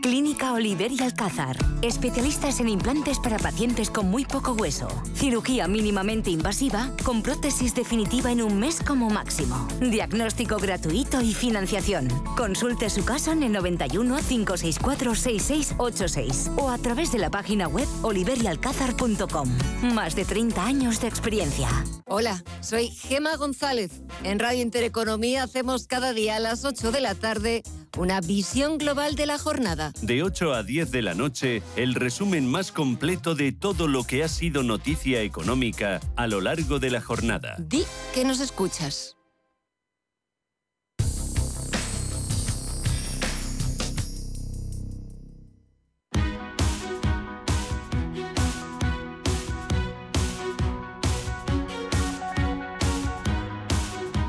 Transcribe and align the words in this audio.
Clínica 0.00 0.52
Oliver 0.52 0.92
y 0.92 1.02
Alcázar. 1.02 1.56
Especialistas 1.82 2.60
en 2.60 2.68
implantes 2.68 3.18
para 3.18 3.38
pacientes 3.38 3.90
con 3.90 4.10
muy 4.10 4.24
poco 4.24 4.52
hueso. 4.52 4.88
Cirugía 5.14 5.68
mínimamente 5.68 6.30
invasiva 6.30 6.90
con 7.04 7.22
prótesis 7.22 7.74
definitiva 7.74 8.30
en 8.30 8.42
un 8.42 8.58
mes 8.58 8.80
como 8.86 9.10
máximo. 9.10 9.66
Diagnóstico 9.80 10.56
gratuito 10.58 11.20
y 11.20 11.34
financiación. 11.34 12.08
Consulte 12.36 12.90
su 12.90 13.04
caso 13.04 13.32
en 13.32 13.42
el 13.42 13.52
91 13.52 14.16
564 14.16 15.14
6686 15.14 16.50
o 16.56 16.70
a 16.70 16.78
través 16.78 17.12
de 17.12 17.18
la 17.18 17.30
página 17.30 17.66
web 17.68 17.86
oliverialcázar.com. 18.02 19.48
Más 19.94 20.14
de 20.14 20.24
30 20.24 20.64
años 20.64 21.00
de 21.00 21.08
experiencia. 21.08 21.68
Hola, 22.06 22.42
soy 22.60 22.88
Gema 22.88 23.36
González. 23.36 24.02
En 24.22 24.38
Radio 24.38 24.62
Intereconomía 24.62 25.42
hacemos 25.42 25.86
cada 25.86 26.12
día 26.12 26.36
a 26.36 26.40
las 26.40 26.64
8 26.64 26.92
de 26.92 27.00
la 27.00 27.14
tarde 27.14 27.62
una 27.98 28.20
visión 28.20 28.78
global 28.78 29.16
de 29.16 29.26
la 29.26 29.38
jornada. 29.38 29.87
De 30.02 30.22
8 30.22 30.54
a 30.54 30.62
10 30.62 30.90
de 30.90 31.02
la 31.02 31.14
noche, 31.14 31.62
el 31.76 31.94
resumen 31.94 32.46
más 32.46 32.72
completo 32.72 33.34
de 33.34 33.52
todo 33.52 33.88
lo 33.88 34.04
que 34.04 34.22
ha 34.24 34.28
sido 34.28 34.62
noticia 34.62 35.22
económica 35.22 36.00
a 36.16 36.26
lo 36.26 36.40
largo 36.40 36.78
de 36.78 36.90
la 36.90 37.00
jornada. 37.00 37.56
Di 37.58 37.84
que 38.14 38.24
nos 38.24 38.40
escuchas. 38.40 39.18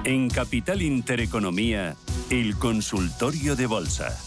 En 0.09 0.27
Capital 0.27 0.81
Intereconomía, 0.81 1.95
el 2.31 2.57
consultorio 2.57 3.55
de 3.55 3.67
bolsa. 3.67 4.17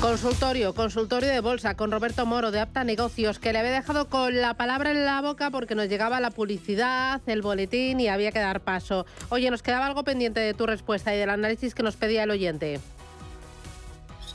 Consultorio, 0.00 0.74
consultorio 0.74 1.28
de 1.28 1.40
bolsa 1.40 1.76
con 1.76 1.90
Roberto 1.90 2.24
Moro 2.24 2.52
de 2.52 2.60
Apta 2.60 2.84
Negocios, 2.84 3.40
que 3.40 3.52
le 3.52 3.58
había 3.58 3.72
dejado 3.72 4.08
con 4.08 4.36
la 4.36 4.54
palabra 4.54 4.92
en 4.92 5.04
la 5.04 5.20
boca 5.20 5.50
porque 5.50 5.74
nos 5.74 5.88
llegaba 5.88 6.20
la 6.20 6.30
publicidad, 6.30 7.20
el 7.26 7.42
boletín 7.42 7.98
y 7.98 8.06
había 8.06 8.30
que 8.30 8.38
dar 8.38 8.60
paso. 8.60 9.06
Oye, 9.28 9.50
nos 9.50 9.60
quedaba 9.60 9.86
algo 9.86 10.04
pendiente 10.04 10.38
de 10.38 10.54
tu 10.54 10.66
respuesta 10.66 11.12
y 11.12 11.18
del 11.18 11.30
análisis 11.30 11.74
que 11.74 11.82
nos 11.82 11.96
pedía 11.96 12.22
el 12.22 12.30
oyente. 12.30 12.78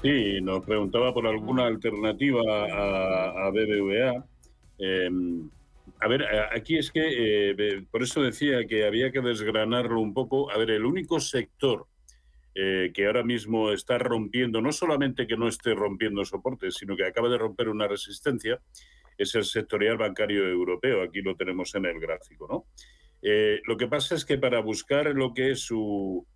Sí, 0.01 0.41
nos 0.41 0.65
preguntaba 0.65 1.13
por 1.13 1.25
alguna 1.27 1.65
alternativa 1.65 2.41
a, 2.41 3.49
BBVA. 3.49 4.25
Em, 4.79 5.49
a 6.01 6.07
ver, 6.09 6.25
aquí 6.53 6.77
es 6.77 6.91
que, 6.91 7.51
eh, 7.51 7.85
por 7.89 8.03
eso 8.03 8.21
decía 8.21 8.65
que 8.67 8.85
había 8.85 9.13
que 9.13 9.21
desgranarlo 9.21 10.01
un 10.01 10.13
poco. 10.13 10.51
A 10.51 10.57
ver, 10.57 10.71
el 10.71 10.83
único 10.83 11.21
sector 11.21 11.87
eh, 12.55 12.91
que 12.93 13.05
ahora 13.05 13.23
mismo 13.23 13.71
está 13.71 13.97
rompiendo, 13.97 14.61
no 14.61 14.71
solamente 14.71 15.27
que 15.27 15.37
no 15.37 15.47
esté 15.47 15.73
rompiendo 15.73 16.23
soportes, 16.25 16.75
sino 16.75 16.95
que 16.95 17.05
acaba 17.05 17.29
de 17.29 17.37
romper 17.37 17.69
una 17.69 17.87
resistencia, 17.87 18.59
es 19.17 19.35
el 19.35 19.45
sectorial 19.45 19.97
bancario 19.97 20.47
europeo. 20.47 21.03
Aquí 21.03 21.21
lo 21.21 21.35
tenemos 21.35 21.73
en 21.75 21.85
el 21.85 21.99
gráfico, 21.99 22.47
¿no? 22.49 22.65
Eh, 23.21 23.61
lo 23.65 23.77
que 23.77 23.87
pasa 23.87 24.15
es 24.15 24.25
que 24.25 24.37
para 24.37 24.59
buscar 24.59 25.05
lo 25.13 25.33
que 25.33 25.51
es 25.51 25.61
su, 25.61 26.27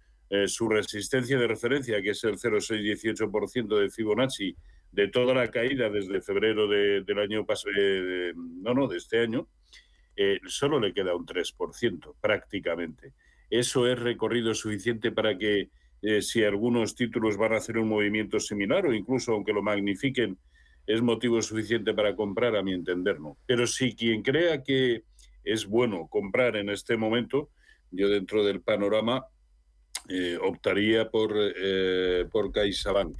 su 0.46 0.70
resistencia 0.70 1.38
de 1.38 1.48
referencia, 1.48 2.02
que 2.02 2.12
es 2.12 2.24
el 2.24 2.38
0,618% 2.38 3.80
de 3.80 3.90
Fibonacci, 3.90 4.56
de 4.92 5.08
toda 5.10 5.34
la 5.34 5.52
caída 5.52 5.90
desde 5.90 6.22
febrero 6.22 6.68
del 6.68 7.20
año 7.20 7.46
pasado, 7.46 7.74
no, 8.36 8.74
no, 8.74 8.88
de 8.88 8.98
este 8.98 9.20
año, 9.20 9.48
eh, 10.16 10.40
solo 10.48 10.80
le 10.80 10.94
queda 10.94 11.16
un 11.16 11.26
3% 11.26 12.16
prácticamente. 12.20 13.14
Eso 13.50 13.88
es 13.88 14.00
recorrido 14.00 14.56
suficiente 14.56 15.12
para 15.12 15.38
que 15.38 15.70
eh, 16.02 16.22
si 16.22 16.44
algunos 16.44 16.96
títulos 16.96 17.38
van 17.38 17.54
a 17.54 17.58
hacer 17.58 17.78
un 17.78 17.90
movimiento 17.90 18.40
similar 18.40 18.86
o 18.86 18.94
incluso 18.94 19.34
aunque 19.34 19.54
lo 19.54 19.62
magnifiquen, 19.62 20.38
es 20.86 21.02
motivo 21.02 21.42
suficiente 21.42 21.94
para 21.94 22.16
comprar, 22.16 22.56
a 22.56 22.64
mi 22.64 22.74
entender, 22.74 23.20
no. 23.20 23.38
Pero 23.46 23.68
si 23.68 23.96
quien 23.96 24.22
crea 24.22 24.64
que 24.64 25.04
es 25.44 25.66
bueno 25.66 26.08
comprar 26.08 26.56
en 26.56 26.70
este 26.70 26.98
momento, 26.98 27.50
yo 27.92 28.10
dentro 28.10 28.46
del 28.46 28.62
panorama 28.62 29.26
eh, 30.10 30.38
optaría 30.42 31.10
por, 31.10 31.34
por 32.32 32.52
CaixaBank 32.52 33.18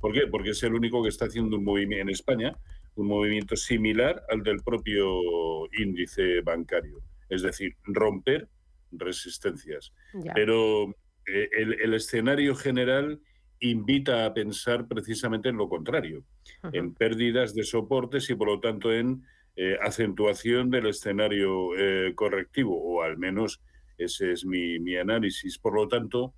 ¿Por 0.00 0.12
qué? 0.12 0.26
Porque 0.26 0.50
es 0.50 0.62
el 0.62 0.74
único 0.74 1.02
que 1.02 1.10
está 1.10 1.26
haciendo 1.26 1.56
un 1.56 1.64
movimiento 1.64 2.02
en 2.02 2.08
España, 2.08 2.56
un 2.96 3.06
movimiento 3.06 3.54
similar 3.54 4.22
al 4.30 4.42
del 4.42 4.62
propio 4.62 5.68
índice 5.78 6.40
bancario. 6.40 7.02
Es 7.28 7.42
decir, 7.42 7.76
romper 7.84 8.48
resistencias. 8.90 9.92
Pero 10.34 10.94
eh, 11.32 11.48
el, 11.52 11.94
escenario 11.94 12.54
general 12.54 13.20
invita 13.60 14.24
a 14.24 14.34
pensar 14.34 14.86
precisamente 14.88 15.48
en 15.48 15.56
lo 15.56 15.68
contrario, 15.68 16.24
en 16.72 16.94
pérdidas 16.94 17.54
de 17.54 17.64
soportes 17.64 18.28
y 18.30 18.34
por 18.34 18.48
lo 18.48 18.60
tanto 18.60 18.92
en 18.92 19.22
eh, 19.56 19.76
acentuación 19.82 20.70
del 20.70 20.86
escenario 20.86 21.76
eh, 21.76 22.14
correctivo, 22.14 22.80
o 22.80 23.02
al 23.02 23.18
menos 23.18 23.60
ese 23.98 24.32
es 24.32 24.46
mi, 24.46 24.78
mi 24.78 24.96
análisis. 24.96 25.58
Por 25.58 25.74
lo 25.74 25.86
tanto, 25.86 26.32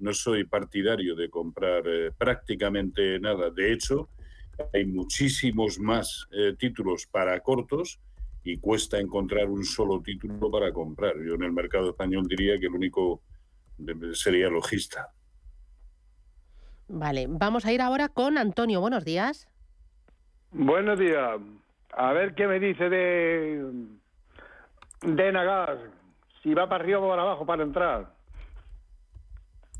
no 0.00 0.12
soy 0.12 0.42
partidario 0.44 1.14
de 1.14 1.30
comprar 1.30 1.84
eh, 1.86 2.10
prácticamente 2.16 3.20
nada. 3.20 3.50
De 3.50 3.72
hecho, 3.72 4.08
hay 4.72 4.86
muchísimos 4.86 5.78
más 5.78 6.28
títulos 6.58 7.06
para 7.06 7.38
cortos 7.40 8.00
y 8.44 8.58
cuesta 8.58 9.00
encontrar 9.00 9.48
un 9.48 9.64
solo 9.64 10.00
título 10.00 10.50
para 10.50 10.72
comprar. 10.72 11.14
Yo 11.24 11.34
en 11.34 11.42
el 11.42 11.52
mercado 11.52 11.90
español 11.90 12.26
diría 12.28 12.58
que 12.58 12.66
el 12.66 12.74
único 12.74 13.22
sería 14.12 14.48
logista. 14.48 15.12
Vale, 16.88 17.26
vamos 17.28 17.64
a 17.64 17.72
ir 17.72 17.80
ahora 17.80 18.08
con 18.08 18.38
Antonio. 18.38 18.80
Buenos 18.80 19.04
días. 19.04 19.48
Buenos 20.50 20.98
días. 20.98 21.40
A 21.92 22.12
ver 22.12 22.34
qué 22.34 22.46
me 22.46 22.60
dice 22.60 22.88
de 22.88 23.64
de 25.04 25.32
Nagas, 25.32 25.80
si 26.42 26.54
va 26.54 26.68
para 26.68 26.82
arriba 26.82 26.98
o 26.98 27.08
para 27.08 27.22
abajo 27.22 27.46
para 27.46 27.62
entrar. 27.62 28.14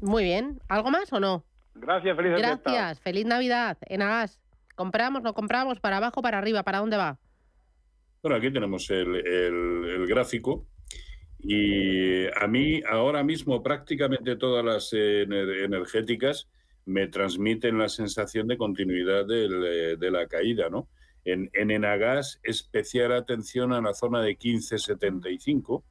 Muy 0.00 0.24
bien. 0.24 0.60
¿Algo 0.68 0.90
más 0.90 1.12
o 1.12 1.20
no? 1.20 1.44
Gracias, 1.74 2.16
feliz 2.16 2.32
Navidad. 2.32 2.60
Gracias, 2.62 3.00
feliz 3.00 3.26
Navidad. 3.26 3.78
En 3.82 4.02
Agas, 4.02 4.40
¿compramos, 4.74 5.22
no 5.22 5.34
compramos? 5.34 5.80
¿Para 5.80 5.96
abajo, 5.96 6.22
para 6.22 6.38
arriba? 6.38 6.62
¿Para 6.62 6.78
dónde 6.78 6.96
va? 6.96 7.18
Bueno, 8.22 8.36
aquí 8.36 8.50
tenemos 8.52 8.88
el, 8.90 10.06
gráfico. 10.06 10.66
Y 11.46 12.26
a 12.26 12.46
mí 12.46 12.82
ahora 12.88 13.22
mismo 13.22 13.62
prácticamente 13.62 14.36
todas 14.36 14.64
las 14.64 14.92
energéticas 14.92 16.48
me 16.86 17.06
transmiten 17.08 17.78
la 17.78 17.88
sensación 17.88 18.46
de 18.48 18.56
continuidad 18.56 19.26
de 19.26 20.10
la 20.10 20.26
caída, 20.26 20.68
¿no? 20.70 20.88
En, 21.26 21.50
en 21.54 21.70
Enagas, 21.70 22.40
especial 22.42 23.12
atención 23.12 23.72
a 23.72 23.80
la 23.80 23.94
zona 23.94 24.20
de 24.20 24.30
1575 24.30 25.84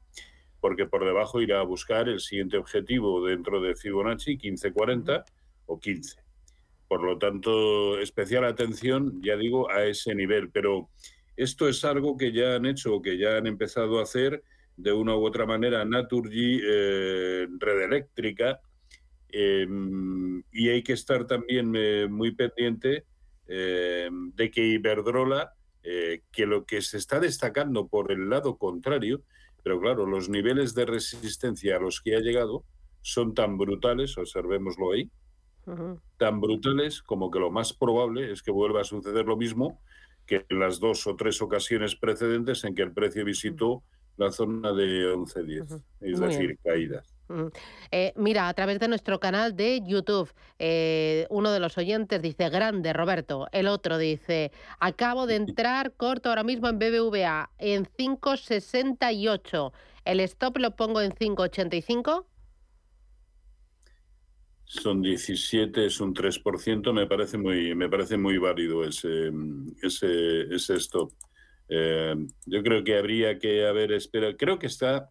porque 0.64 0.86
por 0.86 1.04
debajo 1.04 1.42
irá 1.42 1.60
a 1.60 1.62
buscar 1.62 2.08
el 2.08 2.20
siguiente 2.20 2.56
objetivo 2.56 3.22
dentro 3.22 3.60
de 3.60 3.76
Fibonacci, 3.76 4.30
1540 4.30 5.22
o 5.66 5.78
15. 5.78 6.16
Por 6.88 7.02
lo 7.02 7.18
tanto, 7.18 7.98
especial 7.98 8.46
atención, 8.46 9.20
ya 9.22 9.36
digo, 9.36 9.70
a 9.70 9.84
ese 9.84 10.14
nivel. 10.14 10.48
Pero 10.48 10.88
esto 11.36 11.68
es 11.68 11.84
algo 11.84 12.16
que 12.16 12.32
ya 12.32 12.54
han 12.54 12.64
hecho, 12.64 13.02
que 13.02 13.18
ya 13.18 13.36
han 13.36 13.46
empezado 13.46 13.98
a 13.98 14.04
hacer 14.04 14.42
de 14.76 14.92
una 14.92 15.16
u 15.16 15.24
otra 15.24 15.46
manera 15.46 15.84
Naturgy, 15.84 16.60
eh, 16.62 17.46
Red 17.58 17.82
Eléctrica, 17.82 18.60
em, 19.28 20.42
y 20.52 20.68
hay 20.68 20.82
que 20.82 20.92
estar 20.92 21.26
también 21.26 21.72
eh, 21.76 22.06
muy 22.08 22.32
pendiente 22.32 23.04
em, 23.46 24.32
de 24.34 24.50
que 24.50 24.66
Iberdrola, 24.66 25.52
eh, 25.82 26.22
que 26.32 26.46
lo 26.46 26.64
que 26.64 26.80
se 26.80 26.96
está 26.96 27.20
destacando 27.20 27.88
por 27.88 28.10
el 28.10 28.30
lado 28.30 28.56
contrario, 28.56 29.22
pero 29.62 29.80
claro, 29.80 30.06
los 30.06 30.28
niveles 30.28 30.74
de 30.74 30.86
resistencia 30.86 31.76
a 31.76 31.80
los 31.80 32.00
que 32.00 32.16
ha 32.16 32.20
llegado 32.20 32.64
son 33.02 33.34
tan 33.34 33.58
brutales, 33.58 34.16
observémoslo 34.16 34.92
ahí, 34.92 35.10
tan 36.18 36.40
brutales 36.40 37.02
como 37.02 37.30
que 37.30 37.38
lo 37.38 37.50
más 37.50 37.72
probable 37.72 38.32
es 38.32 38.42
que 38.42 38.50
vuelva 38.50 38.82
a 38.82 38.84
suceder 38.84 39.24
lo 39.24 39.36
mismo 39.36 39.80
que 40.26 40.44
en 40.48 40.58
las 40.58 40.80
dos 40.80 41.06
o 41.06 41.16
tres 41.16 41.40
ocasiones 41.42 41.96
precedentes 41.96 42.64
en 42.64 42.74
que 42.74 42.82
el 42.82 42.92
precio 42.92 43.24
visitó 43.24 43.82
la 44.16 44.30
zona 44.30 44.72
de 44.72 45.12
11-10, 45.14 45.82
es 46.00 46.20
decir, 46.20 46.58
caídas. 46.62 47.14
Eh, 47.90 48.12
mira, 48.16 48.48
a 48.48 48.54
través 48.54 48.78
de 48.78 48.88
nuestro 48.88 49.18
canal 49.18 49.56
de 49.56 49.80
YouTube, 49.84 50.30
eh, 50.58 51.26
uno 51.30 51.52
de 51.52 51.60
los 51.60 51.78
oyentes 51.78 52.20
dice, 52.20 52.50
grande 52.50 52.92
Roberto, 52.92 53.48
el 53.52 53.66
otro 53.66 53.98
dice, 53.98 54.52
acabo 54.78 55.26
de 55.26 55.36
entrar 55.36 55.94
corto 55.94 56.28
ahora 56.28 56.44
mismo 56.44 56.68
en 56.68 56.78
BBVA 56.78 57.50
en 57.58 57.86
5,68, 57.86 59.72
el 60.04 60.20
stop 60.20 60.58
lo 60.58 60.76
pongo 60.76 61.00
en 61.00 61.12
5,85. 61.12 62.26
Son 64.66 65.02
17, 65.02 65.86
es 65.86 66.00
un 66.00 66.14
3%, 66.14 66.92
me 66.92 67.06
parece 67.06 67.38
muy, 67.38 67.74
me 67.74 67.88
parece 67.88 68.16
muy 68.16 68.38
válido 68.38 68.84
ese, 68.84 69.30
ese, 69.82 70.42
ese 70.54 70.74
stop. 70.76 71.12
Eh, 71.68 72.14
yo 72.46 72.62
creo 72.62 72.84
que 72.84 72.98
habría 72.98 73.38
que 73.38 73.66
haber 73.66 73.92
esperado, 73.92 74.36
creo 74.36 74.58
que 74.58 74.66
está 74.66 75.10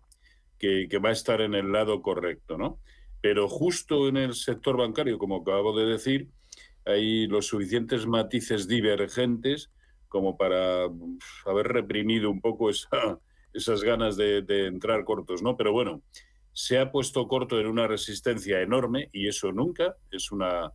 que, 0.60 0.98
va 1.04 1.10
a 1.10 1.14
estar 1.14 1.42
en 1.42 1.56
el 1.56 1.72
lado 1.72 2.02
correcto, 2.02 2.58
¿no? 2.58 2.80
Pero 3.22 3.50
justo 3.50 4.08
en 4.08 4.18
el 4.18 4.34
sector 4.34 4.78
bancario, 4.78 5.18
como 5.18 5.38
acabo 5.38 5.78
de 5.78 5.86
decir, 5.86 6.30
hay 6.86 7.28
los 7.28 7.48
suficientes 7.48 8.06
matices 8.06 8.68
divergentes 8.68 9.72
como 10.08 10.38
para 10.38 10.84
haber 11.46 11.68
reprimido 11.68 12.30
un 12.30 12.40
poco 12.40 12.70
esa, 12.70 12.88
esas 13.54 13.84
ganas 13.84 14.16
de, 14.16 14.68
entrar 14.68 15.04
cortos, 15.04 15.42
¿no? 15.42 15.58
Pero 15.58 15.74
bueno, 15.74 16.02
se 16.54 16.80
ha 16.80 16.92
puesto 16.92 17.28
corto 17.28 17.60
en 17.60 17.68
una 17.68 17.88
resistencia 17.88 18.62
enorme 18.62 19.10
y 19.12 19.28
eso 19.28 19.52
nunca 19.52 19.98
es 20.12 20.32
una... 20.32 20.72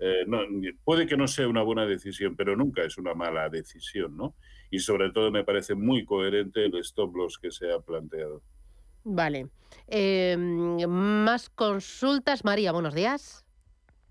Eh, 0.00 0.24
puede 0.82 1.06
que 1.06 1.16
no 1.16 1.28
sea 1.28 1.46
una 1.46 1.62
buena 1.62 1.86
decisión, 1.86 2.34
pero 2.34 2.56
nunca 2.56 2.82
es 2.82 2.96
una 2.98 3.14
mala 3.14 3.48
decisión, 3.48 4.16
¿no? 4.16 4.34
Y 4.70 4.78
sobre 4.78 5.10
todo 5.10 5.30
me 5.30 5.44
parece 5.44 5.74
muy 5.74 6.04
coherente 6.04 6.64
el 6.64 6.74
stop 6.78 7.14
loss 7.16 7.38
que 7.38 7.50
se 7.50 7.72
ha 7.72 7.80
planteado. 7.80 8.40
Vale. 9.04 9.48
Em, 9.88 10.86
más 10.88 11.50
consultas. 11.50 12.44
María, 12.44 12.72
buenos 12.72 12.94
días. 12.94 13.44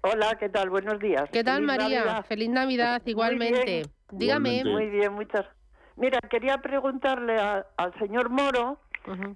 Hola, 0.02 0.38
¿qué 0.40 0.50
tal? 0.50 0.70
Buenos 0.70 1.00
días. 1.00 1.30
¿Qué 1.32 1.44
tal, 1.44 1.62
María? 1.62 2.24
Feliz 2.24 2.50
Navidad, 2.50 3.02
igualmente. 3.06 3.84
Dígame. 4.12 4.64
Muy 4.64 4.90
bien, 4.90 5.14
muchas. 5.14 5.46
Mira, 5.96 6.20
quería 6.22 6.60
preguntarle 6.60 7.38
al 7.40 8.00
señor 8.00 8.30
Moro 8.30 8.80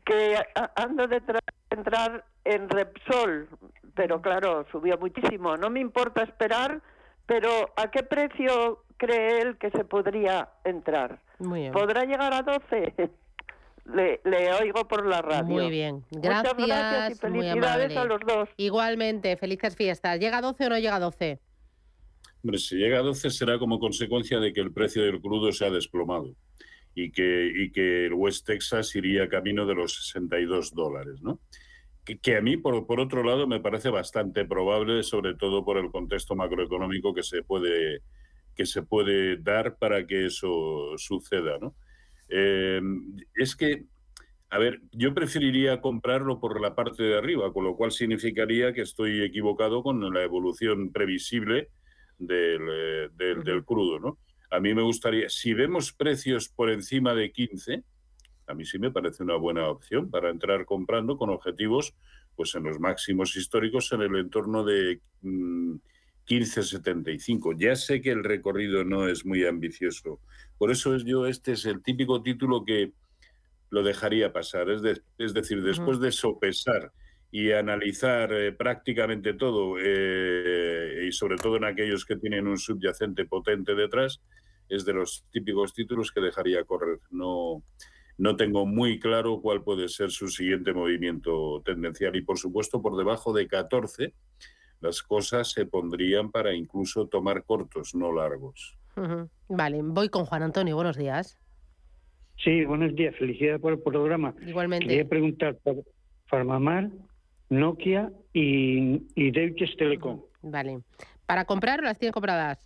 que 0.05 0.37
ando 0.75 1.07
detrás 1.07 1.41
de 1.69 1.77
entrar 1.77 2.25
en 2.45 2.69
Repsol, 2.69 3.49
pero 3.95 4.21
claro, 4.21 4.65
subió 4.71 4.97
muchísimo. 4.97 5.57
No 5.57 5.69
me 5.69 5.79
importa 5.79 6.23
esperar, 6.23 6.81
pero 7.25 7.49
¿a 7.75 7.91
qué 7.91 8.03
precio 8.03 8.83
cree 9.05 9.41
él 9.41 9.57
que 9.57 9.69
se 9.71 9.83
podría 9.83 10.49
entrar? 10.63 11.19
¿Podrá 11.71 12.05
llegar 12.05 12.33
a 12.33 12.41
12? 12.41 12.93
Le, 13.85 14.21
oigo 14.61 14.87
por 14.87 15.05
la 15.05 15.21
radio. 15.21 15.43
Muy 15.43 15.69
bien, 15.69 16.05
gracias. 16.09 16.55
y 16.57 17.15
felicidades 17.15 17.97
a 17.97 18.05
los 18.05 18.21
dos. 18.25 18.49
Igualmente, 18.55 19.35
felices 19.35 19.75
fiestas. 19.75 20.19
¿Llega 20.19 20.37
a 20.37 20.41
12 20.41 20.65
o 20.65 20.69
no 20.69 20.77
llega 20.77 20.95
a 20.95 20.99
12? 20.99 21.39
Hombre, 22.43 22.59
si 22.59 22.77
llega 22.77 22.99
a 22.99 23.01
12 23.01 23.29
será 23.29 23.59
como 23.59 23.79
consecuencia 23.79 24.39
de 24.39 24.53
que 24.53 24.61
el 24.61 24.71
precio 24.71 25.03
del 25.03 25.19
crudo 25.19 25.51
se 25.51 25.65
ha 25.65 25.69
desplomado 25.69 26.33
y 26.95 27.11
que, 27.11 27.51
y 27.53 27.71
que 27.71 28.05
el 28.05 28.13
West 28.13 28.45
Texas 28.45 28.95
iría 28.95 29.27
camino 29.27 29.65
de 29.65 29.75
los 29.75 29.95
62 30.07 30.73
dólares, 30.73 31.21
¿no? 31.21 31.39
Que, 32.05 32.35
a 32.35 32.41
mí, 32.41 32.57
por, 32.57 32.85
por, 32.85 32.99
otro 32.99 33.23
lado, 33.23 33.47
me 33.47 33.61
parece 33.61 33.89
bastante 33.89 34.43
probable, 34.43 35.03
sobre 35.03 35.35
todo 35.35 35.63
por 35.63 35.77
el 35.77 35.89
contexto 35.89 36.35
macroeconómico 36.35 37.13
que 37.13 37.23
se 37.23 37.43
puede, 37.43 38.01
que 38.55 38.65
se 38.65 38.83
puede 38.83 39.37
dar 39.37 39.77
para 39.77 40.05
que 40.05 40.25
eso 40.25 40.97
suceda, 40.97 41.57
¿no? 41.59 41.75
Eh, 42.29 42.81
es 43.35 43.55
que, 43.55 43.85
a 44.49 44.57
ver, 44.57 44.81
yo 44.91 45.13
preferiría 45.13 45.81
comprarlo 45.81 46.39
por 46.39 46.61
la 46.61 46.75
parte 46.75 47.03
de 47.03 47.17
arriba, 47.17 47.51
con 47.51 47.63
lo 47.63 47.75
cual 47.75 47.91
significaría 47.91 48.73
que 48.73 48.81
estoy 48.81 49.21
equivocado 49.21 49.83
con 49.83 50.13
la 50.13 50.23
evolución 50.23 50.91
previsible 50.91 51.69
del, 52.17 52.61
eh, 52.71 53.09
del, 53.15 53.63
crudo, 53.65 53.99
¿no? 53.99 54.17
A 54.51 54.59
mí 54.59 54.73
me 54.73 54.83
gustaría, 54.83 55.29
si 55.29 55.53
vemos 55.53 55.93
precios 55.93 56.49
por 56.49 56.69
encima 56.69 57.15
de 57.15 57.31
15, 57.31 57.83
a 58.47 58.53
mí 58.53 58.65
sí 58.65 58.77
me 58.77 58.91
parece 58.91 59.23
una 59.23 59.35
buena 59.35 59.67
opción 59.67 60.11
para 60.11 60.29
entrar 60.29 60.65
comprando 60.65 61.17
con 61.17 61.29
objetivos 61.29 61.95
pues 62.35 62.55
en 62.55 62.63
los 62.63 62.79
máximos 62.79 63.35
históricos 63.35 63.91
en 63.91 64.01
el 64.01 64.15
entorno 64.15 64.63
de 64.63 65.01
1575. 66.29 67.51
Mm, 67.53 67.57
ya 67.57 67.75
sé 67.75 68.01
que 68.01 68.11
el 68.11 68.23
recorrido 68.23 68.83
no 68.83 69.07
es 69.07 69.25
muy 69.25 69.45
ambicioso, 69.45 70.19
por 70.57 70.71
eso 70.71 70.95
es 70.95 71.03
yo, 71.03 71.27
este 71.27 71.53
es 71.53 71.65
el 71.65 71.81
típico 71.81 72.21
título 72.21 72.63
que 72.63 72.93
lo 73.69 73.83
dejaría 73.83 74.31
pasar. 74.31 74.69
Es, 74.69 75.01
es 75.17 75.33
decir, 75.33 75.63
después 75.63 75.99
de 75.99 76.11
sopesar 76.11 76.91
y 77.31 77.51
analizar 77.51 78.31
eh, 78.31 78.51
prácticamente 78.51 79.33
todo, 79.33 79.77
eh, 79.79 81.05
y 81.07 81.11
sobre 81.11 81.37
todo 81.37 81.57
en 81.57 81.63
aquellos 81.63 82.05
que 82.05 82.15
tienen 82.15 82.47
un 82.47 82.59
subyacente 82.59 83.25
potente 83.25 83.73
detrás, 83.73 84.21
es 84.69 84.85
de 84.85 84.93
los 84.93 85.25
típicos 85.31 85.73
títulos 85.73 86.11
que 86.11 86.21
dejaría 86.21 86.63
correr. 86.63 86.99
No, 87.09 87.63
no 88.17 88.35
tengo 88.35 88.65
muy 88.65 88.99
claro 88.99 89.41
cuál 89.41 89.63
puede 89.63 89.89
ser 89.89 90.11
su 90.11 90.27
siguiente 90.27 90.73
movimiento 90.73 91.61
tendencial. 91.65 92.15
Y 92.15 92.21
por 92.21 92.37
supuesto, 92.37 92.81
por 92.81 92.95
debajo 92.95 93.33
de 93.33 93.47
14, 93.47 94.13
las 94.83 95.01
cosas 95.01 95.49
se 95.49 95.65
pondrían 95.65 96.29
para 96.29 96.53
incluso 96.53 97.07
tomar 97.07 97.45
cortos, 97.45 97.95
no 97.95 98.11
largos. 98.11 98.77
Vale, 99.47 99.79
voy 99.81 100.09
con 100.09 100.25
Juan 100.25 100.43
Antonio. 100.43 100.75
Buenos 100.75 100.97
días. 100.97 101.39
Sí, 102.43 102.65
buenos 102.65 102.93
días. 102.93 103.15
Felicidades 103.17 103.61
por 103.61 103.73
el 103.73 103.79
programa. 103.79 104.35
Igualmente. 104.45 104.87
Quería 104.87 105.07
preguntar 105.07 105.55
por 105.63 105.85
Farmamar, 106.25 106.89
Nokia 107.49 108.11
y, 108.33 109.01
y 109.15 109.31
Deutsche 109.31 109.73
Telekom. 109.77 110.21
Vale. 110.41 110.81
¿Para 111.25 111.45
comprar 111.45 111.79
o 111.79 111.83
las 111.83 111.97
tienen 111.97 112.11
compradas? 112.11 112.59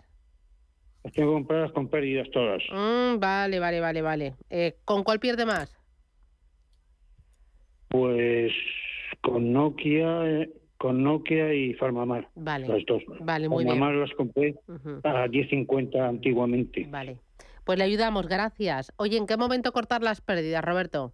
Las 1.04 1.14
tengo 1.14 1.34
compradas 1.34 1.72
con 1.74 1.88
pérdidas 1.88 2.28
todas. 2.32 2.64
Mm, 2.72 3.20
vale, 3.20 3.60
vale, 3.60 3.80
vale, 3.80 4.02
vale. 4.02 4.36
Eh, 4.50 4.76
¿Con 4.84 5.04
cuál 5.04 5.20
pierde 5.20 5.46
más? 5.46 5.78
Pues 7.90 8.52
con 9.22 9.54
Nokia 9.54 10.26
eh, 10.26 10.50
con 10.78 11.04
Nokia 11.04 11.54
y 11.54 11.74
Farmamar. 11.74 12.30
Vale. 12.36 12.68
Las 12.68 12.86
dos. 12.86 13.04
Vale, 13.20 13.50
muy 13.50 13.66
Farmamar 13.66 13.96
las 13.96 14.12
compré 14.14 14.56
a 15.04 15.28
10.50 15.28 16.08
antiguamente. 16.08 16.88
Vale. 16.90 17.20
Pues 17.64 17.78
le 17.78 17.84
ayudamos, 17.84 18.28
gracias. 18.28 18.94
Oye, 18.96 19.18
¿en 19.18 19.28
qué 19.28 19.36
momento 19.36 19.72
cortar 19.74 20.02
las 20.02 20.22
pérdidas, 20.22 20.64
Roberto? 20.64 21.14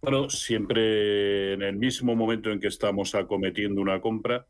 Bueno, 0.00 0.30
siempre 0.30 1.52
en 1.52 1.62
el 1.62 1.76
mismo 1.76 2.16
momento 2.16 2.50
en 2.50 2.58
que 2.58 2.68
estamos 2.68 3.14
acometiendo 3.14 3.80
una 3.80 4.00
compra, 4.00 4.46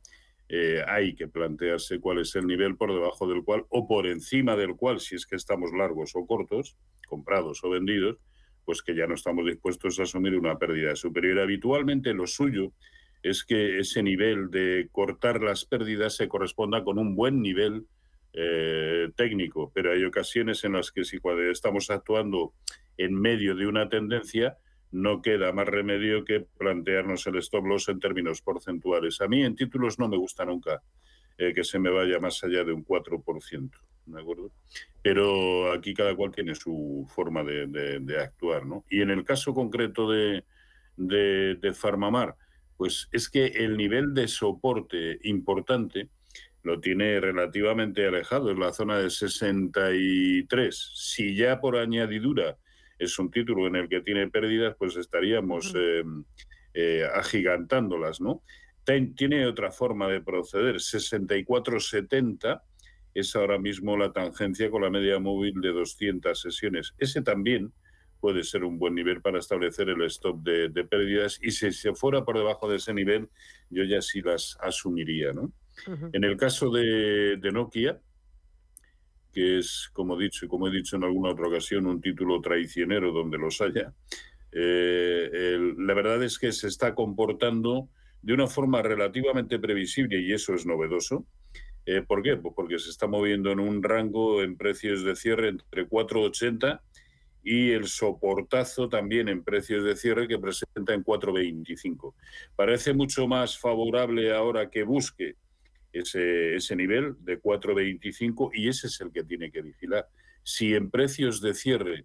eh, 0.48 0.82
hay 0.86 1.14
que 1.14 1.28
plantearse 1.28 1.98
cuál 1.98 2.20
es 2.20 2.34
el 2.36 2.46
nivel 2.46 2.76
por 2.76 2.92
debajo 2.92 3.26
del 3.26 3.42
cual 3.42 3.64
o 3.68 3.86
por 3.86 4.06
encima 4.06 4.56
del 4.56 4.76
cual, 4.76 5.00
si 5.00 5.14
es 5.14 5.26
que 5.26 5.36
estamos 5.36 5.72
largos 5.72 6.12
o 6.14 6.26
cortos, 6.26 6.76
comprados 7.06 7.62
o 7.64 7.70
vendidos, 7.70 8.18
pues 8.64 8.82
que 8.82 8.94
ya 8.94 9.06
no 9.06 9.14
estamos 9.14 9.44
dispuestos 9.44 9.98
a 9.98 10.04
asumir 10.04 10.38
una 10.38 10.58
pérdida 10.58 10.94
superior. 10.94 11.40
Habitualmente 11.40 12.14
lo 12.14 12.26
suyo 12.26 12.72
es 13.22 13.44
que 13.44 13.78
ese 13.78 14.02
nivel 14.02 14.50
de 14.50 14.88
cortar 14.90 15.40
las 15.40 15.64
pérdidas 15.64 16.16
se 16.16 16.28
corresponda 16.28 16.82
con 16.82 16.98
un 16.98 17.14
buen 17.14 17.40
nivel 17.40 17.86
eh, 18.32 19.10
técnico, 19.16 19.70
pero 19.74 19.92
hay 19.92 20.04
ocasiones 20.04 20.64
en 20.64 20.72
las 20.72 20.90
que 20.90 21.04
si 21.04 21.18
cuando 21.18 21.42
estamos 21.42 21.90
actuando 21.90 22.54
en 22.96 23.14
medio 23.14 23.54
de 23.54 23.66
una 23.66 23.88
tendencia, 23.88 24.58
no 24.90 25.22
queda 25.22 25.52
más 25.52 25.68
remedio 25.68 26.24
que 26.24 26.40
plantearnos 26.40 27.26
el 27.26 27.36
stop 27.36 27.64
loss 27.64 27.88
en 27.88 28.00
términos 28.00 28.42
porcentuales. 28.42 29.20
A 29.20 29.28
mí 29.28 29.42
en 29.42 29.54
títulos 29.54 29.98
no 29.98 30.08
me 30.08 30.16
gusta 30.16 30.44
nunca 30.44 30.82
eh, 31.38 31.54
que 31.54 31.64
se 31.64 31.78
me 31.78 31.90
vaya 31.90 32.18
más 32.18 32.42
allá 32.44 32.64
de 32.64 32.72
un 32.72 32.84
4%, 32.84 33.70
¿de 34.06 34.20
acuerdo? 34.20 34.50
Pero 35.00 35.72
aquí 35.72 35.94
cada 35.94 36.14
cual 36.14 36.32
tiene 36.32 36.54
su 36.54 37.06
forma 37.08 37.42
de, 37.44 38.18
actuar, 38.20 38.66
¿no? 38.66 38.84
Y 38.90 39.00
en 39.00 39.10
el 39.10 39.24
caso 39.24 39.54
concreto 39.54 40.10
de 40.10 40.44
Farmamar, 41.74 42.36
pues 42.82 43.08
es 43.12 43.28
que 43.28 43.46
el 43.46 43.76
nivel 43.76 44.12
de 44.12 44.26
soporte 44.26 45.20
importante 45.22 46.08
lo 46.64 46.80
tiene 46.80 47.20
relativamente 47.20 48.04
alejado, 48.04 48.50
en 48.50 48.58
la 48.58 48.72
zona 48.72 48.98
de 48.98 49.08
63. 49.08 50.90
Si 50.92 51.36
ya 51.36 51.60
por 51.60 51.76
añadidura 51.76 52.58
es 52.98 53.16
un 53.20 53.30
título 53.30 53.68
en 53.68 53.76
el 53.76 53.88
que 53.88 54.00
tiene 54.00 54.28
pérdidas, 54.30 54.74
pues 54.76 54.96
estaríamos 54.96 55.72
em, 55.76 56.24
eh, 56.74 57.06
agigantándolas, 57.14 58.20
¿no? 58.20 58.42
tiene 59.14 59.46
otra 59.46 59.70
forma 59.70 60.08
de 60.08 60.20
proceder, 60.20 60.80
64,70 60.80 62.62
es 63.14 63.36
ahora 63.36 63.60
mismo 63.60 63.96
la 63.96 64.12
tangencia 64.12 64.72
con 64.72 64.82
la 64.82 64.90
media 64.90 65.20
móvil 65.20 65.60
de 65.60 65.68
200 65.68 66.36
sesiones. 66.36 66.94
Ese 66.98 67.22
también 67.22 67.72
puede 68.22 68.44
ser 68.44 68.62
un 68.62 68.78
buen 68.78 68.94
nivel 68.94 69.20
para 69.20 69.40
establecer 69.40 69.88
el 69.88 70.00
stop 70.02 70.44
de, 70.44 70.84
pérdidas 70.84 71.40
y 71.42 71.50
si 71.50 71.72
se 71.72 71.92
fuera 71.92 72.24
por 72.24 72.38
debajo 72.38 72.70
de 72.70 72.76
ese 72.76 72.94
nivel, 72.94 73.28
yo 73.68 73.82
ya 73.82 74.00
sí 74.00 74.22
las 74.22 74.56
asumiría. 74.62 75.32
¿no? 75.32 75.52
En 76.12 76.22
el 76.22 76.36
caso 76.36 76.70
de, 76.70 77.36
Nokia, 77.52 78.00
que 79.32 79.58
es, 79.58 79.90
como, 79.92 80.16
dicho, 80.16 80.46
como 80.46 80.68
he 80.68 80.70
dicho 80.70 80.94
en 80.94 81.02
alguna 81.02 81.30
otra 81.30 81.48
ocasión, 81.48 81.86
un 81.86 82.00
título 82.00 82.40
traicionero 82.40 83.12
donde 83.12 83.38
los 83.38 83.60
haya, 83.60 83.92
Eh, 84.54 85.58
la 85.78 85.94
verdad 85.94 86.22
es 86.22 86.38
que 86.38 86.52
se 86.52 86.68
está 86.68 86.94
comportando 86.94 87.88
de 88.20 88.34
una 88.34 88.46
forma 88.46 88.82
relativamente 88.82 89.58
previsible 89.58 90.20
y 90.20 90.32
eso 90.32 90.54
es 90.54 90.66
novedoso. 90.66 91.26
Eh, 91.86 92.02
¿Por 92.02 92.22
qué? 92.22 92.36
Pues 92.36 92.54
porque 92.54 92.78
se 92.78 92.90
está 92.90 93.06
moviendo 93.06 93.50
en 93.50 93.58
un 93.58 93.82
rango 93.82 94.42
en 94.42 94.56
precios 94.56 95.02
de 95.04 95.16
cierre 95.16 95.48
entre 95.48 95.88
4,80 95.88 96.80
y 97.42 97.70
el 97.70 97.88
soportazo 97.88 98.88
también 98.88 99.28
en 99.28 99.42
precios 99.42 99.84
de 99.84 99.96
cierre 99.96 100.28
que 100.28 100.38
presenta 100.38 100.94
en 100.94 101.04
4,25. 101.04 102.14
Parece 102.54 102.92
mucho 102.92 103.26
más 103.26 103.58
favorable 103.58 104.32
ahora 104.32 104.70
que 104.70 104.84
busque 104.84 105.36
ese, 105.92 106.56
ese 106.56 106.76
nivel 106.76 107.16
de 107.20 107.40
4,25 107.40 108.50
y 108.54 108.68
ese 108.68 108.86
es 108.86 109.00
el 109.00 109.10
que 109.10 109.24
tiene 109.24 109.50
que 109.50 109.62
vigilar. 109.62 110.08
Si 110.42 110.74
en 110.74 110.90
precios 110.90 111.40
de 111.40 111.54
cierre 111.54 112.04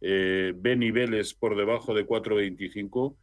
eh, 0.00 0.52
ve 0.54 0.76
niveles 0.76 1.32
por 1.34 1.56
debajo 1.56 1.94
de 1.94 2.06
4,25, 2.06 3.16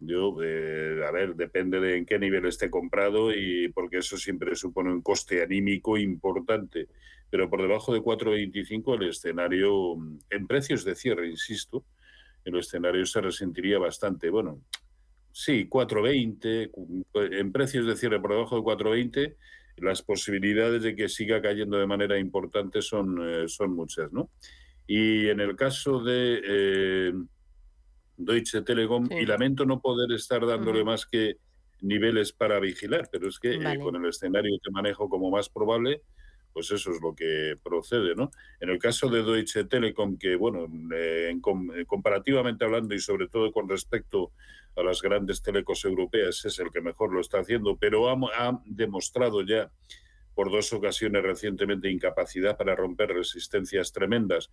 yo, 0.00 0.36
eh, 0.42 1.04
a 1.06 1.10
ver, 1.10 1.36
depende 1.36 1.78
de 1.78 1.98
en 1.98 2.06
qué 2.06 2.18
nivel 2.18 2.46
esté 2.46 2.70
comprado 2.70 3.32
y 3.34 3.68
porque 3.68 3.98
eso 3.98 4.16
siempre 4.16 4.56
supone 4.56 4.90
un 4.90 5.02
coste 5.02 5.42
anímico 5.42 5.98
importante. 5.98 6.88
Pero 7.28 7.50
por 7.50 7.60
debajo 7.60 7.92
de 7.92 8.00
4,25 8.00 8.94
el 8.94 9.08
escenario, 9.10 9.96
en 10.30 10.46
precios 10.46 10.84
de 10.84 10.94
cierre, 10.94 11.28
insisto, 11.28 11.84
el 12.44 12.56
escenario 12.56 13.04
se 13.04 13.20
resentiría 13.20 13.78
bastante. 13.78 14.30
Bueno, 14.30 14.62
sí, 15.32 15.68
4,20, 15.68 16.70
en 17.38 17.52
precios 17.52 17.86
de 17.86 17.96
cierre 17.96 18.20
por 18.20 18.32
debajo 18.32 18.56
de 18.56 18.62
4,20, 18.62 19.36
las 19.76 20.02
posibilidades 20.02 20.82
de 20.82 20.96
que 20.96 21.08
siga 21.08 21.42
cayendo 21.42 21.78
de 21.78 21.86
manera 21.86 22.18
importante 22.18 22.80
son, 22.80 23.18
eh, 23.22 23.48
son 23.48 23.74
muchas, 23.74 24.12
¿no? 24.12 24.30
Y 24.86 25.28
en 25.28 25.40
el 25.40 25.56
caso 25.56 26.02
de... 26.02 26.40
Eh, 26.42 27.12
Deutsche 28.24 28.62
Telekom 28.62 29.08
y 29.10 29.26
lamento 29.26 29.64
no 29.64 29.80
poder 29.80 30.12
estar 30.12 30.44
dándole 30.46 30.84
más 30.84 31.06
que 31.06 31.36
niveles 31.80 32.32
para 32.32 32.60
vigilar, 32.60 33.08
pero 33.10 33.28
es 33.28 33.38
que 33.38 33.54
eh, 33.54 33.78
con 33.80 33.96
el 33.96 34.08
escenario 34.08 34.58
que 34.62 34.70
manejo 34.70 35.08
como 35.08 35.30
más 35.30 35.48
probable, 35.48 36.02
pues 36.52 36.70
eso 36.70 36.90
es 36.90 37.00
lo 37.00 37.14
que 37.14 37.54
procede, 37.62 38.14
¿no? 38.14 38.30
En 38.60 38.70
el 38.70 38.78
caso 38.78 39.08
de 39.08 39.22
Deutsche 39.22 39.64
Telekom, 39.64 40.18
que 40.18 40.36
bueno, 40.36 40.66
eh, 40.94 41.32
eh, 41.32 41.84
comparativamente 41.86 42.64
hablando 42.64 42.94
y 42.94 43.00
sobre 43.00 43.28
todo 43.28 43.52
con 43.52 43.68
respecto 43.68 44.32
a 44.76 44.82
las 44.82 45.00
grandes 45.00 45.42
telecos 45.42 45.84
europeas, 45.84 46.44
es 46.44 46.58
el 46.58 46.70
que 46.70 46.80
mejor 46.80 47.12
lo 47.12 47.20
está 47.20 47.38
haciendo, 47.38 47.76
pero 47.76 48.08
ha 48.08 48.62
demostrado 48.66 49.42
ya 49.42 49.70
por 50.34 50.50
dos 50.50 50.72
ocasiones 50.72 51.22
recientemente 51.22 51.90
incapacidad 51.90 52.56
para 52.56 52.74
romper 52.74 53.10
resistencias 53.10 53.92
tremendas, 53.92 54.50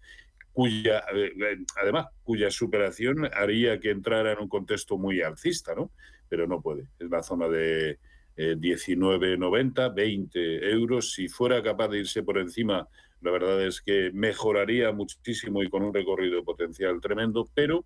cuya, 0.58 1.04
eh, 1.14 1.34
eh, 1.40 1.58
además, 1.80 2.08
cuya 2.24 2.50
superación 2.50 3.30
haría 3.32 3.80
que 3.80 3.92
entrara 3.92 4.32
en 4.32 4.40
un 4.40 4.50
contexto 4.50 4.98
muy 4.98 5.22
alcista, 5.22 5.76
¿no? 5.76 5.92
Pero 6.28 6.48
no 6.48 6.64
puede. 6.64 6.90
Es 6.98 7.12
la 7.12 7.22
zona 7.22 7.48
de 7.48 8.00
19,90, 8.36 9.86
eh, 9.86 9.92
20 9.96 10.72
euros. 10.72 11.14
Si 11.14 11.28
fuera 11.28 11.62
capaz 11.62 11.90
de 11.90 12.00
irse 12.00 12.24
por 12.24 12.40
encima, 12.40 12.88
la 13.22 13.30
verdad 13.30 13.64
es 13.68 13.82
que 13.82 14.10
mejoraría 14.12 14.92
muchísimo 14.92 15.62
y 15.62 15.70
con 15.70 15.84
un 15.84 15.94
recorrido 15.94 16.44
potencial 16.44 17.00
tremendo, 17.02 17.48
pero 17.54 17.86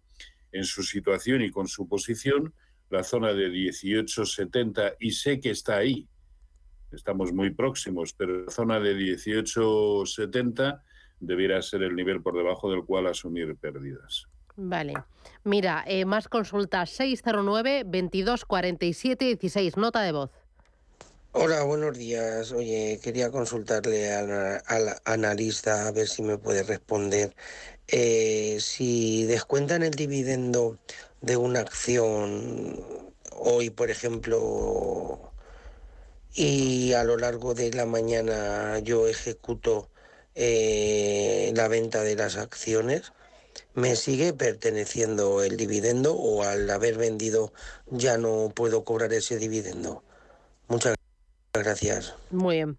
en 0.54 0.64
su 0.64 0.82
situación 0.82 1.42
y 1.42 1.52
con 1.52 1.68
su 1.68 1.90
posición, 1.90 2.54
la 2.90 3.04
zona 3.04 3.34
de 3.34 3.52
18,70, 3.52 4.96
y 4.98 5.12
sé 5.12 5.42
que 5.42 5.50
está 5.50 5.76
ahí, 5.76 6.08
estamos 6.94 7.34
muy 7.34 7.50
próximos, 7.50 8.14
pero 8.14 8.46
la 8.46 8.50
zona 8.50 8.80
de 8.80 8.96
18,70 8.96 10.82
debiera 11.22 11.62
ser 11.62 11.84
el 11.84 11.96
nivel 11.96 12.22
por 12.22 12.36
debajo 12.36 12.70
del 12.70 12.84
cual 12.84 13.08
asumir 13.08 13.56
pérdidas. 13.56 14.28
Vale. 14.58 14.94
Mira, 15.44 15.84
eh, 15.88 16.06
más 16.06 16.28
consultas 16.28 16.90
609 16.90 17.84
2247 17.86 19.26
16. 19.26 19.78
Nota 19.78 20.02
de 20.02 20.12
voz. 20.12 20.32
Hola, 21.34 21.64
buenos 21.64 21.98
días. 21.98 22.52
Oye, 22.52 23.00
quería 23.02 23.32
consultarle 23.32 24.12
al, 24.12 24.62
analista 25.06 25.88
a 25.88 25.92
ver 25.94 26.08
si 26.08 26.24
me 26.24 26.38
puede 26.38 26.64
responder. 26.64 27.34
Eh, 27.88 28.58
si 28.60 29.24
descuentan 29.24 29.84
el 29.84 29.92
dividendo 29.92 30.78
de 31.22 31.38
una 31.38 31.62
acción 31.62 32.84
hoy, 33.32 33.70
por 33.70 33.90
ejemplo, 33.90 35.32
y 36.34 36.94
a 36.94 37.04
lo 37.04 37.18
largo 37.18 37.54
de 37.54 37.72
la 37.72 37.86
mañana 37.86 38.80
yo 38.80 39.08
ejecuto 39.08 39.91
eh, 40.36 41.52
la 41.56 41.68
venta 41.68 42.04
de 42.04 42.16
las 42.16 42.38
acciones, 42.38 43.14
¿me 43.74 43.96
sigue 43.96 44.34
perteneciendo 44.34 45.44
el 45.44 45.58
dividendo 45.58 46.16
o 46.16 46.44
al 46.44 46.70
haber 46.70 46.98
vendido 46.98 47.54
ya 47.88 48.18
no 48.18 48.52
puedo 48.56 48.84
cobrar 48.84 49.14
ese 49.14 49.38
dividendo? 49.38 50.04
Muchas 50.68 50.96
gracias. 51.54 52.16
Muy 52.30 52.58
bien. 52.58 52.78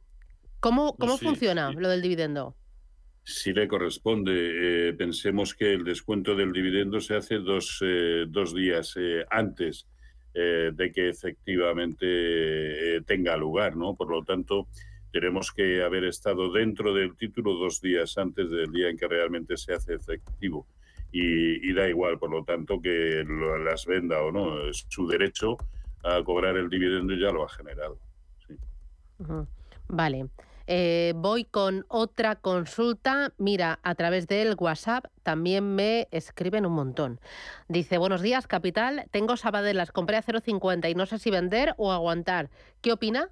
¿Cómo, 0.60 0.96
cómo 0.96 1.18
funciona 1.18 1.72
lo 1.72 1.88
del 1.88 2.02
dividendo? 2.02 2.54
Si 3.24 3.52
le 3.52 3.68
corresponde, 3.68 4.88
eh, 4.88 4.92
pensemos 4.94 5.54
que 5.54 5.72
el 5.72 5.84
descuento 5.84 6.34
del 6.34 6.52
dividendo 6.52 7.00
se 7.00 7.16
hace 7.16 7.36
dos, 7.36 7.78
eh, 7.82 8.24
dos 8.28 8.54
días 8.54 8.94
antes 9.30 9.86
eh, 10.34 10.70
de 10.72 10.90
que 10.92 11.10
efectivamente 11.10 12.06
eh, 12.96 13.02
tenga 13.02 13.36
lugar, 13.36 13.76
¿no? 13.76 13.94
Por 13.94 14.08
lo 14.08 14.24
tanto, 14.24 14.66
tenemos 15.12 15.52
que 15.52 15.82
haber 15.82 16.04
estado 16.04 16.50
dentro 16.50 16.94
del 16.94 17.14
título 17.16 17.54
dos 17.54 17.80
días 17.80 18.16
antes 18.16 18.50
del 18.50 18.72
día 18.72 18.88
en 18.88 18.96
que 18.96 19.06
realmente 19.06 19.56
se 19.56 19.74
hace 19.74 19.94
efectivo. 19.94 20.66
Y, 21.14 21.72
da 21.74 21.86
igual, 21.86 22.18
por 22.18 22.30
lo 22.30 22.42
tanto, 22.42 22.80
que 22.80 23.22
las 23.62 23.84
venda 23.84 24.22
o 24.22 24.32
no, 24.32 24.66
es 24.66 24.86
su 24.88 25.06
derecho 25.06 25.58
a 26.02 26.24
cobrar 26.24 26.56
el 26.56 26.70
dividendo 26.70 27.14
ya 27.14 27.30
lo 27.30 27.44
ha 27.44 27.48
generado. 27.50 27.98
Vale. 29.88 30.28
Eh, 30.66 31.12
voy 31.16 31.44
con 31.44 31.84
otra 31.88 32.36
consulta. 32.36 33.34
Mira, 33.36 33.78
a 33.82 33.94
través 33.94 34.26
del 34.26 34.56
WhatsApp 34.58 35.04
también 35.22 35.74
me 35.74 36.08
escriben 36.12 36.64
un 36.64 36.72
montón. 36.72 37.20
Dice, 37.68 37.98
buenos 37.98 38.22
días, 38.22 38.46
Capital. 38.46 39.04
Tengo 39.10 39.36
Sabadell, 39.36 39.76
las 39.76 39.92
compré 39.92 40.16
a 40.16 40.22
0,50 40.22 40.90
y 40.90 40.94
no 40.94 41.04
sé 41.04 41.18
si 41.18 41.30
vender 41.30 41.74
o 41.76 41.92
aguantar. 41.92 42.48
¿Qué 42.80 42.92
opina? 42.92 43.28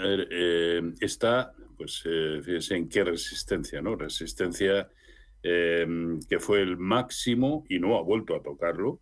Eh, 0.00 0.92
está, 1.00 1.52
pues, 1.76 2.02
eh, 2.04 2.40
fíjese 2.42 2.76
en 2.76 2.88
qué 2.88 3.04
resistencia, 3.04 3.82
¿no? 3.82 3.96
Resistencia 3.96 4.88
que 5.40 6.40
fue 6.40 6.60
el 6.60 6.76
máximo 6.76 7.64
y 7.70 7.78
no 7.78 7.96
ha 7.96 8.02
vuelto 8.02 8.34
a 8.34 8.42
tocarlo 8.42 9.00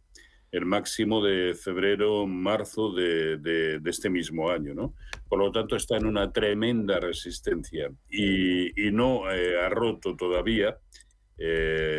el 0.53 0.65
máximo 0.65 1.25
de 1.25 1.55
febrero, 1.55 2.25
marzo 2.27 2.93
de, 2.93 3.81
este 3.85 4.11
mismo 4.11 4.51
año. 4.51 4.75
¿no? 4.75 4.95
Por 5.29 5.41
lo 5.41 5.51
tanto, 5.51 5.75
está 5.75 5.97
en 5.97 6.07
una 6.07 6.31
tremenda 6.31 7.01
resistencia 7.01 7.91
y, 8.09 8.71
no 8.93 9.31
eh, 9.33 9.59
ha 9.61 9.69
roto 9.71 10.15
todavía. 10.15 10.79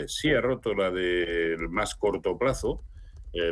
Sí 0.07 0.31
ha 0.31 0.39
roto 0.39 0.73
la 0.73 0.91
del 0.91 1.67
más 1.67 1.95
corto 1.95 2.37
plazo, 2.37 2.83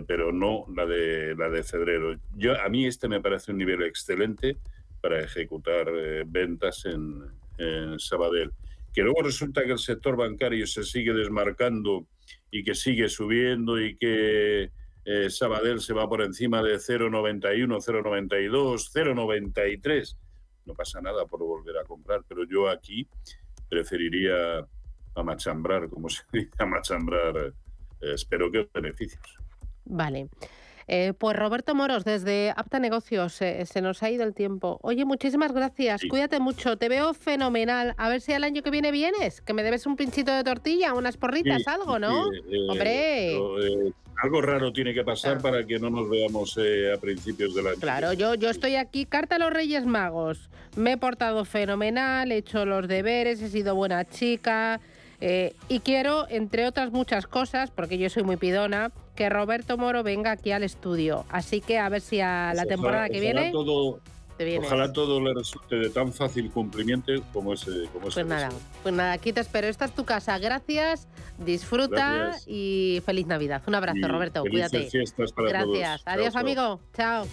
pero 0.08 0.32
no 0.32 0.66
la 0.74 0.86
de, 0.86 1.36
la 1.36 1.50
de 1.50 1.64
febrero. 1.64 2.16
Yo, 2.36 2.60
a 2.62 2.70
mí 2.70 2.86
este 2.86 3.10
me 3.10 3.22
parece 3.22 3.52
un 3.52 3.58
nivel 3.58 3.84
excelente 3.84 4.60
para 5.06 5.24
ejecutar 5.24 5.86
ventas 6.26 6.84
en, 6.86 7.24
en 7.60 8.00
Sabadell. 8.00 8.52
Que 8.92 9.04
luego 9.04 9.22
resulta 9.22 9.64
que 9.64 9.74
el 9.74 9.78
sector 9.78 10.18
bancario 10.18 10.66
se 10.66 10.82
sigue 10.82 11.14
desmarcando 11.14 12.08
y 12.50 12.64
que 12.64 12.74
sigue 12.74 13.08
subiendo 13.08 13.80
y 13.80 13.98
que 13.98 14.72
eh, 15.06 15.30
Sabadell 15.30 15.80
se 15.80 15.94
va 15.94 16.10
por 16.10 16.24
encima 16.24 16.64
de 16.64 16.78
0,91, 16.78 17.68
0,92, 17.68 18.90
0,93. 18.92 20.18
No 20.66 20.74
pasa 20.74 21.00
nada 21.02 21.28
por 21.28 21.42
volver 21.42 21.78
a 21.78 21.84
comprar, 21.84 22.24
pero 22.28 22.44
yo 22.46 22.68
aquí 22.68 23.08
preferiría 23.70 24.68
amachambrar, 25.14 25.88
como 25.88 26.10
se 26.10 26.24
dice, 26.34 26.50
amachambrar, 26.58 27.38
eh, 27.38 27.54
espero 28.16 28.50
que 28.52 28.68
beneficios. 28.74 29.38
Vale. 29.86 30.30
Eh, 30.88 31.13
pues 31.18 31.36
Roberto 31.36 31.74
Moros, 31.75 32.06
desde 32.06 32.51
Apta 32.56 32.80
Negocios, 32.80 33.34
se 33.34 33.82
nos 33.82 34.04
ha 34.04 34.10
ido 34.10 34.24
el 34.24 34.34
tiempo. 34.34 34.80
Oye, 34.82 35.06
muchísimas 35.06 35.51
gracias, 35.51 36.01
cuídate 36.10 36.39
mucho, 36.39 36.77
te 36.77 36.89
veo 36.89 37.13
fenomenal. 37.13 37.94
A 37.98 38.10
ver 38.10 38.22
si 38.22 38.34
al 38.34 38.44
año 38.44 38.62
que 38.62 38.70
viene 38.70 38.92
vienes, 38.92 39.42
que 39.42 39.54
me 39.54 39.63
debes 39.63 39.86
un 39.86 39.96
pinchito 39.96 40.32
de 40.32 40.44
tortilla, 40.44 40.94
unas 40.94 41.18
porritas, 41.18 41.68
algo, 41.68 42.00
¿no? 42.00 42.30
Hombre 42.70 43.36
algo 44.22 44.42
raro 44.42 44.72
tiene 44.72 44.94
que 44.94 45.04
pasar 45.04 45.42
para 45.42 45.65
que 45.65 45.77
no 45.77 45.89
nos 45.89 46.10
veamos 46.10 46.58
eh, 46.58 46.94
a 46.94 46.98
principios 46.98 47.54
del 47.54 47.68
año. 47.68 47.80
Claro, 47.80 48.13
yo, 48.13 48.36
yo 48.36 48.50
estoy 48.50 48.75
aquí, 48.75 49.06
carta 49.06 49.36
a 49.36 49.39
los 49.39 49.51
Reyes 49.51 49.86
Magos. 49.86 50.50
Me 50.75 50.94
he 50.94 50.98
portado 50.98 51.46
fenomenal, 51.46 52.32
he 52.32 52.38
hecho 52.38 52.65
los 52.65 52.88
deberes, 52.88 53.42
he 53.42 53.50
sido 53.50 53.75
buena 53.75 54.06
chica. 54.06 54.80
Eh, 55.22 55.54
y 55.70 55.80
quiero, 55.80 56.26
entre 56.30 56.66
otras 56.66 56.92
muchas 56.92 57.28
cosas, 57.28 57.72
porque 57.72 57.98
yo 57.98 58.10
soy 58.10 58.24
muy 58.24 58.38
pidona, 58.38 58.92
que 59.16 59.30
Roberto 59.30 59.78
Moro 59.78 60.04
venga 60.04 60.32
aquí 60.32 60.52
al 60.52 60.64
estudio. 60.64 61.26
Así 61.30 61.62
que 61.62 61.80
a 61.80 61.90
ver 61.90 62.02
si 62.02 62.20
a 62.20 62.54
la 62.54 62.66
temporada 62.66 63.10
que 63.10 63.20
viene. 63.20 63.52
Todo, 63.52 64.00
te. 64.38 64.60
Ojalá 64.60 64.92
todo 64.92 65.22
le 65.22 65.34
resulte 65.34 65.78
de 65.78 65.90
tan 65.90 66.12
fácil 66.12 66.52
cumplimiento 66.52 67.14
como 67.32 67.54
ese. 67.54 67.88
Como 67.94 68.10
pues 68.10 68.26
nada, 68.26 68.50
pues 68.84 68.94
nada, 68.94 69.14
aquí 69.14 69.32
te 69.32 69.42
espero. 69.42 69.68
Esta 69.68 69.86
es 69.86 69.92
tu 69.92 70.04
casa. 70.04 70.38
Gracias, 70.38 71.08
disfruta 71.38 72.34
y 72.46 73.02
feliz 73.06 73.28
Navidad. 73.28 73.62
Un 73.68 73.76
abrazo, 73.76 74.08
Roberto. 74.08 74.42
Cuídate. 74.42 74.90
Gracias. 75.38 76.02
Adiós, 76.06 76.36
amigo. 76.36 76.82
Chao. 76.94 77.26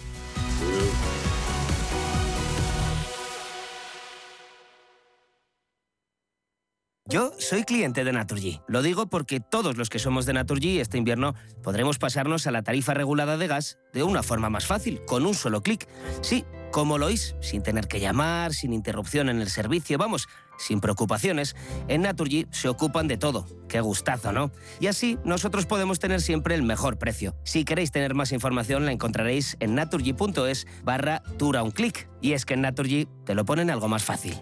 Yo 7.09 7.33
soy 7.37 7.65
cliente 7.65 8.05
de 8.05 8.13
Naturgy. 8.13 8.61
Lo 8.65 8.81
digo 8.81 9.07
porque 9.07 9.41
todos 9.41 9.75
los 9.75 9.89
que 9.89 9.99
somos 9.99 10.25
de 10.25 10.31
Naturgy 10.31 10.79
este 10.79 10.97
invierno 10.97 11.35
podremos 11.61 11.99
pasarnos 11.99 12.47
a 12.47 12.51
la 12.51 12.63
tarifa 12.63 12.93
regulada 12.93 13.35
de 13.35 13.45
gas 13.47 13.77
de 13.91 14.03
una 14.03 14.23
forma 14.23 14.49
más 14.49 14.65
fácil, 14.65 15.03
con 15.05 15.25
un 15.25 15.33
solo 15.33 15.61
clic. 15.61 15.85
Sí, 16.21 16.45
como 16.71 16.97
lo 16.97 17.07
oís, 17.07 17.35
sin 17.41 17.61
tener 17.61 17.89
que 17.89 17.99
llamar, 17.99 18.53
sin 18.53 18.71
interrupción 18.71 19.27
en 19.27 19.41
el 19.41 19.49
servicio, 19.49 19.97
vamos, 19.97 20.29
sin 20.57 20.79
preocupaciones. 20.79 21.57
En 21.89 22.03
Naturgy 22.03 22.47
se 22.51 22.69
ocupan 22.69 23.09
de 23.09 23.17
todo. 23.17 23.45
Qué 23.67 23.81
gustazo, 23.81 24.31
¿no? 24.31 24.53
Y 24.79 24.87
así 24.87 25.19
nosotros 25.25 25.65
podemos 25.65 25.99
tener 25.99 26.21
siempre 26.21 26.55
el 26.55 26.63
mejor 26.63 26.97
precio. 26.99 27.35
Si 27.43 27.65
queréis 27.65 27.91
tener 27.91 28.15
más 28.15 28.31
información 28.31 28.85
la 28.85 28.93
encontraréis 28.93 29.57
en 29.59 29.75
naturgy.es 29.75 30.67
barra 30.85 31.21
dura 31.37 31.63
un 31.63 31.71
clic. 31.71 32.07
Y 32.21 32.31
es 32.31 32.45
que 32.45 32.53
en 32.53 32.61
Naturgy 32.61 33.09
te 33.25 33.35
lo 33.35 33.43
ponen 33.43 33.69
algo 33.69 33.89
más 33.89 34.05
fácil. 34.05 34.41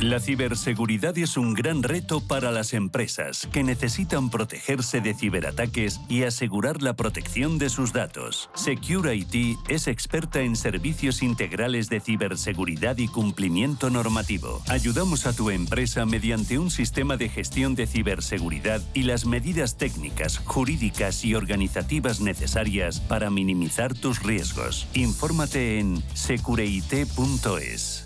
La 0.00 0.18
ciberseguridad 0.18 1.16
es 1.16 1.36
un 1.36 1.54
gran 1.54 1.84
reto 1.84 2.20
para 2.20 2.50
las 2.50 2.74
empresas 2.74 3.48
que 3.52 3.62
necesitan 3.62 4.30
protegerse 4.30 5.00
de 5.00 5.14
ciberataques 5.14 6.00
y 6.08 6.24
asegurar 6.24 6.82
la 6.82 6.96
protección 6.96 7.56
de 7.58 7.70
sus 7.70 7.92
datos. 7.92 8.50
Secure 8.54 9.14
IT 9.14 9.56
es 9.68 9.86
experta 9.86 10.40
en 10.40 10.56
servicios 10.56 11.22
integrales 11.22 11.88
de 11.88 12.00
ciberseguridad 12.00 12.98
y 12.98 13.06
cumplimiento 13.06 13.88
normativo. 13.88 14.60
Ayudamos 14.68 15.24
a 15.24 15.32
tu 15.32 15.50
empresa 15.50 16.04
mediante 16.04 16.58
un 16.58 16.72
sistema 16.72 17.16
de 17.16 17.28
gestión 17.28 17.76
de 17.76 17.86
ciberseguridad 17.86 18.82
y 18.92 19.04
las 19.04 19.24
medidas 19.24 19.76
técnicas, 19.76 20.38
jurídicas 20.38 21.24
y 21.24 21.36
organizativas 21.36 22.20
necesarias 22.20 22.98
para 22.98 23.30
minimizar 23.30 23.94
tus 23.94 24.20
riesgos. 24.22 24.88
Infórmate 24.94 25.78
en 25.78 26.02
secureit.es. 26.14 28.05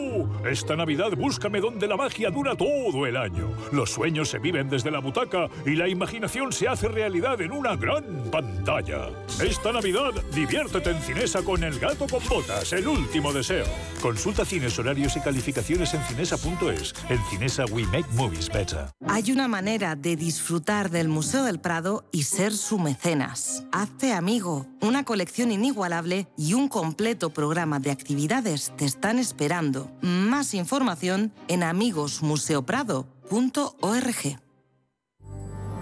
Esta 0.45 0.75
Navidad 0.75 1.11
búscame 1.17 1.59
donde 1.59 1.87
la 1.87 1.97
magia 1.97 2.29
dura 2.29 2.55
todo 2.55 3.05
el 3.05 3.17
año. 3.17 3.49
Los 3.71 3.91
sueños 3.91 4.29
se 4.29 4.39
viven 4.39 4.69
desde 4.69 4.91
la 4.91 4.99
butaca 4.99 5.47
y 5.65 5.75
la 5.75 5.87
imaginación 5.87 6.51
se 6.51 6.67
hace 6.67 6.87
realidad 6.87 7.41
en 7.41 7.51
una 7.51 7.75
gran 7.75 8.03
pantalla. 8.31 9.09
Esta 9.41 9.71
Navidad 9.71 10.11
diviértete 10.33 10.91
en 10.91 11.01
Cinesa 11.01 11.41
con 11.43 11.63
El 11.63 11.79
Gato 11.79 12.07
con 12.07 12.21
Botas, 12.27 12.73
el 12.73 12.87
último 12.87 13.33
deseo. 13.33 13.65
Consulta 14.01 14.45
cines, 14.45 14.77
horarios 14.79 15.15
y 15.15 15.19
calificaciones 15.19 15.93
en 15.93 16.01
cinesa.es. 16.03 16.93
En 17.09 17.19
Cinesa 17.29 17.65
we 17.71 17.83
make 17.87 18.07
movies 18.13 18.49
better. 18.49 18.87
Hay 19.07 19.31
una 19.31 19.47
manera 19.47 19.95
de 19.95 20.15
disfrutar 20.15 20.89
del 20.89 21.07
Museo 21.07 21.43
del 21.43 21.59
Prado 21.59 22.05
y 22.11 22.23
ser 22.23 22.53
su 22.53 22.79
mecenas. 22.79 23.65
Hazte 23.71 24.13
amigo. 24.13 24.67
Una 24.81 25.03
colección 25.03 25.51
inigualable 25.51 26.27
y 26.37 26.53
un 26.53 26.67
completo 26.67 27.29
programa 27.29 27.79
de 27.79 27.91
actividades 27.91 28.73
te 28.77 28.85
están 28.85 29.19
esperando. 29.19 29.91
Más 30.11 30.53
información 30.53 31.31
en 31.47 31.63
amigosmuseoprado.org. 31.63 34.39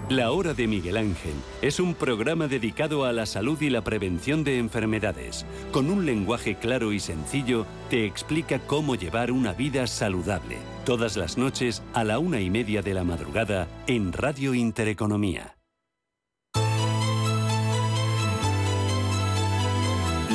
La 0.08 0.30
Hora 0.30 0.54
de 0.54 0.68
Miguel 0.68 0.96
Ángel 0.96 1.34
es 1.62 1.80
un 1.80 1.94
programa 1.94 2.46
dedicado 2.46 3.04
a 3.04 3.12
la 3.12 3.26
salud 3.26 3.60
y 3.60 3.70
la 3.70 3.82
prevención 3.82 4.44
de 4.44 4.58
enfermedades. 4.58 5.44
Con 5.72 5.90
un 5.90 6.06
lenguaje 6.06 6.54
claro 6.56 6.92
y 6.92 7.00
sencillo, 7.00 7.66
te 7.90 8.06
explica 8.06 8.60
cómo 8.60 8.94
llevar 8.94 9.32
una 9.32 9.52
vida 9.52 9.88
saludable. 9.88 10.58
Todas 10.84 11.16
las 11.16 11.36
noches 11.36 11.82
a 11.92 12.04
la 12.04 12.20
una 12.20 12.40
y 12.40 12.50
media 12.50 12.82
de 12.82 12.94
la 12.94 13.02
madrugada 13.02 13.66
en 13.88 14.12
Radio 14.12 14.54
Intereconomía. 14.54 15.56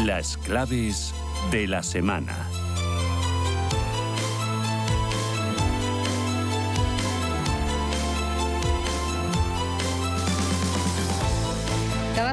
Las 0.05 0.35
claves 0.37 1.13
de 1.51 1.67
la 1.67 1.81
semana. 1.81 2.35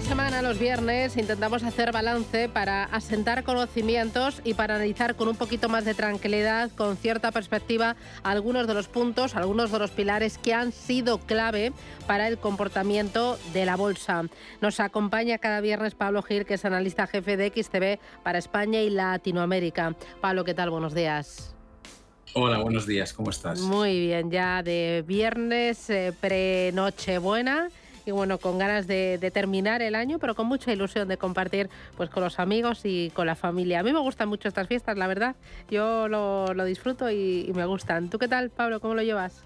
Semana, 0.03 0.43
los 0.43 0.59
viernes, 0.59 1.17
intentamos 1.17 1.63
hacer 1.63 1.93
balance 1.93 2.49
para 2.49 2.85
asentar 2.85 3.45
conocimientos 3.45 4.41
y 4.45 4.55
para 4.55 4.75
analizar 4.75 5.17
con 5.17 5.29
un 5.29 5.37
poquito 5.37 5.69
más 5.69 5.85
de 5.85 5.95
tranquilidad, 5.95 6.71
con 6.73 6.97
cierta 6.97 7.31
perspectiva, 7.31 7.97
algunos 8.23 8.67
de 8.67 8.75
los 8.75 8.89
puntos, 8.89 9.37
algunos 9.37 9.71
de 9.71 9.79
los 9.79 9.91
pilares 9.91 10.39
que 10.39 10.55
han 10.55 10.73
sido 10.73 11.19
clave 11.19 11.73
para 12.07 12.29
el 12.29 12.39
comportamiento 12.39 13.39
de 13.53 13.65
la 13.65 13.77
bolsa. 13.77 14.25
Nos 14.61 14.81
acompaña 14.81 15.39
cada 15.39 15.61
viernes 15.61 15.95
Pablo 15.95 16.23
Gil, 16.23 16.47
que 16.47 16.55
es 16.55 16.65
analista 16.65 17.07
jefe 17.07 17.37
de 17.37 17.49
XTV 17.49 17.99
para 18.23 18.39
España 18.39 18.81
y 18.81 18.91
Latinoamérica. 18.91 19.95
Pablo, 20.21 20.45
¿qué 20.45 20.55
tal? 20.55 20.71
Buenos 20.71 20.95
días. 20.95 21.55
Hola, 22.35 22.59
buenos 22.59 22.87
días, 22.87 23.13
¿cómo 23.13 23.31
estás? 23.31 23.61
Muy 23.61 24.01
bien, 24.01 24.31
ya 24.31 24.63
de 24.63 25.05
viernes 25.07 25.91
eh, 25.91 26.15
pre-Nochebuena 26.19 27.69
y 28.05 28.11
bueno, 28.11 28.39
con 28.39 28.59
ganas 28.59 28.87
de, 28.87 29.31
terminar 29.33 29.83
el 29.83 29.95
año, 29.95 30.19
pero 30.19 30.35
con 30.35 30.47
mucha 30.47 30.73
ilusión 30.73 31.09
de 31.09 31.17
compartir 31.17 31.71
pues 31.97 32.11
con 32.11 32.23
los 32.23 32.39
amigos 32.39 32.81
y 32.85 33.11
con 33.11 33.27
la 33.27 33.35
familia. 33.35 33.81
A 33.81 33.83
mí 33.83 33.93
me 33.93 34.01
gustan 34.01 34.29
mucho 34.29 34.49
estas 34.49 34.69
fiestas, 34.69 34.97
la 34.97 35.07
verdad. 35.07 35.37
Yo 35.71 36.09
lo, 36.09 36.65
disfruto 36.65 37.11
y, 37.11 37.47
y 37.49 37.53
me 37.53 37.65
gustan. 37.67 38.11
¿Tú 38.11 38.19
qué 38.19 38.29
tal, 38.29 38.51
Pablo? 38.51 38.81
¿Cómo 38.81 38.95
lo 38.95 39.03
llevas? 39.03 39.45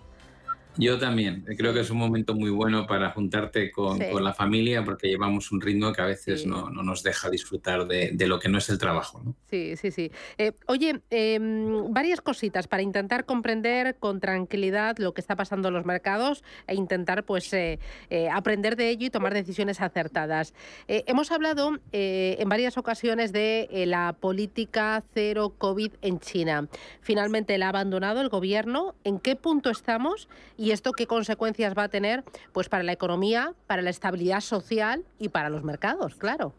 Yo 0.79 0.99
también, 0.99 1.45
creo 1.57 1.73
que 1.73 1.81
es 1.81 1.91
un 1.91 1.99
momento 1.99 2.35
muy 2.35 2.51
bueno 2.51 2.87
para 2.87 3.11
juntarte 3.11 3.71
con, 3.71 3.99
la 3.99 4.35
familia 4.35 4.85
porque 4.85 5.09
llevamos 5.09 5.53
un 5.53 5.61
ritmo 5.61 5.93
que 5.93 6.03
a 6.03 6.07
veces 6.07 6.47
no, 6.47 6.71
nos 6.71 7.03
deja 7.03 7.31
disfrutar 7.31 7.87
de, 7.87 8.27
lo 8.27 8.39
que 8.39 8.49
no 8.49 8.59
es 8.59 8.69
el 8.69 8.79
trabajo. 8.79 9.23
¿no? 9.25 9.35
Sí, 9.49 9.77
sí, 9.77 9.91
sí. 9.91 10.11
Eh, 10.37 10.53
oye, 10.67 11.01
em, 11.11 11.93
varias 11.93 12.21
cositas 12.21 12.67
para 12.67 12.83
intentar 12.83 13.25
comprender 13.25 13.97
con 13.97 14.21
tranquilidad 14.21 14.99
lo 14.99 15.15
que 15.15 15.21
está 15.21 15.37
pasando 15.37 15.69
en 15.69 15.75
los 15.75 15.87
mercados 15.87 16.43
e 16.67 16.75
intentar 16.75 17.25
pues 17.25 17.53
eh, 17.53 17.79
eh, 18.11 18.29
aprender 18.31 18.77
de 18.77 18.91
ello 18.91 19.07
y 19.07 19.11
tomar 19.11 19.33
decisiones 19.33 19.81
acertadas. 19.81 20.55
hemos 20.89 21.31
hablado 21.31 21.79
en 21.93 22.49
varias 22.49 22.77
ocasiones 22.77 23.33
de 23.33 23.69
la 23.87 24.15
política 24.19 25.03
cero 25.15 25.55
COVID 25.57 25.93
en 26.03 26.21
China. 26.21 26.69
Finalmente 27.01 27.57
la 27.59 27.67
ha 27.67 27.69
abandonado 27.71 28.21
el 28.21 28.29
gobierno. 28.29 28.95
¿En 29.05 29.19
qué 29.19 29.37
punto 29.37 29.71
estamos? 29.71 30.29
¿Y 30.57 30.66
esto 30.71 30.93
qué 30.93 31.07
consecuencias 31.07 31.75
va 31.77 31.85
a 31.85 31.89
tener 31.89 32.25
pues, 32.53 32.69
para 32.69 32.83
la 32.83 32.93
economía, 32.93 33.55
para 33.67 33.83
la 33.83 33.91
estabilidad 33.91 34.41
social 34.41 35.05
y 35.19 35.29
para 35.29 35.51
los 35.51 35.65
mercados, 35.65 36.15
claro? 36.17 36.55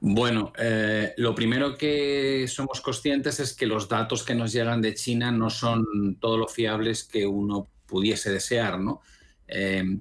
Bueno, 0.00 0.52
eh, 0.58 1.14
lo 1.16 1.34
primero 1.34 1.76
que 1.76 2.46
somos 2.46 2.80
conscientes 2.80 3.40
es 3.40 3.54
que 3.54 3.66
los 3.66 3.88
datos 3.88 4.22
que 4.22 4.34
nos 4.34 4.52
llegan 4.52 4.82
de 4.82 4.94
China 4.94 5.32
no 5.32 5.48
son 5.48 6.16
todo 6.20 6.36
lo 6.36 6.46
fiables 6.46 7.04
que 7.04 7.26
uno 7.26 7.68
pudiese 7.86 8.30
desear, 8.30 8.78
¿no? 8.78 9.00
Eh, 9.48 9.98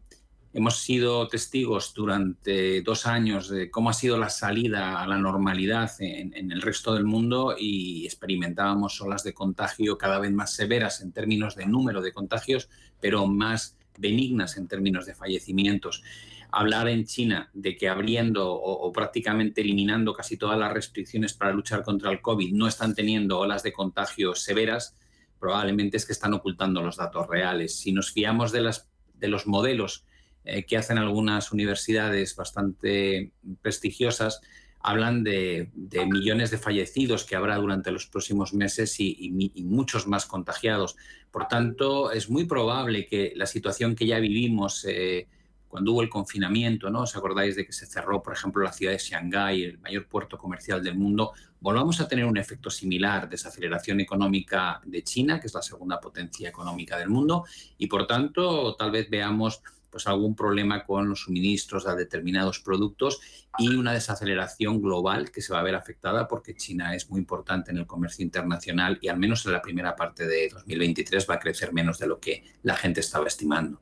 hemos 0.54 0.78
sido 0.78 1.28
testigos 1.28 1.94
durante 1.96 2.82
dos 2.84 3.08
años 3.08 3.50
de 3.50 3.72
cómo 3.72 3.90
ha 3.90 3.94
sido 3.94 4.18
la 4.18 4.30
salida 4.30 5.02
a 5.02 5.08
la 5.08 5.18
normalidad 5.18 5.92
en, 6.00 6.52
el 6.52 6.62
resto 6.62 6.94
del 6.94 7.06
mundo 7.06 7.56
y 7.58 8.06
experimentábamos 8.06 9.02
olas 9.02 9.24
de 9.24 9.34
contagio 9.34 9.98
cada 9.98 10.20
vez 10.20 10.32
más 10.32 10.54
severas 10.54 11.02
en 11.02 11.12
términos 11.12 11.56
de 11.56 11.66
número 11.66 12.02
de 12.02 12.14
contagios, 12.14 12.70
pero 13.02 13.26
más 13.26 13.78
benignas 13.98 14.58
en 14.58 14.68
términos 14.68 15.06
de 15.06 15.16
fallecimientos. 15.16 16.04
hablar 16.52 16.88
en 16.88 17.06
China 17.06 17.50
de 17.54 17.76
que 17.76 17.90
abriendo 17.90 18.54
o, 18.54 18.92
prácticamente 18.92 19.62
eliminando 19.62 20.14
casi 20.14 20.38
todas 20.38 20.60
las 20.60 20.72
restricciones 20.72 21.34
para 21.34 21.52
luchar 21.52 21.82
contra 21.82 22.12
el 22.12 22.22
COVID 22.22 22.54
no 22.54 22.68
están 22.68 22.94
teniendo 22.94 23.40
olas 23.40 23.64
de 23.64 23.74
contagio 23.74 24.36
severas, 24.36 24.96
probablemente 25.40 25.98
es 25.98 26.06
que 26.06 26.14
están 26.14 26.36
ocultando 26.36 26.84
los 26.84 26.98
datos 26.98 27.28
reales. 27.28 27.76
Si 27.76 27.92
nos 27.92 28.12
fiamos 28.12 28.52
de, 28.52 28.62
los 28.62 29.48
modelos 29.48 30.06
eh, 30.46 30.66
que 30.66 30.78
hacen 30.78 30.98
algunas 30.98 31.52
universidades 31.52 32.36
bastante 32.36 33.32
prestigiosas, 33.62 34.42
hablan 34.84 35.24
de, 35.24 35.72
millones 36.12 36.52
de 36.52 36.58
fallecidos 36.58 37.24
que 37.24 37.38
habrá 37.38 37.56
durante 37.56 37.90
los 37.92 38.08
próximos 38.08 38.54
meses 38.54 39.00
y, 39.00 39.32
muchos 39.64 40.08
más 40.08 40.26
contagiados. 40.26 40.98
Por 41.32 41.48
tanto, 41.48 42.12
es 42.12 42.30
muy 42.30 42.46
probable 42.46 43.08
que 43.08 43.32
la 43.36 43.46
situación 43.46 43.96
que 43.96 44.06
ya 44.06 44.20
vivimos 44.20 44.86
eh, 44.86 45.28
cuando 45.70 45.94
hubo 45.94 46.04
el 46.04 46.10
confinamiento, 46.10 46.90
¿no? 46.90 47.02
¿Os 47.02 47.16
acordáis 47.16 47.56
de 47.56 47.66
que 47.66 47.72
se 47.74 47.88
cerró, 47.88 48.22
por 48.22 48.34
ejemplo, 48.34 48.62
la 48.62 48.74
ciudad 48.74 48.92
de 48.92 49.00
Shanghái, 49.00 49.64
el 49.64 49.80
mayor 49.80 50.06
puerto 50.08 50.38
comercial 50.38 50.84
del 50.84 50.96
mundo? 50.96 51.32
Volvamos 51.62 52.00
a 52.02 52.08
tener 52.08 52.26
un 52.26 52.38
efecto 52.38 52.70
similar, 52.70 53.28
desaceleración 53.28 54.02
económica 54.02 54.82
de 54.86 55.02
China, 55.02 55.40
que 55.40 55.48
es 55.48 55.54
la 55.54 55.62
segunda 55.62 56.00
potencia 56.00 56.50
económica 56.50 56.98
del 56.98 57.10
mundo, 57.10 57.46
y 57.78 57.88
por 57.88 58.06
tanto, 58.06 58.76
tal 58.76 58.92
vez 58.92 59.10
veamos 59.10 59.64
pues 59.94 60.08
algún 60.08 60.36
problema 60.36 60.86
con 60.86 61.08
los 61.08 61.22
suministros 61.22 61.86
a 61.86 61.96
determinados 61.96 62.60
productos 62.60 63.22
y 63.60 63.76
una 63.76 63.94
desaceleración 63.94 64.82
global 64.82 65.30
que 65.30 65.44
se 65.44 65.54
va 65.54 65.60
a 65.60 65.64
ver 65.64 65.76
afectada 65.76 66.28
porque 66.28 66.56
China 66.56 66.96
es 66.96 67.12
muy 67.12 67.20
importante 67.20 67.70
en 67.70 67.78
el 67.78 67.86
comercio 67.86 68.26
internacional 68.26 68.98
y 69.04 69.10
al 69.10 69.20
menos 69.20 69.46
en 69.46 69.52
la 69.52 69.62
primera 69.62 69.96
parte 69.96 70.26
de 70.26 70.50
2023 70.50 71.30
va 71.30 71.36
a 71.36 71.40
crecer 71.40 71.74
menos 71.74 72.00
de 72.00 72.08
lo 72.08 72.20
que 72.20 72.44
la 72.64 72.76
gente 72.76 73.02
estaba 73.02 73.28
estimando. 73.28 73.80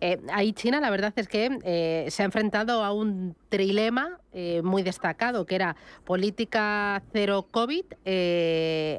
Eh, 0.00 0.20
ahí 0.32 0.52
China, 0.52 0.80
la 0.80 0.90
verdad 0.90 1.12
es 1.16 1.28
que 1.28 1.58
eh, 1.64 2.06
se 2.10 2.22
ha 2.22 2.26
enfrentado 2.26 2.82
a 2.82 2.92
un 2.92 3.36
trilema 3.48 4.18
eh, 4.32 4.62
muy 4.62 4.82
destacado, 4.82 5.46
que 5.46 5.54
era 5.54 5.76
política 6.04 7.02
cero 7.12 7.46
COVID, 7.50 7.84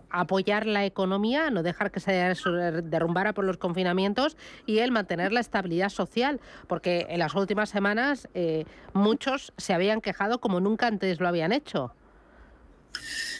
apoyar 0.10 0.65
la 0.65 0.86
economía, 0.86 1.50
no 1.50 1.63
dejar 1.63 1.91
que 1.91 2.00
se 2.00 2.12
derrumbara 2.84 3.34
por 3.34 3.46
los 3.46 3.58
confinamientos 3.58 4.38
y 4.65 4.80
el 4.80 4.91
mantener 4.91 5.34
la 5.34 5.41
estabilidad 5.41 5.89
social, 5.89 6.39
porque 6.68 7.06
en 7.10 7.20
las 7.20 7.36
últimas 7.36 7.70
semanas 7.70 8.30
muchos 8.94 9.54
se 9.58 9.74
habían 9.74 10.02
quejado 10.02 10.39
como 10.39 10.60
nunca 10.60 10.88
antes 10.88 11.20
lo 11.20 11.28
habían 11.28 11.52
hecho. 11.52 11.94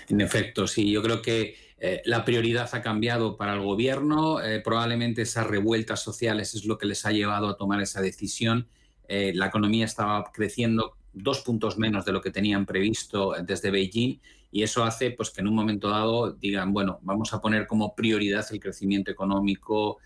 En 0.10 0.22
efecto, 0.22 0.68
sí, 0.68 0.92
yo 0.92 1.02
creo 1.02 1.22
que 1.22 1.65
eh, 1.78 2.02
la 2.06 2.24
prioridad 2.24 2.70
ha 2.74 2.82
cambiado 2.82 3.36
para 3.36 3.54
el 3.54 3.62
gobierno, 3.62 4.42
eh, 4.42 4.62
probablemente 4.62 5.24
esas 5.24 5.48
revueltas 5.48 6.02
sociales 6.02 6.54
es 6.56 6.66
lo 6.66 6.78
que 6.78 6.86
les 6.86 7.06
ha 7.06 7.12
llevado 7.12 7.50
a 7.50 7.58
tomar 7.58 7.82
esa 7.82 8.02
decisión. 8.02 8.68
Eh, 9.08 9.34
la 9.36 9.48
economía 9.48 9.86
estaba 9.86 10.32
creciendo 10.32 10.96
dos 11.12 11.42
puntos 11.42 11.78
menos 11.78 12.06
de 12.06 12.14
lo 12.14 12.22
que 12.22 12.32
tenían 12.32 12.66
previsto 12.66 13.36
desde 13.44 13.72
Beijing 13.72 14.20
y 14.52 14.64
eso 14.64 14.84
hace 14.84 15.12
pues, 15.12 15.30
que 15.32 15.42
en 15.42 15.48
un 15.48 15.56
momento 15.56 15.90
dado 15.90 16.32
digan, 16.32 16.72
bueno, 16.74 17.00
vamos 17.04 17.34
a 17.34 17.42
poner 17.42 17.68
como 17.68 17.94
prioridad 17.94 18.46
el 18.52 18.60
crecimiento 18.60 19.12
económico, 19.12 20.00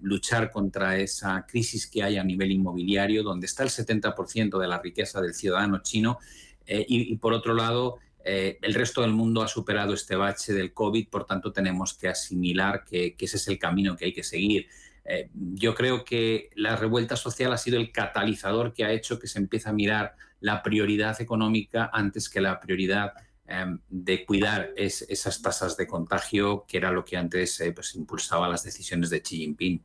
luchar 0.00 0.52
contra 0.52 0.96
esa 0.96 1.44
crisis 1.44 1.88
que 1.88 2.00
hay 2.00 2.18
a 2.18 2.22
nivel 2.22 2.52
inmobiliario, 2.52 3.24
donde 3.24 3.46
está 3.46 3.64
el 3.64 3.70
70% 3.70 4.60
de 4.60 4.68
la 4.68 4.78
riqueza 4.78 5.20
del 5.20 5.34
ciudadano 5.34 5.82
chino, 5.82 6.18
y, 6.68 7.16
por 7.16 7.32
otro 7.32 7.52
lado, 7.52 7.98
eh, 8.28 8.58
el 8.60 8.74
resto 8.74 9.02
del 9.02 9.12
mundo 9.12 9.40
ha 9.40 9.46
superado 9.46 9.94
este 9.94 10.16
bache 10.16 10.52
del 10.52 10.74
COVID, 10.74 11.08
por 11.08 11.26
tanto 11.26 11.52
tenemos 11.52 11.94
que 11.94 12.08
asimilar 12.08 12.82
que, 12.84 13.14
ese 13.16 13.36
es 13.36 13.46
el 13.46 13.56
camino 13.56 13.94
que 13.94 14.06
hay 14.06 14.12
que 14.12 14.24
seguir. 14.24 14.66
Eh, 15.04 15.30
yo 15.32 15.76
creo 15.76 16.04
que 16.04 16.50
la 16.56 16.74
revuelta 16.74 17.14
social 17.14 17.52
ha 17.52 17.56
sido 17.56 17.78
el 17.78 17.92
catalizador 17.92 18.72
que 18.72 18.84
ha 18.84 18.90
hecho 18.90 19.20
que 19.20 19.28
se 19.28 19.38
empiece 19.38 19.68
a 19.68 19.72
mirar 19.72 20.16
la 20.40 20.60
prioridad 20.64 21.20
económica 21.20 21.88
antes 21.92 22.28
que 22.28 22.40
la 22.40 22.58
prioridad 22.58 23.12
em, 23.46 23.78
de 23.88 24.26
cuidar 24.26 24.72
esas 24.76 25.40
tasas 25.40 25.76
de 25.76 25.86
contagio, 25.86 26.64
que 26.66 26.78
era 26.78 26.90
lo 26.90 27.04
que 27.04 27.16
antes 27.16 27.60
eh, 27.60 27.70
pues, 27.70 27.94
impulsaba 27.94 28.48
las 28.48 28.64
decisiones 28.64 29.08
de 29.08 29.22
Xi 29.22 29.36
Jinping 29.36 29.84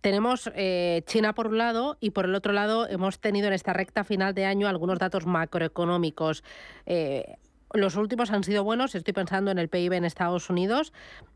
tenemos 0.00 0.50
eh, 0.54 1.02
China 1.06 1.34
por 1.34 1.48
un 1.48 1.58
lado 1.58 1.96
y 2.00 2.10
por 2.10 2.24
el 2.24 2.34
otro 2.34 2.52
lado 2.52 2.88
hemos 2.88 3.20
tenido 3.20 3.48
en 3.48 3.54
esta 3.54 3.72
recta 3.72 4.04
final 4.04 4.34
de 4.34 4.44
año 4.44 4.68
algunos 4.68 4.98
datos 4.98 5.26
macroeconómicos. 5.26 6.44
Eh, 6.86 7.36
los 7.74 7.96
últimos 7.96 8.30
han 8.30 8.44
sido 8.44 8.64
buenos, 8.64 8.94
estoy 8.94 9.12
pensando 9.12 9.50
en 9.50 9.58
el 9.58 9.68
PIB 9.68 9.92
en 9.92 10.04
Estados 10.04 10.48
Unidos. 10.48 10.92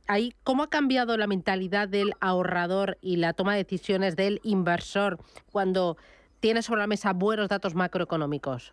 Ahí, 0.06 0.34
¿Cómo 0.44 0.62
ha 0.62 0.70
cambiado 0.70 1.16
la 1.16 1.26
mentalidad 1.26 1.88
del 1.88 2.12
ahorrador 2.20 2.98
y 3.02 3.16
la 3.16 3.34
toma 3.34 3.52
de 3.54 3.64
decisiones 3.64 4.16
del 4.16 4.40
inversor 4.42 5.18
cuando 5.50 5.96
tiene 6.40 6.62
sobre 6.62 6.80
la 6.80 6.86
mesa 6.86 7.12
buenos 7.12 7.48
datos 7.48 7.74
macroeconómicos? 7.74 8.72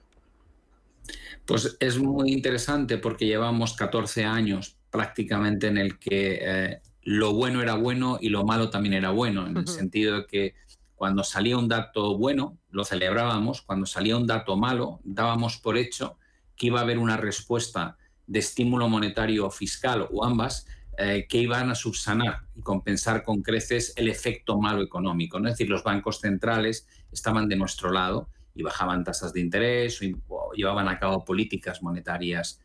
Pues 1.45 1.77
es 1.79 1.99
muy 1.99 2.31
interesante 2.31 2.97
porque 2.97 3.25
llevamos 3.25 3.73
14 3.73 4.23
años 4.25 4.77
prácticamente 4.89 5.67
en 5.67 5.77
el 5.77 5.99
que 5.99 6.39
eh, 6.41 6.81
lo 7.09 7.33
bueno 7.33 7.63
era 7.63 7.73
bueno 7.73 8.19
y 8.21 8.29
lo 8.29 8.45
malo 8.45 8.69
también 8.69 8.93
era 8.93 9.09
bueno, 9.09 9.47
en 9.47 9.57
el 9.57 9.67
sentido 9.67 10.17
de 10.17 10.25
que 10.27 10.53
cuando 10.93 11.23
salía 11.23 11.57
un 11.57 11.67
dato 11.67 12.15
bueno, 12.15 12.59
lo 12.69 12.85
celebrábamos, 12.85 13.63
cuando 13.63 13.87
salía 13.87 14.15
un 14.15 14.27
dato 14.27 14.55
malo, 14.57 14.99
dábamos 15.03 15.57
por 15.57 15.75
hecho 15.75 16.19
que 16.55 16.67
iba 16.67 16.79
a 16.79 16.83
haber 16.83 16.99
una 16.99 17.17
respuesta 17.17 17.97
de 18.27 18.37
estímulo 18.37 18.87
monetario 18.89 19.49
fiscal 19.49 20.07
o 20.11 20.23
ambas 20.23 20.67
eh, 20.99 21.25
que 21.27 21.39
iban 21.39 21.71
a 21.71 21.75
subsanar 21.75 22.41
y 22.55 22.61
compensar 22.61 23.23
con 23.23 23.41
creces 23.41 23.91
el 23.95 24.07
efecto 24.07 24.59
malo 24.59 24.83
económico. 24.83 25.39
Es 25.39 25.45
decir, 25.45 25.67
los 25.67 25.83
bancos 25.83 26.19
centrales 26.19 26.87
estaban 27.11 27.49
de 27.49 27.55
nuestro 27.55 27.91
lado 27.91 28.29
y 28.53 28.61
bajaban 28.61 29.03
tasas 29.03 29.33
de 29.33 29.39
interés 29.39 29.99
o 30.27 30.51
llevaban 30.53 30.87
a 30.87 30.99
cabo 30.99 31.25
políticas 31.25 31.81
monetarias 31.81 32.61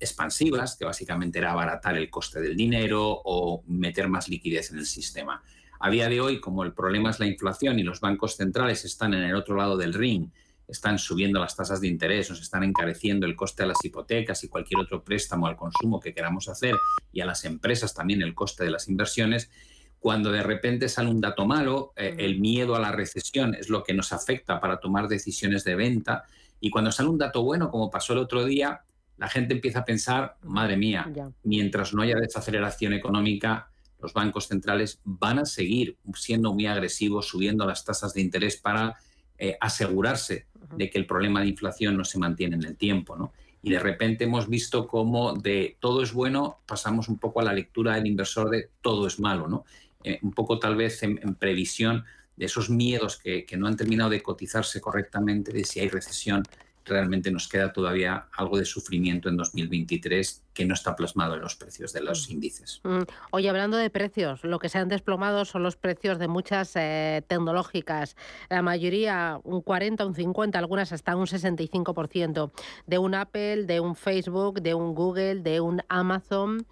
expansivas, 0.00 0.76
que 0.76 0.84
básicamente 0.84 1.38
era 1.38 1.52
abaratar 1.52 1.96
el 1.96 2.10
coste 2.10 2.40
del 2.40 2.56
dinero 2.56 3.20
o 3.24 3.62
meter 3.66 4.08
más 4.08 4.28
liquidez 4.28 4.70
en 4.70 4.78
el 4.78 4.86
sistema. 4.86 5.42
A 5.80 5.90
día 5.90 6.08
de 6.08 6.20
hoy, 6.20 6.40
como 6.40 6.64
el 6.64 6.72
problema 6.72 7.10
es 7.10 7.20
la 7.20 7.26
inflación 7.26 7.78
y 7.78 7.82
los 7.82 8.00
bancos 8.00 8.36
centrales 8.36 8.84
están 8.84 9.14
en 9.14 9.22
el 9.22 9.34
otro 9.34 9.56
lado 9.56 9.76
del 9.76 9.92
ring, 9.92 10.30
están 10.68 10.98
subiendo 10.98 11.38
las 11.38 11.54
tasas 11.54 11.80
de 11.80 11.88
interés, 11.88 12.30
nos 12.30 12.40
están 12.40 12.64
encareciendo 12.64 13.26
el 13.26 13.36
coste 13.36 13.62
de 13.62 13.68
las 13.68 13.84
hipotecas 13.84 14.42
y 14.42 14.48
cualquier 14.48 14.80
otro 14.80 15.04
préstamo 15.04 15.46
al 15.46 15.56
consumo 15.56 16.00
que 16.00 16.14
queramos 16.14 16.48
hacer 16.48 16.74
y 17.12 17.20
a 17.20 17.26
las 17.26 17.44
empresas 17.44 17.94
también 17.94 18.22
el 18.22 18.34
coste 18.34 18.64
de 18.64 18.70
las 18.70 18.88
inversiones, 18.88 19.50
cuando 19.98 20.30
de 20.30 20.42
repente 20.42 20.88
sale 20.88 21.10
un 21.10 21.20
dato 21.20 21.46
malo, 21.46 21.92
eh, 21.96 22.16
el 22.18 22.40
miedo 22.40 22.74
a 22.74 22.80
la 22.80 22.92
recesión 22.92 23.54
es 23.54 23.68
lo 23.68 23.84
que 23.84 23.94
nos 23.94 24.12
afecta 24.12 24.60
para 24.60 24.80
tomar 24.80 25.08
decisiones 25.08 25.64
de 25.64 25.74
venta 25.74 26.24
y 26.60 26.70
cuando 26.70 26.90
sale 26.90 27.08
un 27.08 27.18
dato 27.18 27.42
bueno, 27.42 27.70
como 27.70 27.90
pasó 27.90 28.12
el 28.12 28.20
otro 28.20 28.44
día, 28.44 28.82
la 29.16 29.28
gente 29.28 29.54
empieza 29.54 29.80
a 29.80 29.84
pensar, 29.84 30.36
madre 30.42 30.76
mía, 30.76 31.10
mientras 31.42 31.94
no 31.94 32.02
haya 32.02 32.16
desaceleración 32.16 32.92
económica, 32.92 33.70
los 34.00 34.12
bancos 34.12 34.46
centrales 34.46 35.00
van 35.04 35.38
a 35.38 35.46
seguir 35.46 35.96
siendo 36.14 36.52
muy 36.52 36.66
agresivos, 36.66 37.28
subiendo 37.28 37.66
las 37.66 37.84
tasas 37.84 38.12
de 38.12 38.20
interés 38.20 38.56
para 38.56 38.96
eh, 39.38 39.56
asegurarse 39.60 40.46
de 40.76 40.90
que 40.90 40.98
el 40.98 41.06
problema 41.06 41.40
de 41.40 41.48
inflación 41.48 41.96
no 41.96 42.04
se 42.04 42.18
mantiene 42.18 42.56
en 42.56 42.64
el 42.64 42.76
tiempo. 42.76 43.16
¿no? 43.16 43.32
Y 43.62 43.70
de 43.70 43.78
repente 43.78 44.24
hemos 44.24 44.48
visto 44.48 44.86
cómo 44.86 45.34
de 45.34 45.76
todo 45.80 46.02
es 46.02 46.12
bueno 46.12 46.60
pasamos 46.66 47.08
un 47.08 47.18
poco 47.18 47.40
a 47.40 47.44
la 47.44 47.52
lectura 47.52 47.94
del 47.94 48.06
inversor 48.06 48.50
de 48.50 48.70
todo 48.82 49.06
es 49.06 49.18
malo. 49.18 49.48
¿no? 49.48 49.64
Eh, 50.04 50.18
un 50.22 50.32
poco 50.32 50.58
tal 50.58 50.76
vez 50.76 51.02
en, 51.02 51.16
previsión 51.36 52.04
de 52.36 52.46
esos 52.46 52.68
miedos 52.68 53.16
que, 53.18 53.46
que 53.46 53.56
no 53.56 53.66
han 53.66 53.76
terminado 53.76 54.10
de 54.10 54.22
cotizarse 54.22 54.80
correctamente, 54.80 55.52
de 55.52 55.64
si 55.64 55.80
hay 55.80 55.88
recesión, 55.88 56.42
realmente 56.86 57.30
nos 57.30 57.48
queda 57.48 57.72
todavía 57.72 58.28
algo 58.32 58.58
de 58.58 58.64
sufrimiento 58.64 59.28
en 59.28 59.36
2023 59.36 60.44
que 60.54 60.64
no 60.64 60.74
está 60.74 60.96
plasmado 60.96 61.34
en 61.34 61.40
los 61.40 61.56
precios 61.56 61.92
de 61.92 62.00
los 62.00 62.30
índices. 62.30 62.80
Mm. 62.84 63.02
Oye, 63.32 63.48
hablando 63.50 63.76
de 63.76 63.90
precios, 63.90 64.42
lo 64.44 64.58
que 64.58 64.68
se 64.68 64.78
han 64.78 64.88
desplomado 64.88 65.44
son 65.44 65.62
los 65.62 65.76
precios 65.76 66.18
de 66.18 66.28
muchas 66.28 66.72
eh, 66.76 67.22
tecnológicas. 67.26 68.16
La 68.48 68.62
mayoría 68.62 69.40
un 69.44 69.60
40, 69.60 70.06
un 70.06 70.14
50, 70.14 70.58
algunas 70.58 70.92
hasta 70.92 71.16
un 71.16 71.26
65%. 71.26 72.50
De 72.86 72.98
un 72.98 73.14
Apple, 73.14 73.64
de 73.64 73.80
un 73.80 73.96
Facebook, 73.96 74.62
de 74.62 74.74
un 74.74 74.94
Google, 74.94 75.40
de 75.40 75.60
un 75.60 75.82
Amazon. 75.88 76.66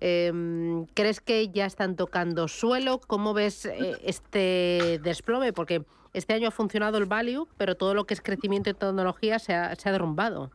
Em, 0.00 0.86
¿Crees 0.94 1.20
que 1.20 1.48
ya 1.48 1.66
están 1.66 1.96
tocando 1.96 2.48
suelo? 2.48 3.00
¿Cómo 3.00 3.34
ves 3.34 3.66
eh, 3.66 3.96
este 4.04 5.00
desplome? 5.02 5.52
Porque 5.52 5.84
este 6.12 6.34
año 6.34 6.48
ha 6.48 6.50
funcionado 6.50 6.98
el 6.98 7.06
value, 7.06 7.48
pero 7.56 7.76
todo 7.76 7.94
lo 7.94 8.06
que 8.06 8.14
es 8.14 8.20
crecimiento 8.20 8.70
y 8.70 8.74
tecnología 8.74 9.38
se 9.38 9.54
ha, 9.54 9.74
derrumbado. 9.84 10.50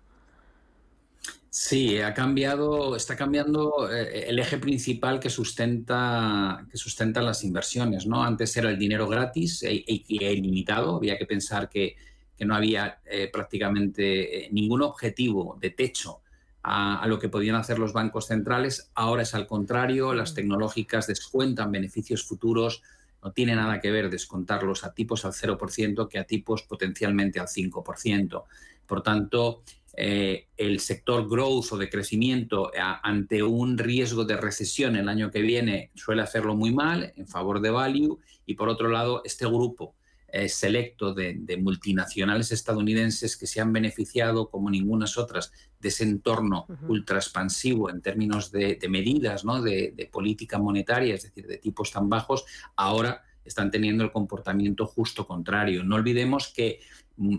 Sí, 1.49 1.99
ha 2.01 2.13
cambiado, 2.13 2.95
está 2.95 3.15
cambiando 3.15 3.89
eh, 3.91 4.25
el 4.27 4.39
eje 4.39 4.57
principal 4.57 5.19
que 5.19 5.29
sustenta, 5.29 6.65
que 6.71 6.77
sustenta 6.77 7.21
las 7.21 7.43
inversiones. 7.43 8.07
¿no? 8.07 8.23
Antes 8.23 8.57
era 8.57 8.69
el 8.71 8.79
dinero 8.79 9.07
gratis 9.07 9.61
e, 9.63 9.83
e, 9.87 10.03
e 10.07 10.33
ilimitado, 10.33 10.95
había 10.95 11.17
que 11.17 11.25
pensar 11.25 11.69
que, 11.69 11.95
no 12.39 12.55
había 12.55 12.99
eh, 13.05 13.29
prácticamente 13.31 14.49
ningún 14.51 14.81
objetivo 14.81 15.57
de 15.61 15.69
techo 15.69 16.23
a, 16.63 17.05
lo 17.07 17.19
que 17.19 17.29
podían 17.29 17.55
hacer 17.55 17.77
los 17.77 17.93
bancos 17.93 18.27
centrales. 18.27 18.89
Ahora 18.95 19.23
es 19.23 19.33
al 19.33 19.47
contrario, 19.47 20.13
las 20.13 20.31
mm. 20.31 20.35
tecnológicas 20.35 21.07
descuentan 21.07 21.71
beneficios 21.71 22.23
futuros 22.23 22.81
No 23.23 23.31
tiene 23.31 23.55
nada 23.55 23.79
que 23.79 23.91
ver 23.91 24.09
descontarlos 24.09 24.83
a 24.83 24.93
tipos 24.93 25.25
al 25.25 25.33
0% 25.33 26.07
que 26.07 26.19
a 26.19 26.25
tipos 26.25 26.63
potencialmente 26.63 27.39
al 27.39 27.47
5%. 27.47 28.43
Por 28.85 29.01
tanto, 29.01 29.63
eh, 29.95 30.47
el 30.57 30.79
sector 30.79 31.29
growth 31.29 31.71
o 31.71 31.77
de 31.77 31.89
crecimiento 31.89 32.71
ante 33.03 33.43
un 33.43 33.77
riesgo 33.77 34.25
de 34.25 34.37
recesión 34.37 34.95
el 34.95 35.07
año 35.07 35.29
que 35.29 35.41
viene 35.41 35.91
suele 35.93 36.23
hacerlo 36.23 36.55
muy 36.55 36.73
mal 36.73 37.13
en 37.15 37.27
favor 37.27 37.61
de 37.61 37.69
value 37.69 38.19
y 38.47 38.55
por 38.55 38.69
otro 38.69 38.89
lado 38.89 39.21
este 39.23 39.45
grupo 39.45 39.95
eh, 40.35 40.49
selecto 40.49 41.13
de, 41.13 41.59
multinacionales 41.61 42.51
estadounidenses 42.51 43.37
que 43.37 43.45
se 43.45 43.61
han 43.61 43.71
beneficiado 43.71 44.49
como 44.49 44.71
ningunas 44.71 45.15
otras 45.15 45.51
de 45.79 45.89
ese 45.89 46.05
entorno 46.05 46.65
ultra 46.87 47.17
expansivo 47.17 47.91
en 47.91 48.01
términos 48.01 48.51
de, 48.51 48.79
medidas, 48.89 49.45
¿no? 49.45 49.61
de, 49.61 49.93
de 49.95 50.07
política 50.07 50.57
monetaria, 50.57 51.13
es 51.13 51.21
decir, 51.21 51.45
de 51.45 51.59
tipos 51.59 51.91
tan 51.91 52.09
bajos, 52.09 52.45
ahora 52.75 53.21
están 53.45 53.69
teniendo 53.69 54.03
el 54.03 54.11
comportamiento 54.11 54.87
justo 54.87 55.27
contrario. 55.27 55.83
No 55.83 55.97
olvidemos 55.97 56.51
que 56.51 56.79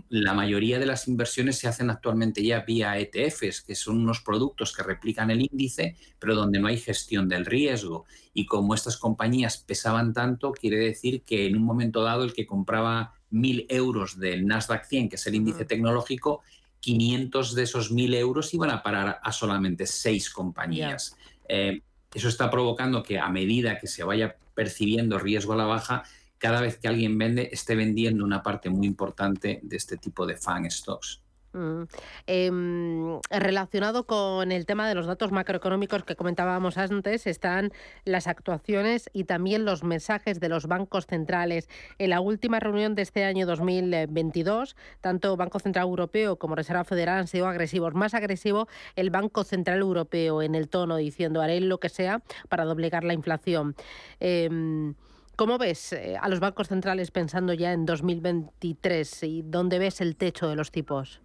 la 0.09 0.33
mayoría 0.33 0.79
de 0.79 0.85
las 0.85 1.07
inversiones 1.07 1.57
se 1.57 1.67
hacen 1.67 1.89
actualmente 1.89 2.41
ya 2.43 2.61
vía 2.61 2.97
ETFs, 2.97 3.61
que 3.61 3.75
son 3.75 3.97
unos 3.97 4.21
productos 4.21 4.73
que 4.73 4.83
replican 4.83 5.31
el 5.31 5.41
índice, 5.41 5.97
pero 6.17 6.33
donde 6.33 6.59
no 6.59 6.67
hay 6.67 6.77
gestión 6.77 7.27
del 7.27 7.45
riesgo. 7.45 8.05
Y 8.33 8.45
como 8.45 8.73
estas 8.73 8.97
compañías 8.97 9.57
pesaban 9.57 10.13
tanto, 10.13 10.53
quiere 10.53 10.77
decir 10.77 11.23
que 11.23 11.45
en 11.45 11.57
un 11.57 11.63
momento 11.63 12.03
dado 12.03 12.23
el 12.23 12.33
que 12.33 12.45
compraba 12.45 13.13
mil 13.29 13.65
euros 13.69 14.17
del 14.17 14.47
Nasdaq 14.47 14.85
100, 14.85 15.09
que 15.09 15.15
es 15.17 15.27
el 15.27 15.35
índice 15.35 15.65
tecnológico, 15.65 16.41
500 16.79 17.55
de 17.55 17.63
esos 17.63 17.91
mil 17.91 18.13
euros 18.13 18.53
iban 18.53 18.69
a 18.69 18.81
parar 18.81 19.19
a 19.21 19.31
solamente 19.31 19.87
seis 19.87 20.29
compañías. 20.29 21.17
Eh, 21.49 21.81
eso 22.13 22.29
está 22.29 22.49
provocando 22.49 23.03
que 23.03 23.19
a 23.19 23.27
medida 23.27 23.77
que 23.77 23.87
se 23.87 24.03
vaya 24.03 24.37
percibiendo 24.53 25.19
riesgo 25.19 25.53
a 25.53 25.57
la 25.57 25.65
baja, 25.65 26.03
cada 26.37 26.61
vez 26.61 26.77
que 26.77 26.87
alguien 26.87 27.17
vende, 27.17 27.49
esté 27.51 27.75
vendiendo 27.75 28.23
una 28.23 28.43
parte 28.43 28.69
muy 28.69 28.87
importante 28.87 29.59
de 29.63 29.77
este 29.77 29.97
tipo 29.97 30.25
de 30.25 30.37
fan 30.37 30.69
stocks. 30.69 31.21
Mm. 31.55 31.83
Em, 32.27 33.19
relacionado 33.29 34.05
con 34.05 34.51
el 34.51 34.65
tema 34.65 34.89
de 34.89 34.95
los 34.95 35.05
datos 35.05 35.31
macroeconómicos 35.31 36.03
que 36.03 36.17
comentábamos 36.17 36.77
antes, 36.77 37.25
están 37.27 37.71
las 38.03 38.27
actuaciones 38.27 39.09
y 39.13 39.23
también 39.23 39.63
los 39.63 39.83
mensajes 39.83 40.41
de 40.41 40.49
los 40.49 40.67
bancos 40.67 41.07
centrales. 41.07 41.69
En 41.97 42.09
la 42.09 42.19
última 42.19 42.59
reunión 42.59 42.93
de 42.93 43.03
este 43.03 43.23
año 43.23 43.45
2022, 43.45 44.75
tanto 44.99 45.37
Banco 45.37 45.59
Central 45.59 45.85
Europeo 45.87 46.37
como 46.37 46.55
Reserva 46.55 46.83
Federal 46.83 47.19
han 47.19 47.27
sido 47.27 47.47
agresivos. 47.47 47.93
Más 47.93 48.13
agresivo 48.13 48.67
el 48.97 49.09
Banco 49.09 49.45
Central 49.45 49.79
Europeo 49.79 50.41
en 50.41 50.55
el 50.55 50.67
tono, 50.67 50.97
diciendo 50.97 51.41
haré 51.41 51.61
lo 51.61 51.79
que 51.79 51.87
sea 51.87 52.21
para 52.49 52.65
doblegar 52.65 53.05
la 53.05 53.13
inflación. 53.13 53.75
Em, 54.19 54.93
¿Cómo 55.35 55.57
ves 55.57 55.93
eh, 55.93 56.15
a 56.19 56.29
los 56.29 56.39
bancos 56.39 56.69
centrales 56.69 57.11
pensando 57.11 57.53
ya 57.53 57.73
en 57.73 57.85
2023 57.85 59.23
y 59.23 59.41
dónde 59.43 59.79
ves 59.79 59.99
el 60.01 60.15
techo 60.15 60.47
de 60.47 60.55
los 60.55 60.71
tipos? 60.71 61.21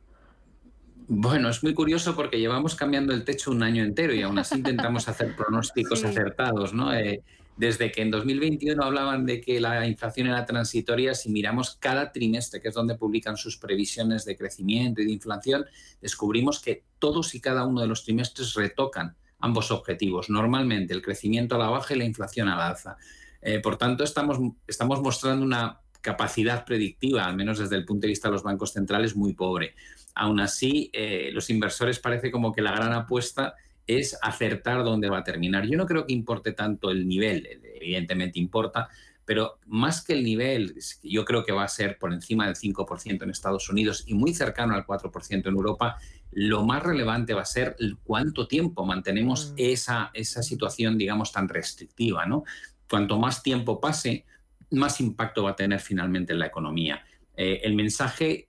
Bueno, 1.07 1.49
es 1.49 1.63
muy 1.63 1.75
curioso 1.75 2.15
porque 2.15 2.39
llevamos 2.39 2.75
cambiando 2.75 3.13
el 3.13 3.25
techo 3.25 3.51
un 3.51 3.63
año 3.63 3.83
entero 3.83 4.15
y 4.15 4.23
aún 4.23 4.39
así 4.39 4.57
intentamos 4.57 5.09
hacer 5.09 5.35
pronósticos 5.37 6.05
acertados, 6.05 6.73
¿no? 6.73 6.95
Eh, 6.95 7.23
desde 7.57 7.93
que 7.93 8.03
en 8.03 8.11
2021 8.11 8.83
hablaban 8.83 9.27
de 9.27 9.41
que 9.41 9.61
la 9.61 9.87
inflación 9.87 10.29
era 10.29 10.47
transitoria, 10.47 11.15
si 11.15 11.29
miramos 11.31 11.77
cada 11.79 12.11
trimestre, 12.11 12.61
que 12.61 12.69
es 12.69 12.75
donde 12.75 12.97
publican 12.97 13.37
sus 13.37 13.59
previsiones 13.59 14.25
de 14.25 14.37
crecimiento 14.37 15.03
y 15.03 15.05
de 15.07 15.13
inflación, 15.13 15.67
descubrimos 16.01 16.61
que 16.61 16.85
todos 16.99 17.35
y 17.35 17.41
cada 17.41 17.67
uno 17.67 17.83
de 17.83 17.87
los 17.87 18.05
trimestres 18.05 18.55
retocan 18.55 19.15
ambos 19.41 19.71
objetivos. 19.71 20.31
Normalmente 20.31 20.95
el 20.95 21.03
crecimiento 21.03 21.57
a 21.57 21.59
la 21.59 21.69
baja 21.69 21.95
y 21.95 21.99
la 21.99 22.05
inflación 22.05 22.49
a 22.49 22.57
la 22.57 22.69
alza. 22.69 22.97
Eh, 23.43 23.61
por 23.61 23.77
tanto, 23.77 24.05
estamos, 24.05 24.39
estamos 24.67 25.01
mostrando 25.01 25.45
una 25.45 25.81
capacidad 26.01 26.65
predictiva, 26.65 27.27
al 27.27 27.37
menos 27.37 27.59
desde 27.59 27.77
el 27.77 27.85
punto 27.85 28.03
de 28.03 28.09
vista 28.09 28.29
de 28.29 28.33
los 28.33 28.43
bancos 28.43 28.73
centrales, 28.73 29.17
muy 29.17 29.35
pobre. 29.35 29.75
Aún 30.15 30.41
así, 30.41 30.91
eh, 30.93 31.31
los 31.33 31.51
inversores 31.51 31.99
parece 31.99 32.31
como 32.31 32.53
que 32.53 32.63
la 32.63 32.73
gran 32.73 32.93
apuesta 32.93 33.55
es 33.87 34.17
acertar 34.23 34.85
dónde 34.85 35.11
va 35.11 35.19
a 35.19 35.25
terminar. 35.25 35.67
Yo 35.67 35.77
no 35.77 35.87
creo 35.87 36.07
que 36.07 36.13
importe 36.13 36.53
tanto 36.53 36.91
el 36.91 37.07
nivel, 37.07 37.47
evidentemente 37.81 38.39
importa, 38.39 38.89
pero 39.25 39.59
más 39.67 40.05
que 40.05 40.15
el 40.15 40.25
nivel, 40.25 40.75
yo 41.03 41.25
creo 41.25 41.45
que 41.45 41.53
va 41.53 41.65
a 41.65 41.69
ser 41.69 41.99
por 41.99 42.13
encima 42.13 42.47
del 42.47 42.57
5% 42.57 43.23
en 43.23 43.31
Estados 43.31 43.69
Unidos 43.69 44.05
y 44.07 44.15
muy 44.15 44.35
cercano 44.35 44.75
al 44.75 44.85
4% 44.85 45.47
en 45.47 45.55
Europa, 45.55 45.99
lo 46.33 46.65
más 46.65 46.83
relevante 46.83 47.35
va 47.35 47.43
a 47.43 47.45
ser 47.45 47.77
cuánto 48.03 48.47
tiempo 48.47 48.85
mantenemos 48.85 49.51
mm. 49.51 49.55
esa, 49.57 50.11
esa 50.15 50.43
situación, 50.43 50.99
digamos, 50.99 51.33
tan 51.33 51.49
restrictiva. 51.49 52.27
¿no? 52.27 52.45
Cuanto 52.91 53.19
más 53.19 53.43
tiempo 53.45 53.81
pase, 53.81 54.27
más 54.73 55.01
impacto 55.01 55.45
va 55.45 55.53
a 55.53 55.57
tener 55.57 55.79
finalmente 55.79 56.33
en 56.33 56.41
la 56.41 56.47
economía. 56.47 57.05
Eh, 57.37 57.61
el 57.63 57.77
mensaje 57.77 58.49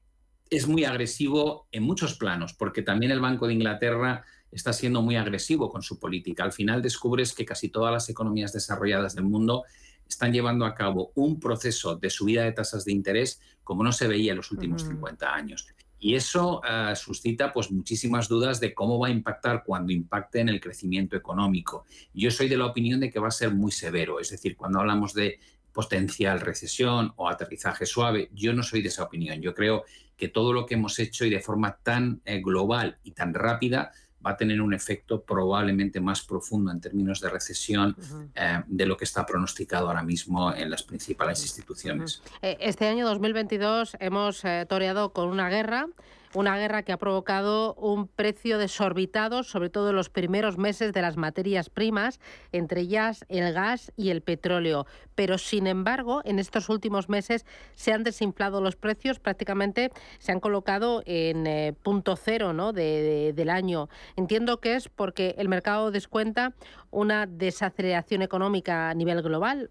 es 0.50 0.68
muy 0.68 0.84
agresivo 0.84 1.68
en 1.72 1.84
muchos 1.84 2.16
planos, 2.16 2.54
porque 2.54 2.82
también 2.82 3.12
el 3.12 3.20
Banco 3.20 3.46
de 3.46 3.54
Inglaterra 3.54 4.26
está 4.52 4.74
siendo 4.74 5.04
muy 5.04 5.16
agresivo 5.16 5.70
con 5.70 5.84
su 5.84 6.00
política. 6.00 6.44
Al 6.44 6.52
final 6.52 6.82
descubres 6.82 7.34
que 7.34 7.46
casi 7.46 7.70
todas 7.70 7.94
las 7.94 8.10
economías 8.10 8.52
desarrolladas 8.52 9.16
del 9.16 9.26
mundo 9.26 9.64
están 10.08 10.34
llevando 10.34 10.66
a 10.66 10.74
cabo 10.74 11.12
un 11.16 11.40
proceso 11.40 11.96
de 11.96 12.10
subida 12.10 12.44
de 12.44 12.52
tasas 12.52 12.84
de 12.84 12.92
interés 12.92 13.40
como 13.64 13.84
no 13.84 13.92
se 13.92 14.08
veía 14.08 14.32
en 14.32 14.38
los 14.38 14.52
últimos 14.52 14.82
50 14.82 15.34
años. 15.34 15.68
Y 16.04 16.16
eso 16.16 16.62
eh, 16.68 16.96
suscita 16.96 17.54
pues, 17.54 17.72
muchísimas 17.72 18.28
dudas 18.28 18.60
de 18.60 18.74
cómo 18.74 18.98
va 18.98 19.10
a 19.10 19.12
impactar 19.12 19.64
cuando 19.64 19.94
impacte 19.94 20.40
en 20.40 20.50
el 20.50 20.60
crecimiento 20.60 21.16
económico. 21.16 21.86
Yo 22.12 22.32
soy 22.32 22.50
de 22.50 22.58
la 22.58 22.66
opinión 22.66 23.00
de 23.00 23.12
que 23.12 23.20
va 23.20 23.28
a 23.28 23.32
ser 23.32 23.54
muy 23.54 23.72
severo, 23.72 24.20
es 24.20 24.32
decir, 24.32 24.58
cuando 24.58 24.80
hablamos 24.80 25.14
de 25.14 25.40
potencial 25.72 26.42
recesión 26.42 27.14
o 27.18 27.30
aterrizaje 27.30 27.86
suave, 27.86 28.30
yo 28.34 28.52
no 28.52 28.64
soy 28.64 28.82
de 28.82 28.88
esa 28.88 29.04
opinión. 29.04 29.42
Yo 29.44 29.54
creo 29.54 29.86
que 30.18 30.28
todo 30.28 30.54
lo 30.54 30.66
que 30.66 30.74
hemos 30.74 30.98
hecho 30.98 31.24
y 31.24 31.30
de 31.30 31.40
forma 31.40 31.78
tan 31.84 32.20
eh, 32.26 32.42
global 32.42 32.98
y 33.04 33.12
tan 33.12 33.36
rápida 33.36 33.92
va 34.26 34.32
a 34.32 34.38
tener 34.38 34.62
un 34.62 34.74
efecto 34.74 35.22
probablemente 35.22 36.00
más 36.00 36.22
profundo 36.22 36.72
en 36.72 36.80
términos 36.80 37.22
de 37.22 37.30
recesión 37.30 37.96
eh, 38.36 38.62
de 38.68 38.86
lo 38.86 38.98
que 38.98 39.06
está 39.06 39.26
pronosticado 39.26 39.88
ahora 39.88 40.04
mismo 40.04 40.54
en 40.54 40.70
las 40.70 40.84
principales 40.84 41.42
instituciones. 41.44 42.22
Eh, 42.42 42.58
este 42.60 42.88
año 42.88 43.06
2022 43.08 43.98
hemos 44.00 44.44
toreado 44.68 45.14
con 45.14 45.30
una 45.30 45.50
guerra 45.50 45.88
una 46.34 46.58
guerra 46.58 46.84
que 46.84 46.92
ha 46.92 46.98
provocado 46.98 47.74
un 47.76 48.08
precio 48.08 48.58
desorbitado, 48.58 49.44
sobre 49.44 49.70
todo 49.70 49.90
en 49.90 49.96
los 49.96 50.10
primeros 50.10 50.58
meses 50.58 50.94
de 50.94 51.02
las 51.02 51.18
materias 51.18 51.70
primas, 51.70 52.20
entre 52.52 52.82
ellas 52.82 53.26
el 53.30 53.54
gas 53.54 53.92
y 53.98 54.10
el 54.10 54.22
petróleo. 54.22 54.86
Pero, 55.16 55.38
sin 55.38 55.68
embargo, 55.68 56.22
en 56.24 56.40
estos 56.40 56.70
últimos 56.70 57.10
meses 57.10 57.46
se 57.76 57.94
han 57.94 58.04
desinflado 58.04 58.62
los 58.62 58.76
precios, 58.76 59.20
prácticamente 59.20 59.92
se 60.20 60.32
han 60.32 60.40
colocado 60.40 61.04
en 61.06 61.46
eh, 61.48 61.74
punto 61.84 62.16
cero 62.16 62.54
¿no? 62.54 62.72
del 62.74 63.50
año. 63.50 63.90
Entiendo 64.16 64.60
que 64.60 64.76
es 64.76 64.90
porque 64.90 65.36
el 65.38 65.50
mercado 65.50 65.92
descuenta 65.92 66.54
una 66.92 67.26
desaceleración 67.26 68.22
económica 68.22 68.90
a 68.90 68.94
nivel 68.94 69.22
global 69.22 69.70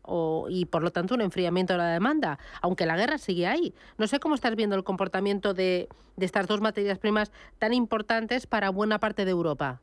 y, 0.48 0.66
por 0.66 0.82
lo 0.82 0.90
tanto, 0.90 1.14
un 1.14 1.20
enfriamiento 1.20 1.74
de 1.74 1.78
la 1.78 1.88
demanda, 1.88 2.38
aunque 2.62 2.86
la 2.86 2.96
guerra 2.96 3.18
sigue 3.18 3.46
ahí. 3.46 3.74
No 3.98 4.06
sé 4.06 4.20
cómo 4.20 4.34
estás 4.34 4.56
viendo 4.56 4.76
el 4.76 4.84
comportamiento 4.84 5.54
de, 5.54 5.88
de 6.16 6.26
estas 6.26 6.46
dos 6.50 6.60
materias 6.60 6.98
primas 6.98 7.30
tan 7.58 7.72
importantes 7.72 8.46
para 8.46 8.70
buena 8.70 8.98
parte 8.98 9.24
de 9.24 9.30
Europa. 9.30 9.80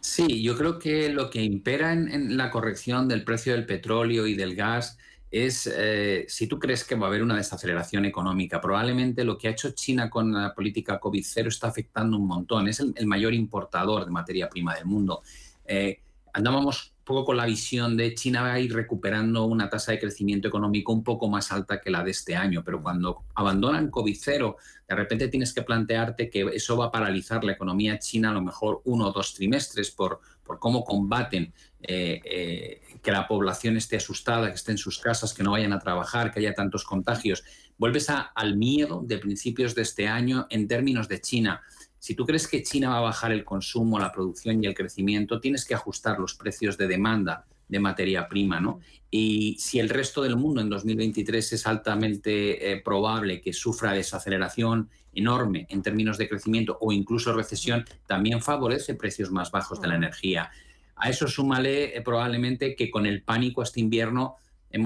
Sí, 0.00 0.42
yo 0.42 0.56
creo 0.56 0.78
que 0.78 1.10
lo 1.10 1.28
que 1.28 1.42
impera 1.42 1.92
en, 1.92 2.36
la 2.36 2.50
corrección 2.50 3.06
del 3.06 3.22
precio 3.22 3.52
del 3.52 3.66
petróleo 3.66 4.26
y 4.26 4.34
del 4.34 4.56
gas 4.56 4.98
es, 5.30 5.70
eh, 5.72 6.24
si 6.26 6.46
tú 6.46 6.58
crees 6.58 6.84
que 6.84 6.94
va 6.94 7.06
a 7.06 7.10
haber 7.10 7.22
una 7.22 7.36
desaceleración 7.36 8.06
económica, 8.06 8.60
probablemente 8.60 9.24
lo 9.24 9.36
que 9.36 9.48
ha 9.48 9.50
hecho 9.50 9.72
China 9.72 10.08
con 10.08 10.32
la 10.32 10.54
política 10.54 10.98
COVID-0 10.98 11.48
está 11.48 11.68
afectando 11.68 12.16
un 12.16 12.26
montón. 12.26 12.66
Es 12.66 12.80
el, 12.80 13.06
mayor 13.06 13.34
importador 13.34 14.06
de 14.06 14.10
materia 14.10 14.48
prima 14.48 14.74
del 14.74 14.86
mundo. 14.86 15.22
Eh, 15.66 16.00
andábamos 16.32 16.94
poco 17.10 17.24
con 17.24 17.36
la 17.38 17.44
visión 17.44 17.96
de 17.96 18.14
China 18.14 18.42
va 18.42 18.52
a 18.52 18.60
ir 18.60 18.72
recuperando 18.72 19.44
una 19.44 19.68
tasa 19.68 19.90
de 19.90 19.98
crecimiento 19.98 20.46
económico 20.46 20.92
un 20.92 21.02
poco 21.02 21.28
más 21.28 21.50
alta 21.50 21.80
que 21.80 21.90
la 21.90 22.04
de 22.04 22.12
este 22.12 22.36
año, 22.36 22.62
pero 22.64 22.80
cuando 22.80 23.24
abandonan 23.34 23.90
COVID-0, 23.90 24.54
de 24.88 24.94
repente 24.94 25.26
tienes 25.26 25.52
que 25.52 25.62
plantearte 25.62 26.30
que 26.30 26.42
eso 26.54 26.76
va 26.76 26.86
a 26.86 26.90
paralizar 26.92 27.42
la 27.42 27.50
economía 27.50 27.98
china 27.98 28.30
a 28.30 28.34
lo 28.34 28.42
mejor 28.42 28.80
uno 28.84 29.08
o 29.08 29.12
dos 29.12 29.34
trimestres 29.34 29.90
por, 29.90 30.20
por 30.44 30.60
cómo 30.60 30.84
combaten 30.84 31.52
eh, 31.82 32.20
eh, 32.24 32.80
que 33.02 33.10
la 33.10 33.26
población 33.26 33.76
esté 33.76 33.96
asustada, 33.96 34.46
que 34.46 34.54
esté 34.54 34.70
en 34.70 34.78
sus 34.78 35.00
casas, 35.00 35.34
que 35.34 35.42
no 35.42 35.50
vayan 35.50 35.72
a 35.72 35.80
trabajar, 35.80 36.30
que 36.30 36.38
haya 36.38 36.54
tantos 36.54 36.84
contagios. 36.84 37.42
Vuelves 37.76 38.06
al 38.08 38.56
miedo 38.56 39.02
de 39.04 39.18
principios 39.18 39.74
de 39.74 39.82
este 39.82 40.06
año 40.06 40.46
en 40.48 40.68
términos 40.68 41.08
de 41.08 41.20
China 41.20 41.60
si 42.00 42.14
tú 42.14 42.24
crees 42.24 42.48
que 42.48 42.62
China 42.62 42.88
va 42.88 42.96
a 42.96 43.02
bajar 43.02 43.30
el 43.30 43.44
consumo, 43.44 43.98
la 43.98 44.10
producción 44.10 44.64
y 44.64 44.66
el 44.66 44.74
crecimiento, 44.74 45.38
tienes 45.38 45.66
que 45.66 45.74
ajustar 45.74 46.18
los 46.18 46.34
precios 46.34 46.78
de 46.78 46.88
demanda 46.88 47.46
de 47.68 47.78
materia 47.78 48.26
prima, 48.26 48.58
¿no? 48.58 48.80
Y 49.10 49.56
si 49.60 49.78
el 49.78 49.90
resto 49.90 50.22
del 50.22 50.36
mundo 50.36 50.62
en 50.62 50.70
2023 50.70 51.52
es 51.52 51.66
altamente 51.66 52.72
eh, 52.72 52.80
probable 52.80 53.42
que 53.42 53.52
sufra 53.52 53.92
desaceleración 53.92 54.88
enorme 55.12 55.66
en 55.68 55.82
términos 55.82 56.16
de 56.16 56.28
crecimiento 56.28 56.78
o 56.80 56.90
incluso 56.90 57.34
recesión, 57.34 57.84
también 58.06 58.40
favorece 58.40 58.94
precios 58.94 59.30
más 59.30 59.50
bajos 59.50 59.80
de 59.80 59.88
la 59.88 59.96
energía. 59.96 60.50
A 60.96 61.10
eso 61.10 61.28
súmale 61.28 61.96
eh, 61.96 62.00
probablemente 62.00 62.74
que 62.74 62.90
con 62.90 63.04
el 63.04 63.22
pánico 63.22 63.62
este 63.62 63.80
invierno 63.80 64.36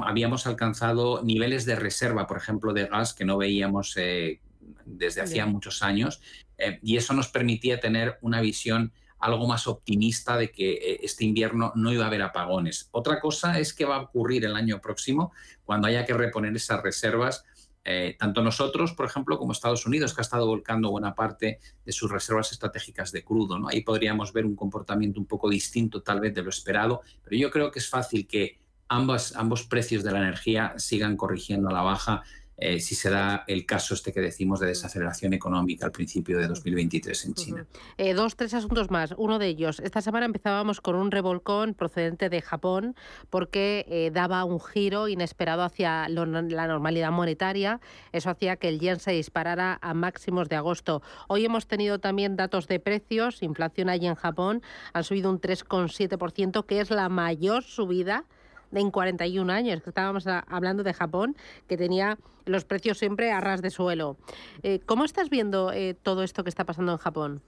habíamos 0.05 0.47
alcanzado 0.47 1.23
niveles 1.23 1.65
de 1.65 1.77
reserva, 1.77 2.27
por 2.27 2.39
ejemplo, 2.39 2.73
de 2.73 2.87
gas 2.87 3.15
que 3.15 3.25
no 3.25 3.37
veíamos 3.37 3.95
eh, 3.99 4.41
desde 4.85 5.21
hacía 5.21 5.47
muchos 5.47 5.83
años. 5.83 6.21
Eh, 6.59 6.79
y 6.83 6.97
eso 6.97 7.15
nos 7.15 7.29
permitía 7.29 7.81
tener 7.81 8.19
una 8.21 8.41
visión 8.41 8.93
algo 9.25 9.47
más 9.47 9.67
optimista 9.67 10.37
de 10.37 10.51
que 10.51 10.73
eh, 10.73 11.01
este 11.03 11.25
invierno 11.25 11.73
no 11.75 11.93
iba 11.93 12.05
a 12.05 12.09
haber 12.09 12.23
apagones. 12.23 12.89
Otra 12.93 13.21
cosa 13.21 13.59
es 13.59 13.73
que 13.73 13.87
va 13.87 13.97
a 13.97 14.03
ocurrir 14.03 14.45
el 14.45 14.55
año 14.55 14.81
próximo 14.81 15.33
cuando 15.65 15.89
haya 15.89 16.05
que 16.05 16.13
reponer 16.13 16.55
esas 16.55 16.83
reservas. 16.83 17.45
Eh, 17.87 18.17
tanto 18.19 18.43
nosotros, 18.43 18.93
por 18.93 19.07
ejemplo, 19.07 19.39
como 19.39 19.53
Estados 19.53 19.87
Unidos, 19.87 20.15
que 20.15 20.21
ha 20.21 20.23
estado 20.23 20.47
volcando 20.47 20.91
buena 20.91 21.15
parte 21.15 21.59
de 21.85 21.93
sus 21.93 22.11
reservas 22.11 22.53
estratégicas 22.53 23.13
de 23.13 23.25
crudo. 23.25 23.59
Ahí 23.69 23.83
podríamos 23.83 24.33
ver 24.33 24.45
un 24.45 24.57
comportamiento 24.57 25.21
un 25.21 25.27
poco 25.27 25.49
distinto 25.49 26.03
tal 26.03 26.21
vez 26.21 26.35
de 26.35 26.43
lo 26.43 26.51
esperado, 26.51 27.01
pero 27.23 27.37
yo 27.37 27.51
creo 27.51 27.71
que 27.71 27.79
es 27.79 27.89
fácil 27.89 28.27
que 28.27 28.59
ambas, 28.89 29.35
ambos 29.37 29.65
precios 29.65 30.03
de 30.03 30.13
la 30.13 30.19
energía 30.19 30.75
sigan 30.77 31.17
corrigiendo 31.17 31.69
a 31.69 31.73
la 31.73 31.83
baja 31.83 32.23
eh, 32.57 32.81
si 32.81 32.95
se 32.95 33.11
da 33.11 33.45
el 33.47 33.67
caso 33.67 33.95
este 33.95 34.13
que 34.13 34.21
decimos 34.21 34.61
de 34.61 34.69
desaceleración 34.69 35.33
económica 35.33 35.87
al 35.87 35.93
principio 35.93 36.39
de 36.39 36.47
2023 36.47 37.25
en 37.25 37.35
China. 37.35 37.67
Eh, 37.99 38.15
dos, 38.15 38.37
tres 38.37 38.55
asuntos 38.55 38.91
más. 38.91 39.15
Uno 39.17 39.39
de 39.39 39.49
ellos, 39.49 39.81
esta 39.81 40.01
semana 40.01 40.27
empezábamos 40.27 40.81
con 40.81 40.95
un 40.95 41.11
revolcón 41.11 41.75
procedente 41.75 42.29
de 42.29 42.43
Japón 42.43 42.95
porque 43.31 43.85
eh, 43.89 44.11
daba 44.13 44.45
un 44.45 44.61
giro 44.61 45.09
inesperado 45.09 45.63
hacia 45.63 46.09
la 46.09 46.67
normalidad 46.67 47.11
monetaria. 47.11 47.81
Eso 48.13 48.31
hacía 48.31 48.57
que 48.57 48.69
el 48.69 48.79
yen 48.79 49.01
se 49.01 49.13
disparara 49.13 49.79
a 49.83 49.95
máximos 49.95 50.49
de 50.49 50.57
agosto. 50.57 51.03
Hoy 51.29 51.45
hemos 51.45 51.67
tenido 51.67 51.99
también 51.99 52.37
datos 52.37 52.69
de 52.69 52.79
precios. 52.79 53.43
Inflación 53.43 53.89
allí 53.89 54.07
en 54.07 54.15
Japón 54.15 54.63
han 54.93 55.05
subido 55.05 55.31
un 55.31 55.41
3,7%, 55.41 56.67
que 56.67 56.81
es 56.81 56.91
la 56.91 57.09
mayor 57.09 57.65
subida 57.65 58.25
en 58.75 58.91
41 58.91 59.53
años, 59.53 59.81
estábamos 59.87 60.27
hablando 60.27 60.83
de 60.83 60.95
Japón, 60.95 61.37
que 61.69 61.77
tenía 61.77 62.19
los 62.47 62.65
precios 62.65 62.99
siempre 62.99 63.33
a 63.33 63.41
ras 63.41 63.63
de 63.63 63.71
suelo. 63.71 64.17
Eh, 64.63 64.81
¿Cómo 64.85 65.05
estás 65.05 65.31
viendo 65.31 65.73
eh, 65.73 65.97
todo 66.03 66.23
esto 66.23 66.45
que 66.45 66.51
está 66.51 66.65
pasando 66.65 66.93
en 66.93 66.99
Japón? 66.99 67.43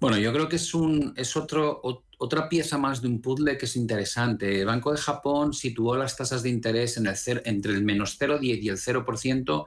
Bueno, 0.00 0.16
yo 0.18 0.32
creo 0.32 0.48
que 0.48 0.56
es, 0.56 0.74
un, 0.74 1.12
es 1.16 1.36
otro, 1.36 1.80
otra 2.18 2.48
pieza 2.48 2.78
más 2.78 3.02
de 3.02 3.08
un 3.08 3.20
puzzle 3.20 3.58
que 3.58 3.66
es 3.66 3.76
interesante. 3.76 4.60
El 4.60 4.66
Banco 4.66 4.92
de 4.92 4.98
Japón 4.98 5.52
situó 5.52 5.96
las 5.96 6.16
tasas 6.16 6.42
de 6.42 6.48
interés 6.48 6.96
en 6.96 7.06
el 7.06 7.16
entre 7.44 7.72
el 7.72 7.84
menos 7.84 8.18
0,10 8.18 8.62
y 8.62 8.68
el 8.68 8.76
0% 8.76 9.66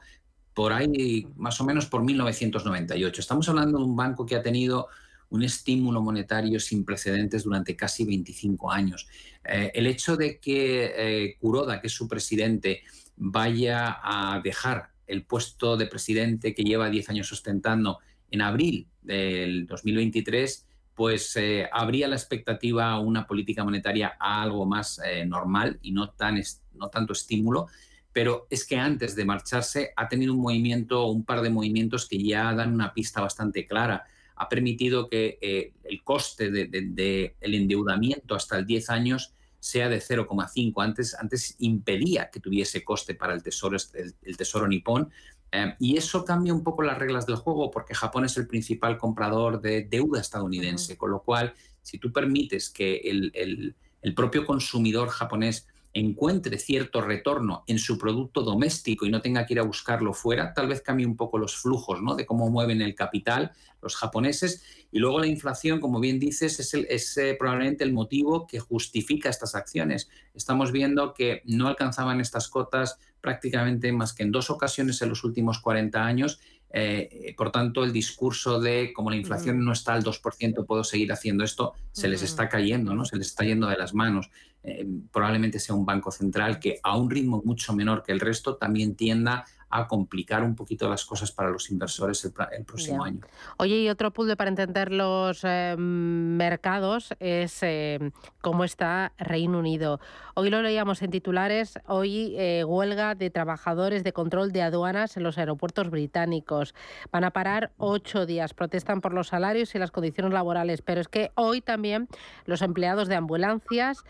por 0.53 0.71
ahí 0.71 1.27
más 1.35 1.59
o 1.61 1.63
menos 1.63 1.87
por 1.87 2.03
1998. 2.03 3.21
Estamos 3.21 3.47
hablando 3.49 3.77
de 3.77 3.83
un 3.83 3.95
banco 3.95 4.25
que 4.25 4.35
ha 4.35 4.41
tenido 4.41 4.87
un 5.34 5.41
estímulo 5.41 6.00
monetario 6.00 6.60
sin 6.60 6.86
precedentes 6.86 7.43
durante 7.43 7.76
casi 7.76 8.06
25 8.06 8.72
años. 8.72 9.08
Eh, 9.43 9.72
el 9.74 9.88
hecho 9.88 10.15
de 10.15 10.39
que 10.39 10.93
eh, 10.96 11.38
Kuroda, 11.39 11.82
que 11.82 11.88
es 11.88 11.93
su 11.93 12.08
presidente, 12.08 12.84
vaya 13.15 13.98
a 14.04 14.39
dejar 14.43 14.91
el 15.08 15.26
puesto 15.26 15.76
de 15.76 15.88
presidente 15.88 16.54
que 16.54 16.63
lleva 16.63 16.88
10 16.88 17.10
años 17.10 17.32
ostentando 17.32 17.98
en 18.30 18.41
abril 18.41 18.88
del 19.02 19.65
2023, 19.65 20.67
pues 20.93 21.36
eh, 21.36 21.67
habría 21.72 22.08
la 22.08 22.15
expectativa 22.15 22.91
a 22.91 23.00
una 23.00 23.26
política 23.26 23.63
monetaria 23.63 24.15
algo 24.19 24.67
más 24.67 25.02
normal 25.26 25.80
y 25.82 25.91
no, 25.93 26.12
tan 26.12 26.39
no 26.76 26.89
tanto 26.89 27.13
estímulo, 27.13 27.69
pero 28.12 28.46
es 28.52 28.67
que 28.67 28.78
antes 28.78 29.15
de 29.15 29.26
marcharse 29.26 29.93
ha 29.96 30.08
tenido 30.08 30.32
un 30.32 30.41
movimiento, 30.41 31.08
un 31.08 31.26
par 31.26 31.41
de 31.41 31.50
movimientos 31.50 32.08
que 32.08 32.24
ya 32.24 32.54
dan 32.54 32.72
una 32.72 32.93
pista 32.93 33.19
bastante 33.19 33.65
clara 33.65 34.06
ha 34.43 34.49
permitido 34.49 35.10
que 35.10 35.38
eh, 35.41 35.73
el 35.84 36.03
coste 36.03 36.51
del 36.51 37.34
endeudamiento 37.41 38.36
hasta 38.36 38.58
el 38.58 38.65
10 38.65 38.89
años 38.89 39.34
sea 39.60 39.89
de 39.89 39.99
0,5. 39.99 40.84
Antes, 40.84 41.15
antes 41.15 41.56
impedía 41.60 42.29
que 42.29 42.39
tuviese 42.39 42.84
coste 42.84 43.15
para 43.15 43.34
el 43.34 43.41
tesoro, 43.41 43.77
el, 43.93 44.38
tesoro 44.38 44.67
nipón. 44.67 45.10
Eh, 45.51 45.75
y 45.79 45.97
eso 45.97 46.25
cambia 46.25 46.53
un 46.53 46.63
poco 46.63 46.84
las 46.84 46.97
reglas 46.97 47.25
del 47.25 47.38
juego 47.38 47.71
porque 47.71 47.93
Japón 47.93 48.25
es 48.25 48.36
el 48.38 48.47
principal 48.47 48.97
comprador 48.97 49.62
de 49.62 49.84
deuda 49.84 50.19
estadounidense, 50.19 50.97
con 50.97 51.12
lo 51.12 51.21
cual 51.21 51.53
si 51.82 51.97
tú 51.97 52.12
permites 52.12 52.69
que 52.69 52.97
el, 52.97 53.75
el 54.01 54.13
propio 54.13 54.45
consumidor 54.45 55.10
japonés 55.10 55.67
encuentre 55.93 56.58
cierto 56.58 57.01
retorno 57.01 57.63
en 57.67 57.77
su 57.77 57.97
producto 57.97 58.41
doméstico 58.41 59.06
y 59.06 59.12
no 59.12 59.21
tenga 59.21 59.45
que 59.45 59.53
ir 59.53 59.60
a 59.60 59.63
buscarlo 59.63 60.13
fuera, 60.13 60.53
tal 60.53 60.67
vez 60.67 60.82
cambie 60.82 61.06
un 61.06 61.15
poco 61.15 61.38
los 61.38 61.56
flujos 61.56 62.01
¿no? 62.01 62.15
de 62.15 62.25
cómo 62.25 62.49
mueven 62.49 62.82
el 62.82 62.95
capital 62.95 63.51
los 63.84 63.95
japoneses. 63.95 64.63
Y 64.91 64.99
luego 64.99 65.19
la 65.19 65.27
inflación, 65.27 65.79
como 65.79 65.99
bien 65.99 66.19
dices, 66.19 66.60
es, 66.60 67.17
eh, 67.17 67.36
probablemente 67.38 67.84
el 67.84 67.93
motivo 67.93 68.47
que 68.47 68.60
justifica 68.60 69.29
estas 69.29 69.56
acciones. 69.56 70.10
Estamos 70.34 70.71
viendo 70.71 71.13
que 71.13 71.41
no 71.45 71.67
alcanzaban 71.67 72.21
estas 72.21 72.47
cotas 72.47 72.97
prácticamente 73.21 73.91
más 73.91 74.13
que 74.13 74.23
en 74.23 74.32
dos 74.32 74.49
ocasiones 74.49 75.01
en 75.01 75.10
los 75.10 75.23
últimos 75.23 75.60
40 75.60 76.03
años 76.03 76.39
eh, 76.75 77.36
por 77.38 77.51
tanto, 77.51 77.83
el 77.83 77.93
discurso 77.93 78.59
de 78.59 78.91
como 78.93 79.12
la 79.12 79.15
inflación 79.15 79.63
no 79.63 79.71
está 79.71 79.93
al 79.93 80.03
2%, 80.03 80.65
puedo 80.65 80.83
seguir 80.83 81.12
haciendo 81.12 81.43
esto, 81.43 81.73
se 81.91 82.07
les 82.07 82.23
está 82.23 82.49
cayendo, 82.49 82.95
¿no? 82.95 83.05
se 83.05 83.15
les 83.15 83.27
está 83.27 83.45
yendo 83.45 83.67
de 83.67 83.77
las 83.77 83.93
manos. 83.93 84.31
Eh, 84.63 84.88
probablemente 85.12 85.59
sea 85.59 85.75
un 85.75 85.86
banco 85.86 86.09
central 86.09 86.59
que 86.59 86.79
a 86.81 86.97
un 86.97 87.12
ritmo 87.12 87.43
mucho 87.45 87.73
menor 87.73 88.01
que 88.01 88.12
el 88.12 88.19
resto 88.19 88.55
también 88.55 88.95
tienda 88.95 89.45
a 89.75 89.88
complicar 89.88 90.43
un 90.43 90.55
poquito 90.55 90.88
las 90.88 91.03
cosas 91.03 91.31
para 91.31 91.49
los 91.49 91.71
inversores 91.71 92.23
el, 92.25 92.63
próximo 92.63 93.03
año. 93.03 93.21
Oye, 93.57 93.77
y 93.77 93.89
otro 93.89 94.12
punto 94.12 94.38
para 94.38 94.49
entender 94.49 94.91
los 94.91 95.41
eh, 95.43 95.75
mercados 95.77 97.15
es 97.19 97.63
eh, 97.63 98.12
cómo 98.41 98.65
está 98.65 99.13
Reino 99.17 99.57
Unido. 99.57 99.99
Hoy 100.36 100.51
lo 100.51 100.62
leíamos 100.62 101.01
en 101.01 101.09
titulares, 101.09 101.79
hoy 101.88 102.36
eh, 102.38 102.63
huelga 102.63 103.15
de 103.15 103.31
trabajadores 103.31 104.03
de 104.03 104.13
control 104.13 104.51
de 104.51 104.62
aduanas 104.62 105.17
en 105.17 105.23
los 105.23 105.39
aeropuertos 105.39 105.89
británicos. 105.89 106.75
Van 107.12 107.23
a 107.23 107.31
parar 107.31 107.71
ocho 107.77 108.27
días, 108.27 108.53
protestan 108.53 109.01
por 109.01 109.12
los 109.12 109.29
salarios 109.29 109.73
y 109.73 109.79
las 109.79 109.89
condiciones 109.89 110.33
laborales, 110.33 110.83
pero 110.83 111.01
es 111.01 111.07
que 111.07 111.31
hoy 111.33 111.62
también 111.62 112.07
los 112.45 112.62
empleados 112.62 113.07
de 113.07 113.15
ambulancias 113.15 114.03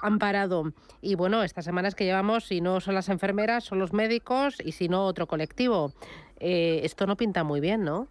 han 0.00 0.18
parado. 0.18 0.72
Y 1.02 1.14
bueno, 1.14 1.42
estas 1.42 1.64
semanas 1.64 1.94
que 1.94 2.04
llevamos, 2.04 2.44
si 2.44 2.60
no 2.60 2.80
son 2.80 2.94
las 2.94 3.08
enfermeras, 3.08 3.64
son 3.64 3.78
los 3.78 3.92
médicos 3.92 4.56
y 4.64 4.72
sino 4.72 5.04
otro 5.06 5.26
colectivo. 5.26 5.92
Eh, 6.40 6.80
esto 6.84 7.06
no 7.06 7.16
pinta 7.16 7.44
muy 7.44 7.60
bien, 7.60 7.84
¿no? 7.84 8.08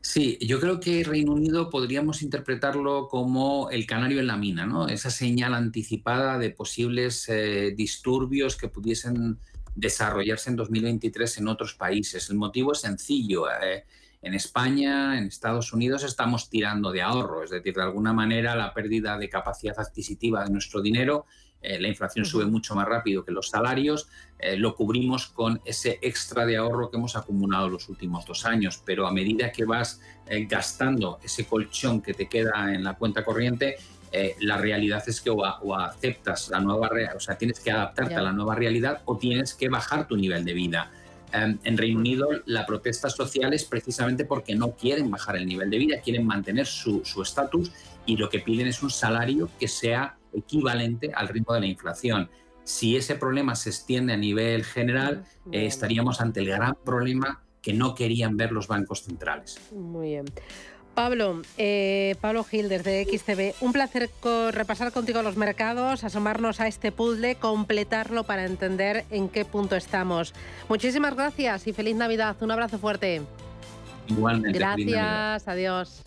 Sí, 0.00 0.38
yo 0.40 0.60
creo 0.60 0.80
que 0.80 1.04
Reino 1.04 1.32
Unido 1.32 1.70
podríamos 1.70 2.22
interpretarlo 2.22 3.08
como 3.08 3.70
el 3.70 3.86
canario 3.86 4.20
en 4.20 4.26
la 4.26 4.36
mina, 4.36 4.66
¿no? 4.66 4.88
Esa 4.88 5.10
señal 5.10 5.54
anticipada 5.54 6.38
de 6.38 6.50
posibles 6.50 7.28
eh, 7.28 7.72
disturbios 7.76 8.56
que 8.56 8.68
pudiesen 8.68 9.38
desarrollarse 9.74 10.50
en 10.50 10.56
2023 10.56 11.38
en 11.38 11.48
otros 11.48 11.74
países. 11.74 12.28
El 12.30 12.36
motivo 12.36 12.72
es 12.72 12.80
sencillo. 12.80 13.46
Eh, 13.50 13.84
en 14.22 14.34
España, 14.34 15.18
en 15.18 15.24
Estados 15.24 15.72
Unidos, 15.72 16.04
estamos 16.04 16.50
tirando 16.50 16.92
de 16.92 17.02
ahorro, 17.02 17.42
es 17.42 17.50
decir, 17.50 17.74
de 17.74 17.82
alguna 17.82 18.12
manera 18.12 18.54
la 18.54 18.74
pérdida 18.74 19.18
de 19.18 19.28
capacidad 19.28 19.78
adquisitiva 19.78 20.44
de 20.44 20.50
nuestro 20.50 20.82
dinero 20.82 21.26
eh, 21.62 21.78
la 21.78 21.88
inflación 21.88 22.24
sube 22.24 22.46
mucho 22.46 22.74
más 22.74 22.86
rápido 22.88 23.24
que 23.24 23.32
los 23.32 23.50
salarios, 23.50 24.08
eh, 24.38 24.56
lo 24.56 24.74
cubrimos 24.74 25.26
con 25.26 25.60
ese 25.64 25.98
extra 26.00 26.46
de 26.46 26.56
ahorro 26.56 26.90
que 26.90 26.96
hemos 26.96 27.16
acumulado 27.16 27.68
los 27.68 27.88
últimos 27.88 28.24
dos 28.24 28.46
años, 28.46 28.82
pero 28.84 29.06
a 29.06 29.12
medida 29.12 29.52
que 29.52 29.64
vas 29.66 30.00
eh, 30.26 30.46
gastando 30.46 31.18
ese 31.22 31.44
colchón 31.44 32.00
que 32.00 32.14
te 32.14 32.28
queda 32.28 32.72
en 32.74 32.82
la 32.82 32.94
cuenta 32.94 33.24
corriente, 33.24 33.76
la 34.40 34.56
realidad 34.56 35.04
es 35.06 35.20
que 35.20 35.30
o, 35.30 35.44
aceptas 35.76 36.48
la 36.48 36.58
nueva, 36.58 36.90
o 37.14 37.20
sea, 37.20 37.38
tienes 37.38 37.60
que 37.60 37.70
adaptarte 37.70 38.16
a 38.16 38.22
la 38.22 38.32
nueva 38.32 38.56
realidad 38.56 39.02
o 39.04 39.16
tienes 39.16 39.54
que 39.54 39.68
bajar 39.68 40.08
tu 40.08 40.16
nivel 40.16 40.44
de 40.44 40.52
vida. 40.52 40.90
Em, 41.32 41.58
en 41.64 41.78
Reino 41.78 42.00
Unido 42.00 42.28
la 42.46 42.66
protesta 42.66 43.08
social 43.08 43.52
es 43.54 43.64
precisamente 43.64 44.24
porque 44.24 44.54
no 44.54 44.72
quieren 44.72 45.10
bajar 45.10 45.36
el 45.36 45.46
nivel 45.46 45.70
de 45.70 45.78
vida, 45.78 46.00
quieren 46.00 46.26
mantener 46.26 46.66
su 46.66 47.02
estatus 47.22 47.72
y 48.06 48.16
lo 48.16 48.28
que 48.28 48.40
piden 48.40 48.66
es 48.66 48.82
un 48.82 48.90
salario 48.90 49.48
que 49.58 49.68
sea 49.68 50.16
equivalente 50.32 51.12
al 51.14 51.28
ritmo 51.28 51.54
de 51.54 51.60
la 51.60 51.66
inflación. 51.66 52.28
Si 52.64 52.96
ese 52.96 53.14
problema 53.16 53.54
se 53.56 53.70
extiende 53.70 54.12
a 54.12 54.16
nivel 54.16 54.64
general, 54.64 55.24
eh, 55.50 55.66
estaríamos 55.66 56.20
ante 56.20 56.40
el 56.40 56.46
gran 56.46 56.76
problema 56.84 57.42
que 57.62 57.72
no 57.72 57.94
querían 57.94 58.36
ver 58.36 58.52
los 58.52 58.68
bancos 58.68 59.02
centrales. 59.02 59.60
Muy 59.72 60.10
bien. 60.10 60.26
Pablo, 60.94 61.42
eh, 61.56 62.16
Pablo 62.20 62.44
Gil 62.44 62.68
desde 62.68 63.04
XTV, 63.04 63.54
un 63.60 63.72
placer 63.72 64.10
repasar 64.50 64.92
contigo 64.92 65.22
los 65.22 65.36
mercados, 65.36 66.04
asomarnos 66.04 66.60
a 66.60 66.66
este 66.66 66.92
puzzle, 66.92 67.36
completarlo 67.36 68.24
para 68.24 68.44
entender 68.44 69.04
en 69.10 69.28
qué 69.28 69.44
punto 69.44 69.76
estamos. 69.76 70.34
Muchísimas 70.68 71.14
gracias 71.14 71.66
y 71.66 71.72
feliz 71.72 71.96
Navidad. 71.96 72.36
Un 72.40 72.50
abrazo 72.50 72.78
fuerte. 72.78 73.22
Igualmente. 74.08 74.58
Gracias, 74.58 75.48
adiós. 75.48 76.02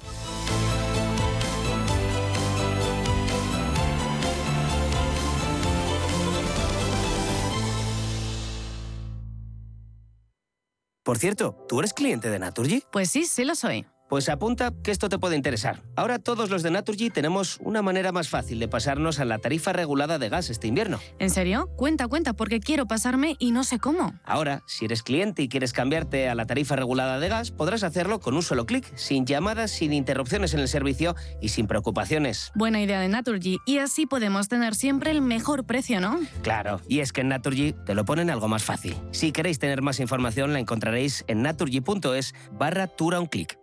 Por 11.03 11.17
cierto, 11.17 11.65
¿tú 11.67 11.79
eres 11.79 11.93
cliente 11.93 12.29
de 12.29 12.39
Naturgy? 12.39 12.81
Pues 12.91 13.11
sí, 13.11 13.25
sí 13.25 13.43
lo 13.43 13.55
soy. 13.55 13.85
Pues 14.13 14.29
apunta 14.29 14.71
que 14.83 14.91
esto 14.91 15.09
te 15.09 15.17
puede 15.17 15.35
interesar. 15.35 15.81
Ahora 15.95 16.19
todos 16.19 16.51
los 16.51 16.61
de 16.61 16.69
Naturgy 16.69 17.09
tenemos 17.09 17.57
una 17.61 17.81
manera 17.81 18.11
más 18.11 18.29
fácil 18.29 18.59
de 18.59 18.67
pasarnos 18.67 19.19
a 19.19 19.25
la 19.25 19.39
tarifa 19.39 19.73
regulada 19.73 20.19
de 20.19 20.29
gas 20.29 20.51
este 20.51 20.67
invierno. 20.67 20.99
¿En 21.17 21.31
serio? 21.31 21.67
Cuenta, 21.77 22.07
cuenta, 22.07 22.33
porque 22.33 22.59
quiero 22.59 22.85
pasarme 22.85 23.35
y 23.39 23.49
no 23.49 23.63
sé 23.63 23.79
cómo. 23.79 24.13
Ahora, 24.23 24.61
si 24.67 24.85
eres 24.85 25.01
cliente 25.01 25.41
y 25.41 25.49
quieres 25.49 25.73
cambiarte 25.73 26.29
a 26.29 26.35
la 26.35 26.45
tarifa 26.45 26.75
regulada 26.75 27.19
de 27.19 27.27
gas, 27.27 27.49
podrás 27.49 27.81
hacerlo 27.81 28.19
con 28.19 28.35
un 28.35 28.43
solo 28.43 28.67
clic, 28.67 28.85
sin 28.95 29.25
llamadas, 29.25 29.71
sin 29.71 29.93
interrupciones 29.93 30.53
en 30.53 30.59
el 30.59 30.67
servicio 30.67 31.15
y 31.41 31.49
sin 31.49 31.65
preocupaciones. 31.65 32.51
Buena 32.53 32.83
idea 32.83 32.99
de 32.99 33.07
Naturgy. 33.07 33.57
Y 33.65 33.79
así 33.79 34.05
podemos 34.05 34.47
tener 34.47 34.75
siempre 34.75 35.09
el 35.09 35.23
mejor 35.23 35.65
precio, 35.65 35.99
¿no? 35.99 36.19
Claro, 36.43 36.81
y 36.87 36.99
es 36.99 37.13
que 37.13 37.21
en 37.21 37.29
Naturgy 37.29 37.73
te 37.83 37.95
lo 37.95 38.05
ponen 38.05 38.29
algo 38.29 38.47
más 38.47 38.63
fácil. 38.63 38.95
Si 39.09 39.31
queréis 39.31 39.57
tener 39.57 39.81
más 39.81 39.99
información, 39.99 40.53
la 40.53 40.59
encontraréis 40.59 41.25
en 41.25 41.41
naturgy.es 41.41 42.35
barra 42.51 42.85
tura 42.85 43.19
un 43.19 43.25
clic. 43.25 43.62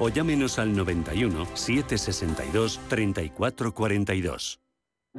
o 0.01 0.09
llámenos 0.09 0.57
al 0.57 0.75
91 0.75 1.45
762 1.53 2.79
3442. 2.89 4.59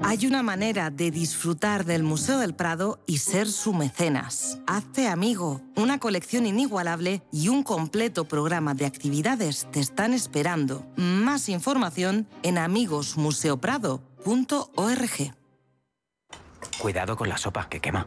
Hay 0.03 0.27
una 0.27 0.43
manera 0.43 0.91
de 0.91 1.11
disfrutar 1.11 1.85
del 1.85 2.03
Museo 2.03 2.39
del 2.39 2.55
Prado 2.55 2.99
y 3.07 3.19
ser 3.19 3.47
su 3.47 3.75
mecenas. 3.75 4.59
Hazte 4.67 5.07
amigo. 5.07 5.61
Una 5.77 5.99
colección 5.99 6.47
inigualable 6.47 7.23
y 7.31 7.49
un 7.49 7.63
completo 7.63 8.25
programa 8.25 8.73
de 8.75 8.87
actividades 8.87 9.69
te 9.71 9.81
están 9.81 10.15
esperando. 10.15 10.87
Más 10.97 11.51
información 11.51 12.27
en 12.43 12.57
amigosmuseoprado.org. 12.59 15.35
Cuidado 16.79 17.17
con 17.17 17.29
la 17.29 17.37
sopa, 17.37 17.69
que 17.69 17.81
quema. 17.81 18.07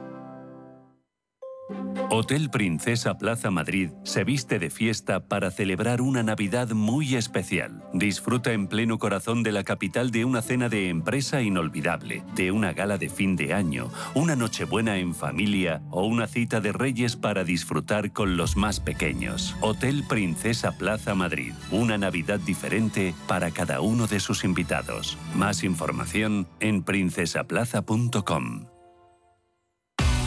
Hotel 2.09 2.49
Princesa 2.49 3.17
Plaza 3.17 3.51
Madrid 3.51 3.91
se 4.03 4.23
viste 4.23 4.59
de 4.59 4.69
fiesta 4.69 5.21
para 5.21 5.49
celebrar 5.49 6.01
una 6.01 6.23
Navidad 6.23 6.71
muy 6.71 7.15
especial. 7.15 7.83
Disfruta 7.93 8.51
en 8.51 8.67
pleno 8.67 8.99
corazón 8.99 9.43
de 9.43 9.51
la 9.51 9.63
capital 9.63 10.11
de 10.11 10.25
una 10.25 10.41
cena 10.41 10.67
de 10.67 10.89
empresa 10.89 11.41
inolvidable, 11.41 12.23
de 12.35 12.51
una 12.51 12.73
gala 12.73 12.97
de 12.97 13.09
fin 13.09 13.35
de 13.35 13.53
año, 13.53 13.89
una 14.13 14.35
nochebuena 14.35 14.97
en 14.97 15.15
familia 15.15 15.81
o 15.89 16.05
una 16.05 16.27
cita 16.27 16.59
de 16.59 16.71
reyes 16.73 17.15
para 17.15 17.43
disfrutar 17.43 18.11
con 18.11 18.35
los 18.35 18.57
más 18.57 18.79
pequeños. 18.79 19.55
Hotel 19.61 20.03
Princesa 20.07 20.77
Plaza 20.77 21.15
Madrid, 21.15 21.53
una 21.71 21.97
Navidad 21.97 22.39
diferente 22.39 23.13
para 23.27 23.51
cada 23.51 23.81
uno 23.81 24.07
de 24.07 24.19
sus 24.19 24.43
invitados. 24.43 25.17
Más 25.35 25.63
información 25.63 26.47
en 26.59 26.83
princesaplaza.com. 26.83 28.70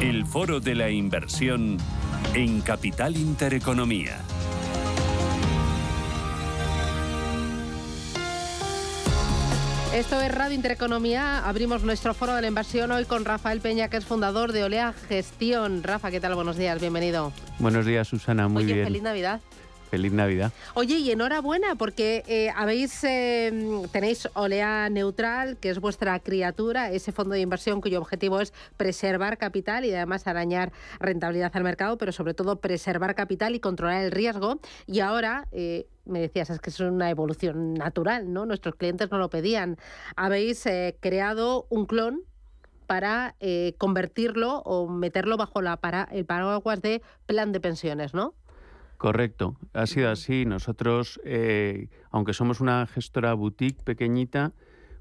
El 0.00 0.24
foro 0.24 0.60
de 0.60 0.74
la 0.74 0.88
inversión 0.88 1.76
en 2.34 2.62
Capital 2.62 3.16
Intereconomía. 3.18 4.18
Esto 9.94 10.20
es 10.20 10.32
Radio 10.34 10.54
Intereconomía. 10.54 11.46
Abrimos 11.46 11.82
nuestro 11.82 12.14
foro 12.14 12.34
de 12.34 12.40
la 12.40 12.48
inversión 12.48 12.90
hoy 12.92 13.04
con 13.04 13.24
Rafael 13.26 13.60
Peña, 13.60 13.88
que 13.88 13.98
es 13.98 14.04
fundador 14.06 14.52
de 14.52 14.64
Olea 14.64 14.94
Gestión. 15.08 15.82
Rafa, 15.82 16.10
¿qué 16.10 16.20
tal? 16.20 16.34
Buenos 16.34 16.56
días, 16.56 16.80
bienvenido. 16.80 17.32
Buenos 17.58 17.84
días, 17.84 18.08
Susana, 18.08 18.48
muy 18.48 18.64
Oye, 18.64 18.74
bien. 18.74 18.86
feliz 18.86 19.02
Navidad. 19.02 19.40
Feliz 19.90 20.12
Navidad. 20.12 20.52
Oye, 20.74 20.98
y 20.98 21.10
enhorabuena 21.10 21.74
porque 21.74 22.22
eh, 22.28 22.50
habéis 22.54 23.02
eh, 23.02 23.82
tenéis 23.90 24.28
Olea 24.34 24.88
Neutral, 24.88 25.56
que 25.56 25.68
es 25.70 25.80
vuestra 25.80 26.18
criatura, 26.20 26.92
ese 26.92 27.10
fondo 27.10 27.34
de 27.34 27.40
inversión 27.40 27.80
cuyo 27.80 28.00
objetivo 28.00 28.40
es 28.40 28.52
preservar 28.76 29.36
capital 29.36 29.84
y 29.84 29.92
además 29.92 30.28
arañar 30.28 30.70
rentabilidad 31.00 31.50
al 31.54 31.64
mercado, 31.64 31.98
pero 31.98 32.12
sobre 32.12 32.34
todo 32.34 32.60
preservar 32.60 33.16
capital 33.16 33.56
y 33.56 33.60
controlar 33.60 34.04
el 34.04 34.12
riesgo. 34.12 34.60
Y 34.86 35.00
ahora 35.00 35.48
eh, 35.50 35.88
me 36.04 36.20
decías, 36.20 36.50
es 36.50 36.60
que 36.60 36.70
es 36.70 36.78
una 36.78 37.10
evolución 37.10 37.74
natural, 37.74 38.32
¿no? 38.32 38.46
Nuestros 38.46 38.76
clientes 38.76 39.10
no 39.10 39.18
lo 39.18 39.28
pedían. 39.28 39.76
Habéis 40.14 40.64
eh, 40.66 40.96
creado 41.00 41.66
un 41.68 41.86
clon 41.86 42.22
para 42.86 43.36
convertirlo 43.78 44.62
o 44.62 44.88
meterlo 44.88 45.36
bajo 45.36 45.60
el 45.60 46.24
paraguas 46.26 46.82
de 46.82 47.02
plan 47.26 47.52
de 47.52 47.60
pensiones, 47.60 48.14
¿no? 48.14 48.34
Correcto, 49.00 49.56
ha 49.72 49.86
sido 49.86 50.10
así. 50.10 50.44
Nosotros, 50.44 51.22
eh, 51.24 51.88
aunque 52.10 52.34
somos 52.34 52.60
una 52.60 52.86
gestora 52.86 53.32
boutique 53.32 53.82
pequeñita, 53.82 54.52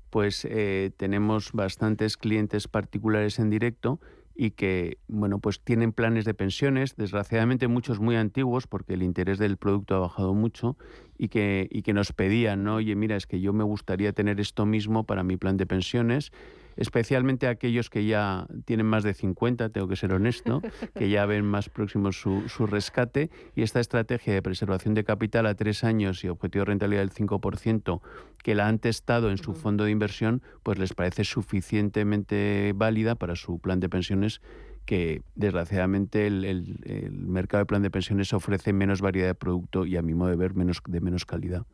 pues 0.09 0.47
eh, 0.49 0.91
tenemos 0.95 1.51
bastantes 1.51 2.15
clientes 2.15 2.69
particulares 2.69 3.39
en 3.39 3.49
directo 3.49 3.99
y 4.33 4.51
que, 4.51 4.99
bueno, 5.09 5.39
pues 5.39 5.59
tienen 5.59 5.91
planes 5.91 6.23
de 6.23 6.33
pensiones, 6.33 6.95
desgraciadamente 6.95 7.67
muchos 7.67 7.99
muy 7.99 8.15
antiguos 8.15 8.67
porque 8.67 8.93
el 8.93 9.03
interés 9.03 9.37
del 9.37 9.57
producto 9.57 9.95
ha 9.95 9.99
bajado 9.99 10.33
mucho 10.33 10.77
y 11.17 11.27
que, 11.27 11.67
y 11.69 11.81
que 11.81 11.91
nos 11.91 12.13
pedían, 12.13 12.63
¿no? 12.63 12.75
Oye, 12.75 12.95
mira, 12.95 13.17
es 13.17 13.27
que 13.27 13.41
yo 13.41 13.51
me 13.51 13.65
gustaría 13.65 14.13
tener 14.13 14.39
esto 14.39 14.65
mismo 14.65 15.03
para 15.03 15.23
mi 15.23 15.35
plan 15.35 15.57
de 15.57 15.65
pensiones 15.65 16.31
especialmente 16.79 17.47
aquellos 17.47 17.89
que 17.89 18.05
ya 18.05 18.47
tienen 18.65 18.85
más 18.85 19.03
de 19.03 19.13
50, 19.13 19.69
tengo 19.69 19.87
que 19.87 19.97
ser 19.97 20.13
honesto, 20.13 20.61
que 20.95 21.09
ya 21.09 21.25
ven 21.25 21.45
más 21.45 21.69
próximo 21.69 22.11
su, 22.13 22.47
su, 22.47 22.65
rescate 22.65 23.29
y 23.53 23.63
esta 23.63 23.81
estrategia 23.81 24.33
de 24.33 24.41
preservación 24.41 24.93
de 24.93 25.03
capital 25.03 25.45
a 25.45 25.55
tres 25.55 25.83
años 25.83 26.23
y 26.23 26.29
objetivo 26.29 26.63
de 26.63 26.69
rentabilidad 26.71 27.01
del 27.01 27.13
5% 27.13 28.01
que 28.41 28.55
la 28.55 28.67
han 28.67 28.79
testado 28.79 29.29
en 29.29 29.37
su 29.37 29.53
fondo 29.53 29.83
de 29.83 29.91
inversión, 29.91 30.41
pues 30.63 30.79
les 30.79 30.93
parece 30.93 31.25
suficientemente 31.25 32.71
válida 32.73 33.15
para 33.15 33.35
su 33.35 33.59
plan 33.59 33.81
de 33.81 33.89
pensiones 33.89 34.41
que 34.85 35.21
desgraciadamente 35.35 36.25
el, 36.25 36.45
el, 36.45 36.79
el, 36.85 37.11
mercado 37.11 37.61
de 37.61 37.65
plan 37.65 37.81
de 37.83 37.91
pensiones 37.91 38.33
ofrece 38.33 38.73
menos 38.73 39.01
variedad 39.01 39.27
de 39.27 39.35
producto 39.35 39.85
y 39.85 39.97
a 39.97 40.01
mi 40.01 40.15
modo 40.15 40.29
de 40.29 40.35
ver 40.35 40.55
menos, 40.55 40.81
de 40.87 41.01
menos 41.01 41.25
calidad. 41.25 41.65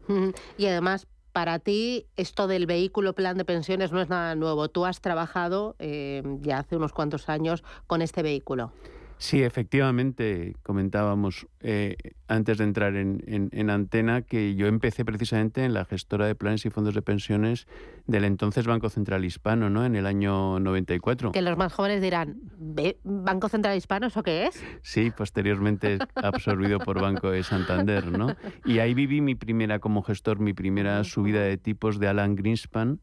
Y 0.58 0.66
además 0.66 1.08
para 1.36 1.60
ti 1.60 2.06
esto 2.16 2.48
del 2.48 2.66
vehículo 2.66 3.12
plan 3.12 3.38
de 3.38 3.44
pensiones 3.44 3.92
no 3.92 4.00
es 4.00 4.08
nada 4.08 4.36
nuevo. 4.36 4.70
Tú 4.70 4.86
has 4.86 5.02
trabajado 5.02 5.76
eh, 5.80 6.24
ya 6.40 6.60
hace 6.60 6.78
unos 6.78 6.94
cuantos 6.94 7.28
años 7.28 7.62
con 7.88 8.02
este 8.02 8.24
vehículo. 8.24 8.72
Sí, 9.18 9.42
efectivamente, 9.44 10.56
comentábamos 10.62 11.48
eh, 11.62 11.96
antes 12.28 12.58
de 12.58 12.66
entrar 12.66 12.96
en, 12.96 13.24
en, 13.26 13.70
antena 13.70 14.24
que 14.24 14.56
yo 14.56 14.68
empecé 14.68 15.06
precisamente 15.06 15.64
en 15.64 15.74
la 15.74 15.86
gestora 15.86 16.28
de 16.28 16.36
planes 16.36 16.66
y 16.66 16.70
fondos 16.70 16.94
de 16.94 17.02
pensiones 17.02 17.66
del 18.08 18.26
entonces 18.26 18.68
Banco 18.68 18.90
Central 18.90 19.24
Hispano, 19.24 19.70
¿no? 19.70 19.86
En 19.86 19.96
el 19.96 20.06
año 20.06 20.60
94. 20.60 21.32
Que 21.32 21.42
los 21.42 21.58
más 21.58 21.72
jóvenes 21.74 22.02
dirán, 22.02 22.42
¿Banco 23.04 23.48
Central 23.48 23.78
Hispano 23.78 24.08
eso 24.08 24.22
qué 24.22 24.48
es? 24.48 24.62
Sí, 24.82 25.12
posteriormente 25.16 25.98
absorbido 26.16 26.80
por 26.80 27.02
Banco 27.02 27.32
de 27.32 27.44
Santander, 27.44 28.12
¿no? 28.12 28.36
Y 28.66 28.80
ahí 28.80 28.94
viví 28.94 29.22
mi 29.22 29.36
primera, 29.36 29.80
como 29.80 30.04
gestor, 30.04 30.40
mi 30.40 30.54
primera 30.54 31.04
subida 31.06 31.42
de 31.42 31.58
tipos 31.58 32.00
de 32.00 32.10
Alan 32.10 32.36
Greenspan 32.36 33.00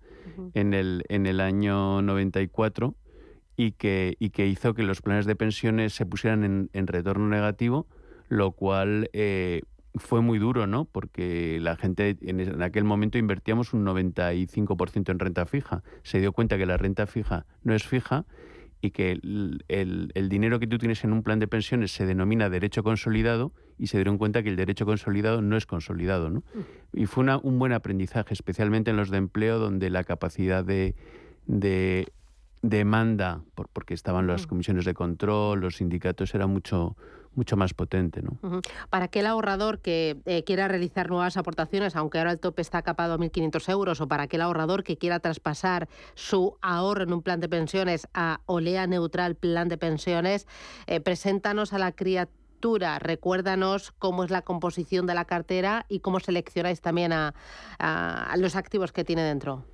en, 0.54 0.74
el, 0.74 1.04
en 1.08 1.26
el 1.26 1.40
año 1.40 2.02
94 2.02 2.94
y 3.56 3.72
que, 3.72 4.16
y 4.18 4.30
que 4.30 4.46
hizo 4.46 4.74
que 4.74 4.82
los 4.82 5.02
planes 5.02 5.26
de 5.26 5.36
pensiones 5.36 5.94
se 5.94 6.06
pusieran 6.06 6.68
en, 6.72 6.86
retorno 6.86 7.28
negativo, 7.28 7.86
lo 8.28 8.52
cual 8.52 9.10
eh, 9.12 9.62
fue 9.94 10.22
muy 10.22 10.38
duro, 10.38 10.66
¿no? 10.66 10.86
Porque 10.86 11.58
la 11.60 11.76
gente 11.76 12.16
en, 12.22 12.62
aquel 12.62 12.84
momento 12.84 13.18
invertíamos 13.18 13.72
un 13.74 13.84
95% 13.84 15.10
en 15.10 15.18
renta 15.18 15.44
fija. 15.46 15.82
Se 16.02 16.20
dio 16.20 16.32
cuenta 16.32 16.56
que 16.56 16.66
la 16.66 16.76
renta 16.76 17.06
fija 17.06 17.46
no 17.62 17.74
es 17.74 17.86
fija 17.86 18.24
y 18.80 18.90
que 18.90 19.12
el, 19.12 19.64
el, 19.68 20.28
dinero 20.28 20.58
que 20.58 20.66
tú 20.66 20.76
tienes 20.78 21.04
en 21.04 21.12
un 21.12 21.22
plan 21.22 21.38
de 21.38 21.46
pensiones 21.46 21.92
se 21.92 22.04
denomina 22.04 22.50
derecho 22.50 22.82
consolidado 22.82 23.52
y 23.78 23.86
se 23.86 23.98
dieron 23.98 24.18
cuenta 24.18 24.42
que 24.42 24.48
el 24.48 24.56
derecho 24.56 24.86
consolidado 24.86 25.40
no 25.40 25.56
es 25.56 25.66
consolidado. 25.66 26.30
¿no? 26.30 26.40
Mm. 26.40 27.00
Y 27.00 27.06
fue 27.06 27.22
una, 27.22 27.38
un 27.38 27.58
buen 27.58 27.72
aprendizaje, 27.72 28.34
especialmente 28.34 28.90
en 28.90 28.96
los 28.96 29.10
de 29.10 29.18
empleo, 29.18 29.58
donde 29.60 29.88
la 29.88 30.02
capacidad 30.02 30.64
de, 30.64 30.96
de 31.46 32.08
demanda, 32.62 33.42
por, 33.54 33.68
porque 33.68 33.92
estaban 33.92 34.26
las 34.26 34.46
comisiones 34.46 34.84
de 34.84 34.94
control, 34.94 35.60
los 35.60 35.76
sindicatos, 35.76 36.32
era 36.34 36.46
mucho, 36.46 36.96
mucho 37.34 37.56
más 37.56 37.74
potente. 37.74 38.22
¿no? 38.22 38.62
Para 38.88 39.06
aquel 39.06 39.26
ahorrador 39.26 39.80
que 39.80 40.20
eh, 40.24 40.44
quiera 40.44 40.68
realizar 40.68 41.10
nuevas 41.10 41.36
aportaciones, 41.36 41.96
aunque 41.96 42.18
ahora 42.18 42.30
el 42.30 42.38
tope 42.38 42.62
está 42.62 42.82
capado 42.82 43.14
a 43.14 43.18
1.500 43.18 43.68
euros, 43.68 44.00
o 44.00 44.08
para 44.08 44.24
aquel 44.24 44.40
ahorrador 44.40 44.84
que 44.84 44.96
quiera 44.96 45.18
traspasar 45.18 45.88
su 46.14 46.56
ahorro 46.62 47.02
en 47.02 47.12
un 47.12 47.22
plan 47.22 47.40
de 47.40 47.48
pensiones 47.48 48.06
a 48.14 48.40
Olea 48.46 48.86
Neutral 48.86 49.34
Plan 49.34 49.68
de 49.68 49.76
Pensiones, 49.76 50.46
eh, 50.86 51.00
preséntanos 51.00 51.72
a 51.72 51.78
la 51.78 51.92
criatura 51.92 53.00
recuérdanos 53.00 53.90
cómo 53.98 54.22
es 54.22 54.30
la 54.30 54.42
composición 54.42 55.04
de 55.04 55.14
la 55.14 55.24
cartera 55.24 55.84
y 55.88 55.98
cómo 55.98 56.20
seleccionáis 56.20 56.80
también 56.80 57.12
a 57.12 57.34
los 58.36 58.54
activos 58.54 58.92
que 58.92 59.02
tiene 59.02 59.22
dentro. 59.22 59.64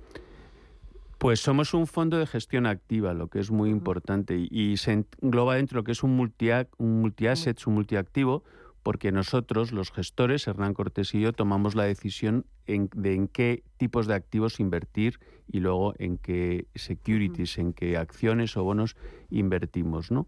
Pues 1.19 1.41
somos 1.41 1.73
un 1.73 1.85
fondo 1.85 2.17
de 2.17 2.25
gestión 2.25 2.65
activa, 2.65 3.13
lo 3.13 3.27
que 3.27 3.39
es 3.39 3.51
muy 3.51 3.69
importante, 3.69 4.37
y, 4.49 4.77
se 4.77 5.05
engloba 5.21 5.55
dentro 5.55 5.79
lo 5.79 5.83
que 5.83 5.91
es 5.91 6.01
un 6.01 6.15
multi-assets, 6.15 6.71
un, 6.77 7.01
multi. 7.01 7.27
un 7.65 7.73
multiactivo, 7.73 8.45
porque 8.83 9.11
nosotros, 9.11 9.73
los 9.73 9.91
gestores, 9.91 10.47
Hernán 10.47 10.73
Cortés 10.73 11.13
y 11.13 11.19
yo, 11.19 11.33
tomamos 11.33 11.75
la 11.75 11.83
decisión 11.83 12.45
de 12.67 13.13
en 13.15 13.27
qué 13.27 13.63
tipos 13.75 14.07
de 14.07 14.13
activos 14.13 14.61
invertir 14.61 15.19
y 15.51 15.59
luego 15.59 15.93
en 15.99 16.17
qué 16.17 16.67
securities, 16.75 17.57
en 17.57 17.73
qué 17.73 17.97
acciones 17.97 18.55
o 18.55 18.63
bonos 18.63 18.95
invertimos, 19.29 20.11
¿no? 20.11 20.25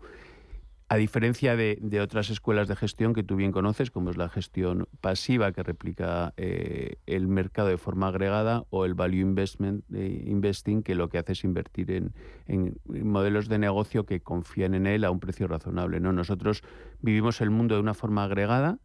A 0.91 0.97
diferencia 0.97 1.55
de, 1.55 2.01
otras 2.01 2.29
escuelas 2.29 2.67
de 2.67 2.75
gestión 2.75 3.13
que 3.13 3.23
tú 3.23 3.37
bien 3.37 3.53
conoces, 3.53 3.91
como 3.91 4.09
es 4.09 4.17
la 4.17 4.27
gestión 4.27 4.89
pasiva 4.99 5.53
que 5.53 5.63
replica 5.63 6.33
eh, 6.35 6.97
el 7.05 7.29
mercado 7.29 7.69
de 7.69 7.77
forma 7.77 8.09
agregada 8.09 8.65
o 8.71 8.83
el 8.83 8.93
value 8.93 9.21
investment 9.21 9.85
eh, 9.93 10.25
investing 10.27 10.83
que 10.83 10.93
lo 10.93 11.07
que 11.07 11.17
hace 11.17 11.31
es 11.31 11.45
invertir 11.45 11.91
en, 11.91 12.75
modelos 12.85 13.47
de 13.47 13.57
negocio 13.57 14.05
que 14.05 14.19
confían 14.19 14.73
en 14.73 14.85
él 14.85 15.05
a 15.05 15.11
un 15.11 15.21
precio 15.21 15.47
razonable. 15.47 16.01
¿no? 16.01 16.11
Nosotros 16.11 16.61
vivimos 16.99 17.39
el 17.39 17.51
mundo 17.51 17.75
de 17.75 17.79
una 17.79 17.93
forma 17.93 18.25
agregada 18.25 18.77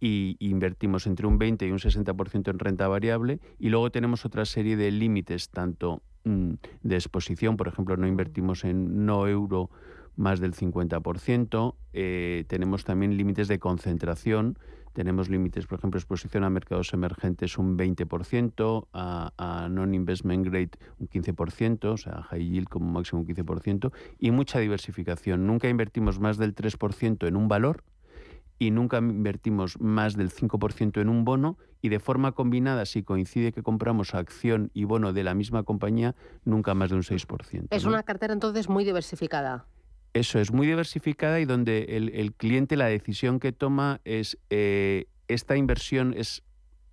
y 0.00 0.38
invertimos 0.38 1.06
entre 1.06 1.26
un 1.26 1.36
20 1.36 1.66
y 1.66 1.70
un 1.70 1.80
60% 1.80 2.48
en 2.48 2.58
renta 2.58 2.88
variable 2.88 3.40
y 3.58 3.68
luego 3.68 3.90
tenemos 3.90 4.24
otra 4.24 4.46
serie 4.46 4.78
de 4.78 4.90
límites 4.90 5.50
tanto 5.50 6.00
mm, 6.24 6.54
de 6.82 6.94
exposición, 6.94 7.58
por 7.58 7.68
ejemplo, 7.68 7.98
no 7.98 8.06
invertimos 8.06 8.64
en 8.64 9.04
no 9.04 9.28
euro 9.28 9.68
más 10.16 10.40
del 10.40 10.54
50%. 10.54 11.74
Eh, 11.92 12.44
tenemos 12.48 12.84
también 12.84 13.16
límites 13.16 13.48
de 13.48 13.58
concentración. 13.58 14.58
Tenemos 14.92 15.30
límites, 15.30 15.66
por 15.66 15.78
ejemplo, 15.78 15.98
exposición 15.98 16.44
a 16.44 16.50
mercados 16.50 16.92
emergentes 16.92 17.56
un 17.56 17.78
20%, 17.78 18.88
a, 18.92 19.68
non-investment 19.70 20.44
grade 20.44 20.72
un 20.98 21.08
15%, 21.08 21.84
o 21.92 21.96
sea, 21.96 22.22
high 22.24 22.44
yield 22.44 22.68
como 22.68 22.92
máximo 22.92 23.22
un 23.22 23.26
15%, 23.26 23.90
y 24.18 24.30
mucha 24.32 24.58
diversificación. 24.58 25.46
Nunca 25.46 25.68
invertimos 25.68 26.20
más 26.20 26.36
del 26.36 26.54
3% 26.54 27.26
en 27.26 27.36
un 27.36 27.48
valor 27.48 27.84
y 28.58 28.70
nunca 28.70 28.98
invertimos 28.98 29.80
más 29.80 30.14
del 30.14 30.30
5% 30.30 31.00
en 31.00 31.08
un 31.08 31.24
bono 31.24 31.56
y 31.80 31.88
de 31.88 31.98
forma 31.98 32.32
combinada, 32.32 32.84
si 32.84 33.02
coincide 33.02 33.52
que 33.52 33.62
compramos 33.62 34.14
acción 34.14 34.70
y 34.72 34.84
bono 34.84 35.12
de 35.12 35.24
la 35.24 35.34
misma 35.34 35.64
compañía, 35.64 36.14
nunca 36.44 36.74
más 36.74 36.90
de 36.90 36.96
un 36.96 37.02
6%. 37.02 37.66
Es 37.70 37.84
una 37.86 38.04
cartera 38.04 38.32
entonces 38.32 38.68
muy 38.68 38.84
diversificada. 38.84 39.66
Eso 40.14 40.38
es 40.38 40.52
muy 40.52 40.66
diversificada 40.66 41.40
y 41.40 41.46
donde 41.46 41.84
el, 41.96 42.34
cliente 42.34 42.76
la 42.76 42.86
decisión 42.86 43.40
que 43.40 43.52
toma 43.52 44.00
es 44.04 44.38
eh, 44.50 45.06
esta 45.28 45.56
inversión 45.56 46.14
es 46.14 46.42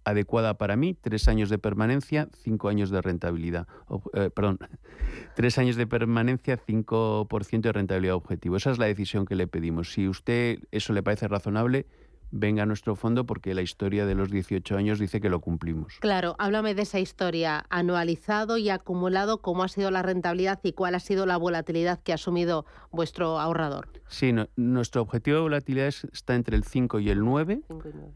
adecuada 0.05 0.57
para 0.57 0.75
mí, 0.75 0.95
tres 0.99 1.27
años 1.27 1.49
de 1.49 1.57
permanencia, 1.57 2.29
cinco 2.33 2.69
años 2.69 2.89
de 2.89 3.01
rentabilidad. 3.01 3.67
Eh, 4.13 4.29
perdón, 4.33 4.59
tres 5.35 5.57
años 5.57 5.75
de 5.75 5.87
permanencia, 5.87 6.57
5% 6.57 7.61
de 7.61 7.71
rentabilidad 7.71 8.15
objetivo. 8.15 8.55
Esa 8.55 8.71
es 8.71 8.79
la 8.79 8.85
decisión 8.85 9.25
que 9.25 9.35
le 9.35 9.47
pedimos. 9.47 9.91
Si 9.93 10.07
usted 10.07 10.59
eso 10.71 10.93
le 10.93 11.03
parece 11.03 11.27
razonable, 11.27 11.85
venga 12.31 12.63
a 12.63 12.65
nuestro 12.65 12.95
fondo 12.95 13.25
porque 13.25 13.53
la 13.53 13.61
historia 13.61 14.05
de 14.05 14.15
los 14.15 14.31
18 14.31 14.77
años 14.77 14.99
dice 14.99 15.21
que 15.21 15.29
lo 15.29 15.39
cumplimos. 15.39 15.97
Claro, 15.99 16.35
háblame 16.39 16.75
de 16.75 16.83
esa 16.83 16.99
historia, 16.99 17.65
anualizado 17.69 18.57
y 18.57 18.69
acumulado, 18.69 19.41
cómo 19.41 19.63
ha 19.63 19.67
sido 19.67 19.91
la 19.91 20.01
rentabilidad 20.01 20.59
y 20.63 20.73
cuál 20.73 20.95
ha 20.95 20.99
sido 20.99 21.25
la 21.25 21.37
volatilidad 21.37 21.99
que 22.01 22.11
ha 22.11 22.15
asumido 22.15 22.65
vuestro 22.91 23.39
ahorrador. 23.39 23.87
Sí, 24.07 24.33
nuestro 24.55 25.01
objetivo 25.01 25.37
de 25.37 25.43
volatilidad 25.43 25.93
está 26.11 26.35
entre 26.35 26.55
el 26.55 26.63
5 26.63 26.99
y 26.99 27.09
el 27.09 27.19
9. 27.19 27.61
5 27.67 27.87
y 27.87 27.91
9. 27.93 28.11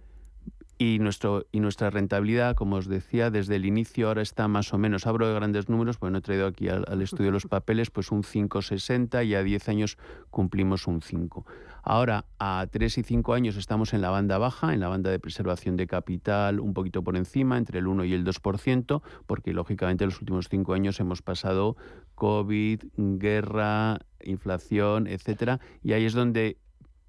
Y, 0.79 0.99
nuestro, 0.99 1.45
y 1.51 1.59
nuestra 1.59 1.91
rentabilidad, 1.91 2.55
como 2.55 2.77
os 2.77 2.87
decía, 2.87 3.29
desde 3.29 3.55
el 3.55 3.65
inicio 3.65 4.07
ahora 4.07 4.21
está 4.21 4.47
más 4.47 4.73
o 4.73 4.77
menos, 4.77 5.05
abro 5.05 5.27
de 5.27 5.33
grandes 5.33 5.69
números, 5.69 5.97
pues 5.97 6.11
no 6.11 6.17
he 6.17 6.21
traído 6.21 6.47
aquí 6.47 6.67
al, 6.67 7.01
estudio 7.01 7.31
los 7.31 7.45
papeles, 7.47 7.91
pues 7.91 8.11
un 8.11 8.23
5,60 8.23 9.25
y 9.25 9.35
a 9.35 9.43
10 9.43 9.69
años 9.69 9.97
cumplimos 10.31 10.87
un 10.87 11.01
5. 11.01 11.45
Ahora, 11.83 12.25
a 12.39 12.65
3 12.71 12.97
y 12.97 13.03
5 13.03 13.33
años 13.33 13.57
estamos 13.57 13.93
en 13.93 14.01
la 14.01 14.09
banda 14.09 14.37
baja, 14.37 14.73
en 14.73 14.79
la 14.79 14.87
banda 14.87 15.11
de 15.11 15.19
preservación 15.19 15.75
de 15.75 15.85
capital, 15.85 16.61
un 16.61 16.73
poquito 16.73 17.03
por 17.03 17.17
encima, 17.17 17.57
entre 17.57 17.79
el 17.79 17.87
1 17.87 18.05
y 18.05 18.13
el 18.13 18.23
2%, 18.23 19.01
porque 19.27 19.51
lógicamente 19.51 20.05
en 20.05 20.11
los 20.11 20.19
últimos 20.21 20.47
5 20.47 20.73
años 20.73 20.99
hemos 21.01 21.21
pasado 21.21 21.75
COVID, 22.15 22.83
guerra, 22.95 23.99
inflación, 24.23 25.07
etcétera, 25.07 25.59
y 25.83 25.91
ahí 25.91 26.05
es 26.05 26.13
donde 26.13 26.57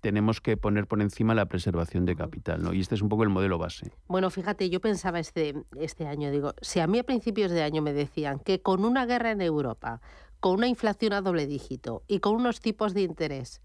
tenemos 0.01 0.41
que 0.41 0.57
poner 0.57 0.87
por 0.89 1.01
encima 1.01 1.35
la 1.35 1.47
preservación 1.47 2.05
de 2.05 2.17
capital, 2.17 2.63
¿no? 2.63 2.75
Y 2.75 2.81
este 2.81 2.97
es 2.97 3.01
un 3.01 3.09
poco 3.09 3.23
el 3.23 3.31
modelo 3.31 3.57
base. 3.57 3.93
Bueno, 4.09 4.29
fíjate, 4.29 4.69
yo 4.69 4.81
pensaba 4.81 5.21
este, 5.21 5.55
este 5.81 6.07
año, 6.07 6.31
digo, 6.31 6.53
si 6.61 6.81
a 6.81 6.87
mí 6.87 6.99
a 6.99 7.05
principios 7.05 7.53
de 7.53 7.63
año 7.63 7.81
me 7.81 7.93
decían 7.93 8.41
que 8.41 8.61
con 8.61 8.85
una 8.85 9.07
guerra 9.07 9.31
en 9.31 9.41
Europa, 9.41 10.03
con 10.41 10.57
una 10.57 10.67
inflación 10.67 11.15
a 11.15 11.23
doble 11.23 11.47
dígito 11.47 12.03
y 12.07 12.19
con 12.19 12.35
unos 12.35 12.61
tipos 12.61 12.93
de 12.93 13.01
interés 13.01 13.63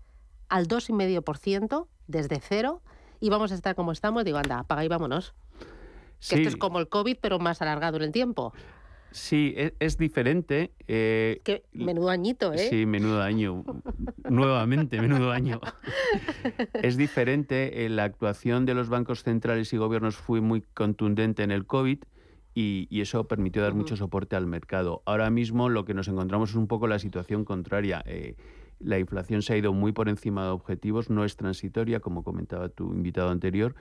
al 0.50 0.68
2,5% 0.68 1.88
desde 2.08 2.39
cero, 2.39 2.82
íbamos 3.20 3.52
a 3.52 3.56
estar 3.56 3.76
como 3.76 3.91
estamos, 3.91 4.26
digo, 4.26 4.38
anda, 4.38 4.60
apaga 4.60 4.84
y 4.84 4.88
vámonos. 4.88 5.34
Que 6.28 6.36
esto 6.36 6.50
es 6.50 6.58
como 6.58 6.80
el 6.80 6.89
COVID, 6.89 7.18
pero 7.22 7.39
más 7.39 7.62
alargado 7.62 7.97
en 7.97 8.04
el 8.04 8.12
tiempo. 8.12 8.54
Sí, 9.12 9.54
e, 9.58 9.74
es, 9.80 9.97
diferente. 9.97 10.72
Eh, 10.88 11.41
menudo 11.74 12.10
añito, 12.10 12.54
¿eh? 12.54 12.70
Sí, 12.70 12.86
menudo 12.86 13.22
año. 13.22 13.64
Nuevamente, 14.30 15.02
menudo 15.02 15.32
año. 15.32 15.62
es 16.84 16.97
diferente. 16.97 17.86
Eh, 17.86 17.89
la 17.89 18.04
actuación 18.04 18.66
de 18.66 18.74
los 18.76 18.89
bancos 18.89 19.24
centrales 19.24 19.74
y 19.74 19.78
gobiernos 19.78 20.16
fue 20.16 20.41
muy 20.41 20.62
contundente 20.62 21.43
en 21.43 21.52
el 21.52 21.66
COVID 21.66 22.00
y, 22.54 22.88
eso 23.02 23.24
permitió 23.26 23.62
dar 23.62 23.74
mucho 23.74 23.95
soporte 23.95 24.36
al 24.36 24.45
mercado. 24.45 25.02
Ahora 25.06 25.30
mismo 25.30 25.70
lo 25.70 25.86
que 25.86 25.93
nos 25.93 26.08
encontramos 26.08 26.52
es 26.52 26.56
un 26.56 26.68
poco 26.68 26.88
la 26.88 27.00
situación 27.00 27.45
contraria. 27.45 28.04
Eh, 28.06 28.36
la 28.80 28.99
inflación 28.99 29.41
se 29.41 29.53
ha 29.53 29.57
ido 29.57 29.73
muy 29.73 29.91
por 29.91 30.09
encima 30.09 30.45
de 30.45 30.51
objetivos, 30.51 31.09
no 31.09 31.25
es 31.25 31.36
transitoria, 31.36 31.99
como 31.99 32.23
comentaba 32.23 32.69
tu 32.69 32.93
invitado 32.93 33.30
anterior, 33.30 33.75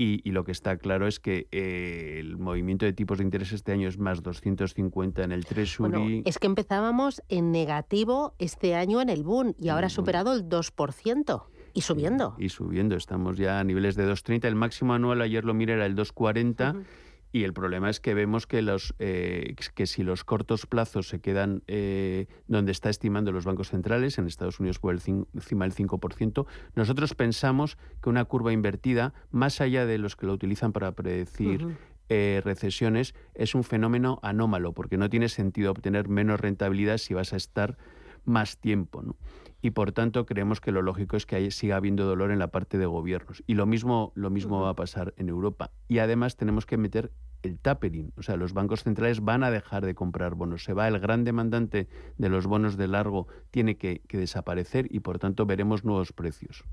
y, 0.00 0.30
lo 0.30 0.44
que 0.44 0.52
está 0.52 0.76
claro 0.76 1.08
es 1.08 1.18
que 1.18 1.48
eh, 1.50 2.18
el 2.20 2.36
movimiento 2.36 2.86
de 2.86 2.92
tipos 2.92 3.18
de 3.18 3.24
interés 3.24 3.50
este 3.50 3.72
año 3.72 3.88
es 3.88 3.98
más 3.98 4.22
250 4.22 5.24
en 5.24 5.32
el 5.32 5.44
Treasury. 5.44 5.90
Bueno, 5.90 6.22
es 6.24 6.38
que 6.38 6.46
empezábamos 6.46 7.20
en 7.28 7.50
negativo 7.50 8.32
este 8.38 8.76
año 8.76 9.00
en 9.00 9.08
el 9.08 9.24
Boom 9.24 9.56
y 9.58 9.70
ahora 9.70 9.88
ha 9.88 9.90
superado 9.90 10.34
el 10.34 10.48
2%. 10.48 11.42
Y 11.74 11.80
subiendo. 11.80 12.36
Y, 12.38 12.48
subiendo, 12.48 12.94
estamos 12.94 13.36
ya 13.38 13.58
a 13.58 13.64
niveles 13.64 13.96
de 13.96 14.08
2,30. 14.08 14.44
El 14.44 14.54
máximo 14.54 14.94
anual, 14.94 15.20
ayer 15.20 15.44
lo 15.44 15.52
miré, 15.52 15.72
era 15.72 15.86
el 15.86 15.96
2,40. 15.96 16.84
Y 17.30 17.44
el 17.44 17.52
problema 17.52 17.90
es 17.90 18.00
que 18.00 18.14
vemos 18.14 18.46
que, 18.46 18.62
los, 18.62 18.94
eh, 18.98 19.54
que 19.74 19.86
si 19.86 20.02
los 20.02 20.24
cortos 20.24 20.66
plazos 20.66 21.08
se 21.08 21.20
quedan 21.20 21.62
eh, 21.66 22.26
donde 22.46 22.72
está 22.72 22.88
estimando 22.88 23.32
los 23.32 23.44
bancos 23.44 23.68
centrales, 23.68 24.18
en 24.18 24.26
Estados 24.26 24.60
Unidos 24.60 24.78
por 24.78 24.94
encima 24.94 25.66
del 25.66 25.74
5%, 25.74 26.46
nosotros 26.74 27.14
pensamos 27.14 27.76
que 28.02 28.08
una 28.08 28.24
curva 28.24 28.52
invertida, 28.52 29.12
más 29.30 29.60
allá 29.60 29.84
de 29.84 29.98
los 29.98 30.16
que 30.16 30.26
lo 30.26 30.32
utilizan 30.32 30.72
para 30.72 30.92
predecir 30.92 31.76
eh, 32.08 32.40
recesiones, 32.42 33.14
es 33.34 33.54
un 33.54 33.62
fenómeno 33.62 34.18
anómalo, 34.22 34.72
porque 34.72 34.96
no 34.96 35.10
tiene 35.10 35.28
sentido 35.28 35.70
obtener 35.70 36.08
menos 36.08 36.40
rentabilidad 36.40 36.96
si 36.96 37.12
vas 37.12 37.34
a 37.34 37.36
estar 37.36 37.76
más 38.24 38.56
tiempo. 38.56 39.02
¿no? 39.02 39.16
Y 39.60 39.70
por 39.70 39.92
tanto 39.92 40.26
creemos 40.26 40.60
que 40.60 40.72
lo 40.72 40.82
lógico 40.82 41.16
es 41.16 41.26
que 41.26 41.50
siga 41.50 41.76
habiendo 41.76 42.04
dolor 42.04 42.30
en 42.30 42.38
la 42.38 42.48
parte 42.48 42.78
de 42.78 42.86
gobiernos. 42.86 43.42
Y 43.46 43.54
lo 43.54 43.66
mismo, 43.66 44.12
lo 44.14 44.30
mismo 44.30 44.60
va 44.60 44.70
a 44.70 44.76
pasar 44.76 45.14
en 45.16 45.28
Europa. 45.28 45.70
Y 45.88 45.98
además 45.98 46.36
tenemos 46.36 46.66
que 46.66 46.76
meter 46.76 47.12
el 47.42 47.58
tapering, 47.58 48.12
o 48.16 48.22
sea, 48.22 48.36
los 48.36 48.52
bancos 48.52 48.82
centrales 48.82 49.20
van 49.20 49.44
a 49.44 49.50
dejar 49.50 49.86
de 49.86 49.94
comprar 49.94 50.34
bonos, 50.34 50.64
se 50.64 50.72
va 50.72 50.88
el 50.88 50.98
gran 50.98 51.22
demandante 51.22 51.88
de 52.16 52.28
los 52.28 52.46
bonos 52.46 52.76
de 52.76 52.88
largo, 52.88 53.28
tiene 53.52 53.76
que, 53.76 54.02
desaparecer 54.08 54.88
y 54.90 55.00
por 55.00 55.20
tanto 55.20 55.46
veremos 55.46 55.84
nuevos 55.84 56.12
precios. 56.12 56.64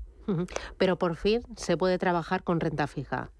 Pero 0.76 0.98
por 0.98 1.14
fin 1.14 1.42
se 1.56 1.76
puede 1.76 1.98
trabajar 1.98 2.42
con 2.42 2.58
renta 2.58 2.88
fija. 2.88 3.30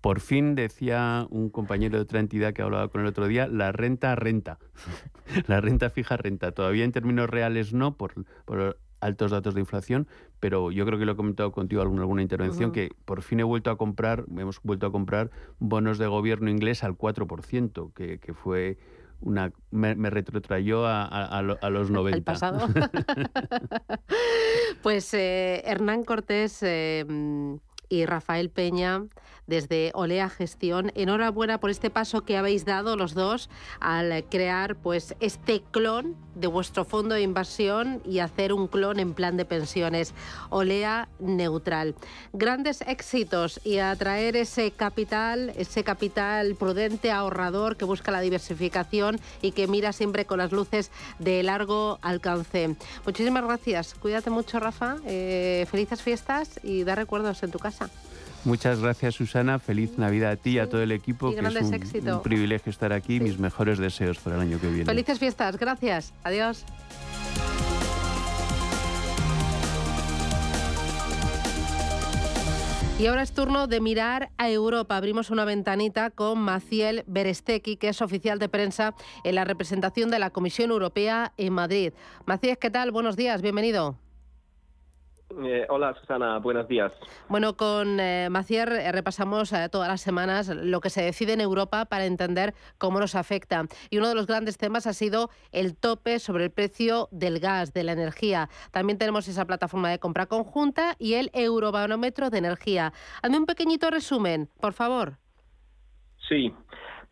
Por 0.00 0.18
fin, 0.18 0.56
decía 0.56 1.28
un 1.30 1.48
compañero 1.48 1.96
de 1.96 2.02
otra 2.02 2.18
entidad 2.18 2.52
que 2.52 2.62
hablaba 2.62 2.88
con 2.88 3.02
el 3.02 3.06
otro 3.06 3.28
día, 3.28 3.46
la 3.46 3.70
renta 3.70 4.16
renta. 4.16 4.58
la 5.46 5.60
renta 5.60 5.90
fija 5.90 6.16
renta. 6.16 6.50
Todavía 6.50 6.84
en 6.84 6.90
términos 6.90 7.30
reales 7.30 7.72
no, 7.72 7.96
por, 7.96 8.14
por 8.44 8.80
altos 9.02 9.30
datos 9.30 9.54
de 9.54 9.60
inflación, 9.60 10.06
pero 10.40 10.70
yo 10.70 10.86
creo 10.86 10.98
que 10.98 11.04
lo 11.04 11.12
he 11.12 11.16
comentado 11.16 11.52
contigo 11.52 11.82
en 11.82 11.86
alguna, 11.86 12.02
alguna 12.02 12.22
intervención, 12.22 12.72
que 12.72 12.90
por 13.04 13.22
fin 13.22 13.40
he 13.40 13.42
vuelto 13.42 13.70
a 13.70 13.76
comprar, 13.76 14.24
hemos 14.36 14.60
vuelto 14.62 14.86
a 14.86 14.92
comprar 14.92 15.30
bonos 15.58 15.98
de 15.98 16.06
gobierno 16.06 16.48
inglés 16.48 16.84
al 16.84 16.96
4%, 16.96 17.92
que, 17.92 18.18
que 18.18 18.32
fue 18.32 18.78
una 19.20 19.52
me, 19.70 19.94
retrotrayó 20.10 20.86
a, 20.86 21.04
a, 21.04 21.70
los 21.70 21.90
90. 21.90 22.16
El 22.16 22.22
pasado. 22.22 22.68
pues 24.82 25.12
eh, 25.14 25.62
Hernán 25.64 26.04
Cortés... 26.04 26.62
Eh, 26.62 27.04
y 27.92 28.06
Rafael 28.06 28.48
Peña 28.48 29.04
desde 29.46 29.90
Olea 29.92 30.30
Gestión. 30.30 30.92
Enhorabuena 30.94 31.58
por 31.58 31.68
este 31.68 31.90
paso 31.90 32.22
que 32.22 32.38
habéis 32.38 32.64
dado 32.64 32.96
los 32.96 33.12
dos 33.12 33.50
al 33.80 34.24
crear 34.30 34.76
pues 34.76 35.14
este 35.20 35.62
clon 35.70 36.16
de 36.34 36.46
vuestro 36.46 36.86
fondo 36.86 37.14
de 37.14 37.20
inversión 37.20 38.00
y 38.06 38.20
hacer 38.20 38.54
un 38.54 38.66
clon 38.66 38.98
en 38.98 39.12
plan 39.12 39.36
de 39.36 39.44
pensiones. 39.44 40.14
Olea 40.48 41.10
neutral. 41.18 41.94
Grandes 42.32 42.80
éxitos 42.80 43.60
y 43.62 43.76
atraer 43.76 44.36
ese 44.36 44.70
capital, 44.70 45.52
ese 45.56 45.84
capital 45.84 46.54
prudente, 46.54 47.10
ahorrador 47.10 47.76
que 47.76 47.84
busca 47.84 48.10
la 48.10 48.22
diversificación 48.22 49.20
y 49.42 49.52
que 49.52 49.66
mira 49.66 49.92
siempre 49.92 50.24
con 50.24 50.38
las 50.38 50.52
luces 50.52 50.90
de 51.18 51.42
largo 51.42 51.98
alcance. 52.00 52.74
Muchísimas 53.04 53.44
gracias. 53.44 53.94
Cuídate 53.94 54.30
mucho, 54.30 54.58
Rafa. 54.60 54.96
Eh, 55.04 55.66
felices 55.70 56.00
fiestas 56.00 56.58
y 56.62 56.84
da 56.84 56.94
recuerdos 56.94 57.42
en 57.42 57.50
tu 57.50 57.58
casa. 57.58 57.81
Muchas 58.44 58.80
gracias, 58.80 59.14
Susana. 59.14 59.58
Feliz 59.58 59.98
Navidad 59.98 60.32
a 60.32 60.36
ti 60.36 60.50
y 60.52 60.58
a 60.58 60.68
todo 60.68 60.82
el 60.82 60.90
equipo. 60.90 61.32
que 61.32 61.40
es 61.40 62.06
un, 62.06 62.22
privilegio 62.22 62.70
estar 62.70 62.92
aquí. 62.92 63.20
Mis 63.20 63.38
mejores 63.38 63.78
deseos 63.78 64.18
para 64.18 64.36
el 64.36 64.42
año 64.42 64.60
que 64.60 64.68
viene. 64.68 64.84
Felices 64.84 65.18
fiestas. 65.18 65.56
Gracias. 65.58 66.12
Adiós. 66.24 66.64
Y 72.98 73.06
ahora 73.06 73.22
es 73.22 73.32
turno 73.32 73.66
de 73.66 73.80
mirar 73.80 74.30
a 74.38 74.48
Europa. 74.48 74.96
Abrimos 74.96 75.30
una 75.30 75.44
ventanita 75.44 76.10
con 76.10 76.38
Maciel 76.38 77.02
Berestecki, 77.08 77.76
que 77.76 77.88
es 77.88 78.00
oficial 78.00 78.38
de 78.38 78.48
prensa 78.48 78.94
en 79.24 79.34
la 79.34 79.44
representación 79.44 80.08
de 80.10 80.20
la 80.20 80.30
Comisión 80.30 80.70
Europea 80.70 81.32
en 81.36 81.52
Madrid. 81.52 81.92
Maciel, 82.26 82.58
¿qué 82.58 82.70
tal? 82.70 82.92
Buenos 82.92 83.16
días, 83.16 83.42
bienvenido. 83.42 83.96
Eh, 85.44 85.66
hola 85.68 85.94
Susana, 86.00 86.38
buenos 86.38 86.68
días. 86.68 86.92
Bueno, 87.28 87.56
con 87.56 87.98
eh, 88.00 88.28
Macier 88.30 88.72
eh, 88.72 88.92
repasamos 88.92 89.52
todas 89.70 89.88
las 89.88 90.00
semanas 90.00 90.48
lo 90.48 90.80
que 90.80 90.90
se 90.90 91.02
decide 91.02 91.32
en 91.32 91.40
Europa 91.40 91.84
para 91.86 92.06
entender 92.06 92.54
cómo 92.78 93.00
nos 93.00 93.14
afecta. 93.14 93.64
Y 93.90 93.98
uno 93.98 94.08
de 94.08 94.14
los 94.14 94.26
grandes 94.26 94.58
temas 94.58 94.86
ha 94.86 94.92
sido 94.92 95.30
el 95.50 95.76
tope 95.76 96.18
sobre 96.18 96.44
el 96.44 96.50
precio 96.50 97.08
del 97.10 97.40
gas, 97.40 97.72
de 97.72 97.84
la 97.84 97.92
energía. 97.92 98.48
También 98.70 98.98
tenemos 98.98 99.28
esa 99.28 99.46
plataforma 99.46 99.90
de 99.90 99.98
compra 99.98 100.26
conjunta 100.26 100.96
y 100.98 101.14
el 101.14 101.30
eurobarómetro 101.32 102.30
de 102.30 102.38
energía. 102.38 102.92
Hazme 103.22 103.38
un 103.38 103.46
pequeñito 103.46 103.90
resumen, 103.90 104.48
por 104.60 104.72
favor. 104.72 105.18
Sí. 106.28 106.54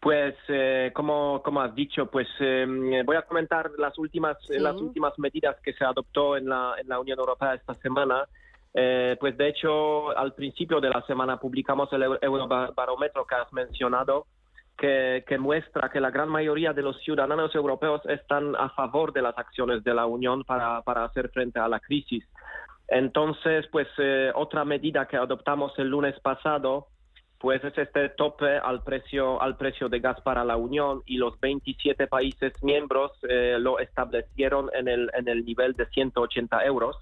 Pues 0.00 0.34
eh, 0.48 0.92
como, 0.94 1.42
como 1.42 1.60
has 1.60 1.74
dicho, 1.74 2.06
pues 2.06 2.26
em, 2.40 3.04
voy 3.04 3.16
a 3.16 3.22
comentar 3.22 3.70
las 3.76 3.98
últimas 3.98 4.38
las 4.48 4.74
últimas 4.76 5.18
medidas 5.18 5.56
que 5.62 5.74
se 5.74 5.84
adoptó 5.84 6.38
en 6.38 6.48
la, 6.48 6.74
en 6.80 6.88
la 6.88 6.98
Unión 6.98 7.18
Europea 7.18 7.54
esta 7.54 7.74
semana. 7.74 8.26
Eh, 8.72 9.16
pues 9.20 9.36
de 9.36 9.48
hecho 9.48 10.16
al 10.16 10.32
principio 10.32 10.80
de 10.80 10.88
la 10.88 11.02
semana 11.02 11.38
publicamos 11.38 11.92
el 11.92 12.04
Eurobarómetro 12.22 13.26
que 13.26 13.34
has 13.34 13.52
mencionado, 13.52 14.26
que, 14.78 15.22
que, 15.26 15.38
muestra 15.38 15.90
que 15.90 16.00
la 16.00 16.10
gran 16.10 16.30
mayoría 16.30 16.72
de 16.72 16.82
los 16.82 16.98
ciudadanos 17.02 17.54
europeos 17.54 18.00
están 18.06 18.56
a 18.56 18.70
favor 18.70 19.12
de 19.12 19.20
las 19.20 19.36
acciones 19.36 19.84
de 19.84 19.92
la 19.92 20.06
Unión 20.06 20.44
para, 20.44 20.80
para 20.82 21.04
hacer 21.04 21.28
frente 21.30 21.58
a 21.58 21.68
la 21.68 21.80
crisis. 21.80 22.24
Entonces, 22.88 23.66
pues 23.70 23.86
eh, 23.98 24.32
otra 24.34 24.64
medida 24.64 25.06
que 25.06 25.16
adoptamos 25.16 25.78
el 25.78 25.88
lunes 25.88 26.18
pasado 26.20 26.86
pues 27.40 27.64
es 27.64 27.76
este 27.78 28.10
tope 28.10 28.58
al 28.58 28.82
precio, 28.82 29.40
al 29.40 29.56
precio 29.56 29.88
de 29.88 29.98
gas 29.98 30.20
para 30.20 30.44
la 30.44 30.58
Unión 30.58 31.02
y 31.06 31.16
los 31.16 31.40
27 31.40 32.06
países 32.06 32.52
miembros 32.62 33.12
eh, 33.26 33.56
lo 33.58 33.78
establecieron 33.78 34.68
en 34.74 34.88
el, 34.88 35.10
en 35.14 35.26
el 35.26 35.46
nivel 35.46 35.72
de 35.72 35.86
180 35.86 36.62
euros. 36.66 36.96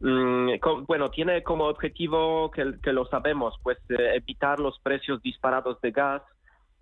Mm, 0.00 0.50
bueno, 0.86 1.10
tiene 1.10 1.42
como 1.42 1.64
objetivo, 1.64 2.50
que, 2.50 2.74
que 2.82 2.92
lo 2.92 3.06
sabemos, 3.06 3.58
pues 3.62 3.78
eh, 3.88 4.16
evitar 4.16 4.60
los 4.60 4.78
precios 4.80 5.22
disparados 5.22 5.80
de 5.80 5.90
gas 5.92 6.22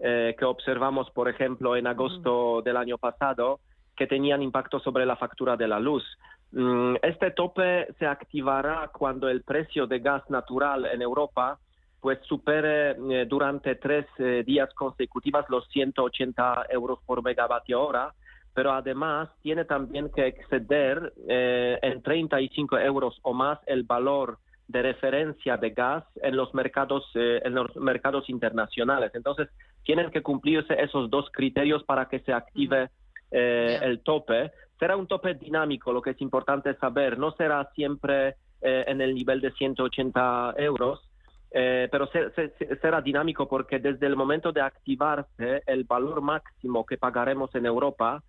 eh, 0.01 0.35
que 0.37 0.45
observamos, 0.45 1.09
por 1.13 1.29
ejemplo, 1.29 1.77
en 1.77 1.87
agosto 1.87 2.63
del 2.63 2.77
año 2.77 2.99
pasado, 2.99 3.61
que 3.97 4.09
tenían 4.09 4.43
impacto 4.43 4.81
sobre 4.81 5.07
la 5.07 5.15
factura 5.15 5.57
de 5.57 5.69
la 5.69 5.79
luz. 5.79 6.05
Mm, 6.51 6.97
este 7.03 7.31
tope 7.31 7.87
se 8.01 8.07
activará 8.07 8.91
cuando 8.93 9.29
el 9.29 9.43
precio 9.43 9.87
de 9.87 10.01
gas 10.01 10.29
natural 10.31 10.87
en 10.87 11.01
Europa 11.01 11.61
pues 12.01 12.19
supere 12.23 12.91
eh, 12.91 13.27
durante 13.27 13.75
tres 13.75 14.07
eh, 14.19 14.45
días 14.47 14.73
consecutivos 14.75 15.45
los 15.49 15.67
180 15.69 16.67
euros 16.71 17.01
por 17.05 17.23
megavatio 17.23 17.83
hora, 17.83 18.15
pero 18.55 18.73
además 18.73 19.29
tiene 19.43 19.65
también 19.65 20.11
que 20.11 20.27
exceder 20.27 21.13
eh, 21.29 21.79
en 21.83 22.03
35 22.03 22.79
euros 22.79 23.19
o 23.23 23.35
más 23.35 23.59
el 23.67 23.83
valor 23.83 24.39
de 24.69 24.83
referencia 24.83 25.57
de 25.57 25.71
gas 25.71 26.05
en 26.23 26.37
los 26.37 26.53
mercados 26.53 27.03
en 27.15 27.55
los 27.55 27.75
mercados 27.77 28.29
internacionales. 28.29 29.11
Entonces 29.15 29.49
tienen 29.83 30.11
que 30.11 30.23
cumplirse 30.23 30.75
esos 30.79 31.09
dos 31.09 31.31
criterios 31.33 31.83
para 31.85 32.07
que 32.07 32.21
se 32.21 32.35
active 32.35 32.91
el 33.31 34.01
tope. 34.01 34.53
Será 34.79 34.99
un 34.99 35.07
tope 35.07 35.33
dinámico, 35.35 35.91
lo 35.91 36.03
que 36.03 36.11
es 36.11 36.21
importante 36.21 36.75
saber. 36.75 37.19
No 37.19 37.33
será 37.33 37.71
siempre 37.75 38.37
en 38.61 39.01
el 39.01 39.15
nivel 39.15 39.41
de 39.41 39.53
180 39.53 40.57
euros, 40.59 41.08
eh, 41.51 41.89
pero 41.91 42.09
será 42.81 43.01
dinámico 43.01 43.49
porque 43.49 43.79
desde 43.79 44.07
el 44.07 44.17
momento 44.17 44.53
de 44.53 44.61
activarse 44.61 45.63
el 45.67 45.85
valor 45.85 46.21
máximo 46.21 46.85
que 46.85 46.99
pagaremos 46.99 47.55
en 47.55 47.67
Europa, 47.67 48.23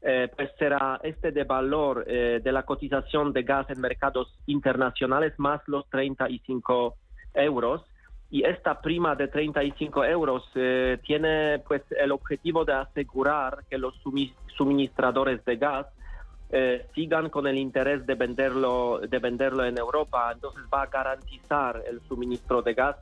eh, 0.00 0.28
pues 0.34 0.50
será 0.58 0.98
este 1.02 1.32
de 1.32 1.44
valor 1.44 2.04
eh, 2.06 2.40
de 2.42 2.52
la 2.52 2.64
cotización 2.64 3.32
de 3.32 3.42
gas 3.42 3.68
en 3.70 3.80
mercados 3.80 4.34
internacionales 4.46 5.34
más 5.38 5.60
los 5.66 5.88
35 5.90 6.96
euros. 7.34 7.82
Y 8.30 8.44
esta 8.44 8.80
prima 8.80 9.14
de 9.14 9.28
35 9.28 10.06
euros 10.06 10.42
tiene 11.02 11.62
pues 11.68 11.82
el 11.90 12.12
objetivo 12.12 12.64
de 12.64 12.72
asegurar 12.72 13.58
que 13.68 13.76
los 13.76 13.94
suministradores 14.56 15.44
de 15.44 15.56
gas 15.58 15.86
eh, 16.54 16.86
sigan 16.94 17.30
con 17.30 17.46
el 17.46 17.56
interés 17.56 18.06
de 18.06 18.14
venderlo, 18.14 19.00
de 19.00 19.18
venderlo 19.18 19.64
en 19.64 19.78
Europa. 19.78 20.30
Entonces 20.32 20.62
va 20.72 20.82
a 20.82 20.86
garantizar 20.86 21.82
el 21.88 22.02
suministro 22.02 22.60
de 22.60 22.74
gas, 22.74 22.96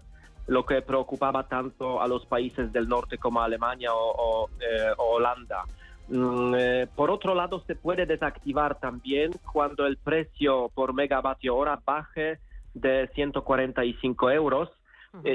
lo 0.46 0.64
que 0.64 0.82
preocupaba 0.82 1.48
tanto 1.48 2.00
a 2.00 2.06
los 2.06 2.24
países 2.26 2.72
del 2.72 2.88
norte 2.88 3.18
como 3.18 3.42
Alemania 3.42 3.90
o, 3.92 4.48
eh, 4.60 4.92
Holanda. 4.96 5.64
Mm, 6.06 6.54
eh, 6.56 6.86
por 6.94 7.10
otro 7.10 7.34
lado, 7.34 7.60
se 7.66 7.74
puede 7.74 8.06
desactivar 8.06 8.78
también 8.78 9.32
cuando 9.52 9.84
el 9.84 9.96
precio 9.96 10.70
por 10.72 10.94
megavatio 10.94 11.56
hora 11.56 11.80
baje 11.84 12.38
de 12.72 13.10
145 13.14 14.30
euros. 14.30 14.70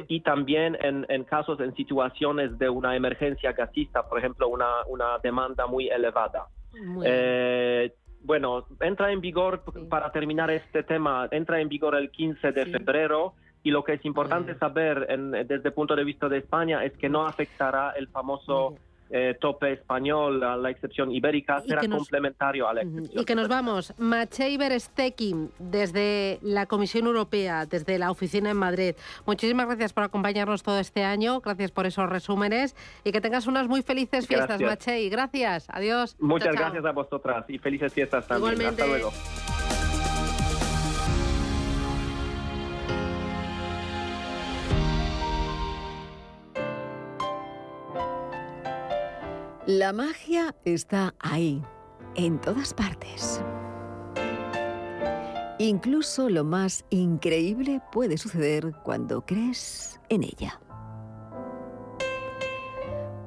y 0.08 0.22
también 0.22 0.78
en, 0.80 1.06
en, 1.10 1.26
casos, 1.26 1.60
en 1.60 1.76
situaciones 1.76 2.58
de 2.58 2.70
una 2.70 2.96
emergencia 2.96 3.52
gasista, 3.52 4.08
por 4.08 4.20
ejemplo, 4.20 4.48
una, 4.48 4.86
una 4.88 5.18
demanda 5.22 5.68
muy 5.68 5.90
elevada. 5.90 6.48
Bueno, 8.26 8.66
entra 8.80 9.12
en 9.12 9.22
vigor, 9.22 9.62
para 9.88 10.12
terminar 10.12 10.50
este 10.50 10.82
tema, 10.82 11.28
entra 11.30 11.62
en 11.62 11.70
vigor 11.70 11.96
el 11.96 12.10
15 12.10 12.52
de 12.52 12.66
febrero, 12.66 13.34
y 13.62 13.70
lo 13.70 13.84
que 13.84 13.94
es 13.94 14.06
importante 14.06 14.56
saber 14.58 15.08
desde 15.48 15.70
el 15.70 15.74
punto 15.74 15.96
de 15.96 16.04
vista 16.04 16.28
de 16.28 16.40
España 16.40 16.84
es 16.84 16.94
que 16.98 17.08
no 17.08 17.26
afectará 17.26 17.92
el 17.92 18.08
famoso 18.08 18.76
eh, 19.10 19.38
tope 19.40 19.74
español, 19.74 20.44
a 20.44 20.58
la 20.58 20.70
excepción 20.70 21.12
ibérica, 21.12 21.62
será 21.62 21.82
complementario 21.88 22.68
a 22.68 22.74
la 22.74 22.82
excepción. 22.82 23.22
Y 23.22 23.26
que 23.26 23.36
nos 23.36 23.48
vamos. 23.48 23.94
Machei 23.98 24.58
Berestekin, 24.58 25.52
desde 25.60 26.40
la 26.42 26.66
Comisión 26.66 27.06
Europea, 27.06 27.66
desde 27.66 28.00
la 28.00 28.12
oficina 28.12 28.50
en 28.50 28.58
Madrid. 28.58 28.96
Muchísimas 29.26 29.68
gracias 29.68 29.94
por 29.94 30.04
acompañarnos 30.04 30.64
todo 30.64 30.80
este 30.80 31.04
año, 31.04 31.42
gracias 31.42 31.72
por 31.72 31.86
esos 31.86 32.10
resúmenes 32.10 32.76
y 33.04 33.12
que 33.12 33.22
tengas 33.22 33.48
unas 33.48 33.68
muy 33.68 33.82
felices 33.82 34.28
fiestas, 34.28 34.60
Machei. 34.62 35.10
Gracias, 35.10 35.68
adiós. 35.70 36.16
Muchas 36.20 36.56
gracias 36.56 36.86
a 36.86 36.92
vosotras 36.92 37.46
y 37.50 37.60
felices 37.60 37.94
fiestas 37.94 38.28
también. 38.28 38.62
Hasta 38.66 38.88
luego. 38.88 39.12
La 49.78 49.92
magia 49.92 50.56
está 50.64 51.14
ahí, 51.20 51.62
en 52.16 52.40
todas 52.40 52.74
partes. 52.74 53.42
Incluso 55.60 56.30
lo 56.30 56.46
más 56.46 56.86
increíble 56.92 57.82
puede 57.92 58.18
suceder 58.18 58.72
cuando 58.86 59.26
crees 59.26 60.00
en 60.08 60.24
ella. 60.24 60.62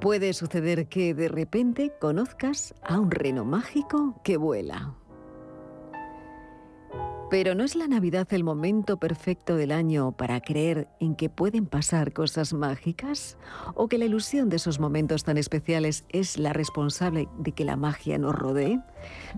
Puede 0.01 0.33
suceder 0.33 0.89
que 0.89 1.13
de 1.13 1.29
repente 1.29 1.93
conozcas 2.01 2.75
a 2.81 2.99
un 2.99 3.11
reno 3.11 3.45
mágico 3.45 4.19
que 4.25 4.39
vuela 4.39 4.98
pero 7.31 7.55
¿no 7.55 7.65
es 7.65 7.75
la 7.75 7.89
Navidad 7.89 8.27
el 8.33 8.43
momento 8.43 8.97
perfecto 8.97 9.57
del 9.57 9.73
año 9.73 10.13
para 10.13 10.41
creer 10.41 10.89
en 10.99 11.15
que 11.15 11.29
pueden 11.29 11.67
pasar 11.67 12.13
cosas 12.13 12.55
mágicas? 12.55 13.37
¿O 13.75 13.89
que 13.89 13.99
la 13.99 14.07
ilusión 14.07 14.49
de 14.49 14.57
esos 14.57 14.81
momentos 14.81 15.25
tan 15.25 15.37
especiales 15.37 16.05
es 16.09 16.39
la 16.39 16.53
responsable 16.53 17.29
de 17.39 17.53
que 17.53 17.65
la 17.65 17.77
magia 17.77 18.19
nos 18.19 18.35
rodee? 18.35 18.81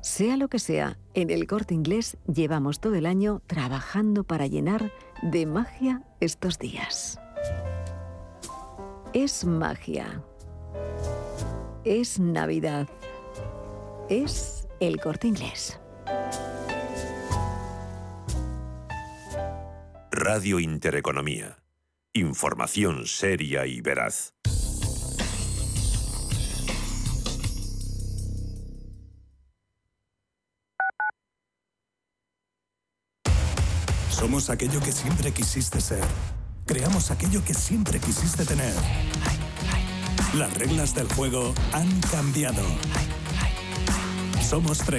Sea 0.02 0.36
lo 0.36 0.48
que 0.48 0.58
sea, 0.58 0.98
en 1.14 1.30
el 1.30 1.46
corte 1.46 1.74
inglés 1.74 2.16
llevamos 2.32 2.80
todo 2.80 2.94
el 2.94 3.06
año 3.06 3.42
trabajando 3.46 4.24
para 4.24 4.46
llenar 4.46 4.92
de 5.22 5.46
magia 5.46 6.02
estos 6.20 6.58
días. 6.58 7.18
Es 9.12 9.44
magia. 9.44 10.22
Es 11.84 12.20
Navidad. 12.20 12.88
Es 14.08 14.68
el 14.78 15.00
corte 15.00 15.26
inglés. 15.26 15.80
Radio 20.12 20.58
Intereconomía. 20.58 21.62
Información 22.14 23.06
seria 23.06 23.64
y 23.66 23.80
veraz. 23.80 24.34
Somos 34.10 34.50
aquello 34.50 34.80
que 34.80 34.90
siempre 34.90 35.30
quisiste 35.30 35.80
ser. 35.80 36.02
Creamos 36.66 37.12
aquello 37.12 37.44
que 37.44 37.54
siempre 37.54 38.00
quisiste 38.00 38.44
tener. 38.44 38.74
Las 40.34 40.52
reglas 40.54 40.92
del 40.92 41.06
juego 41.12 41.54
han 41.72 42.00
cambiado. 42.00 42.64
Somos 44.42 44.80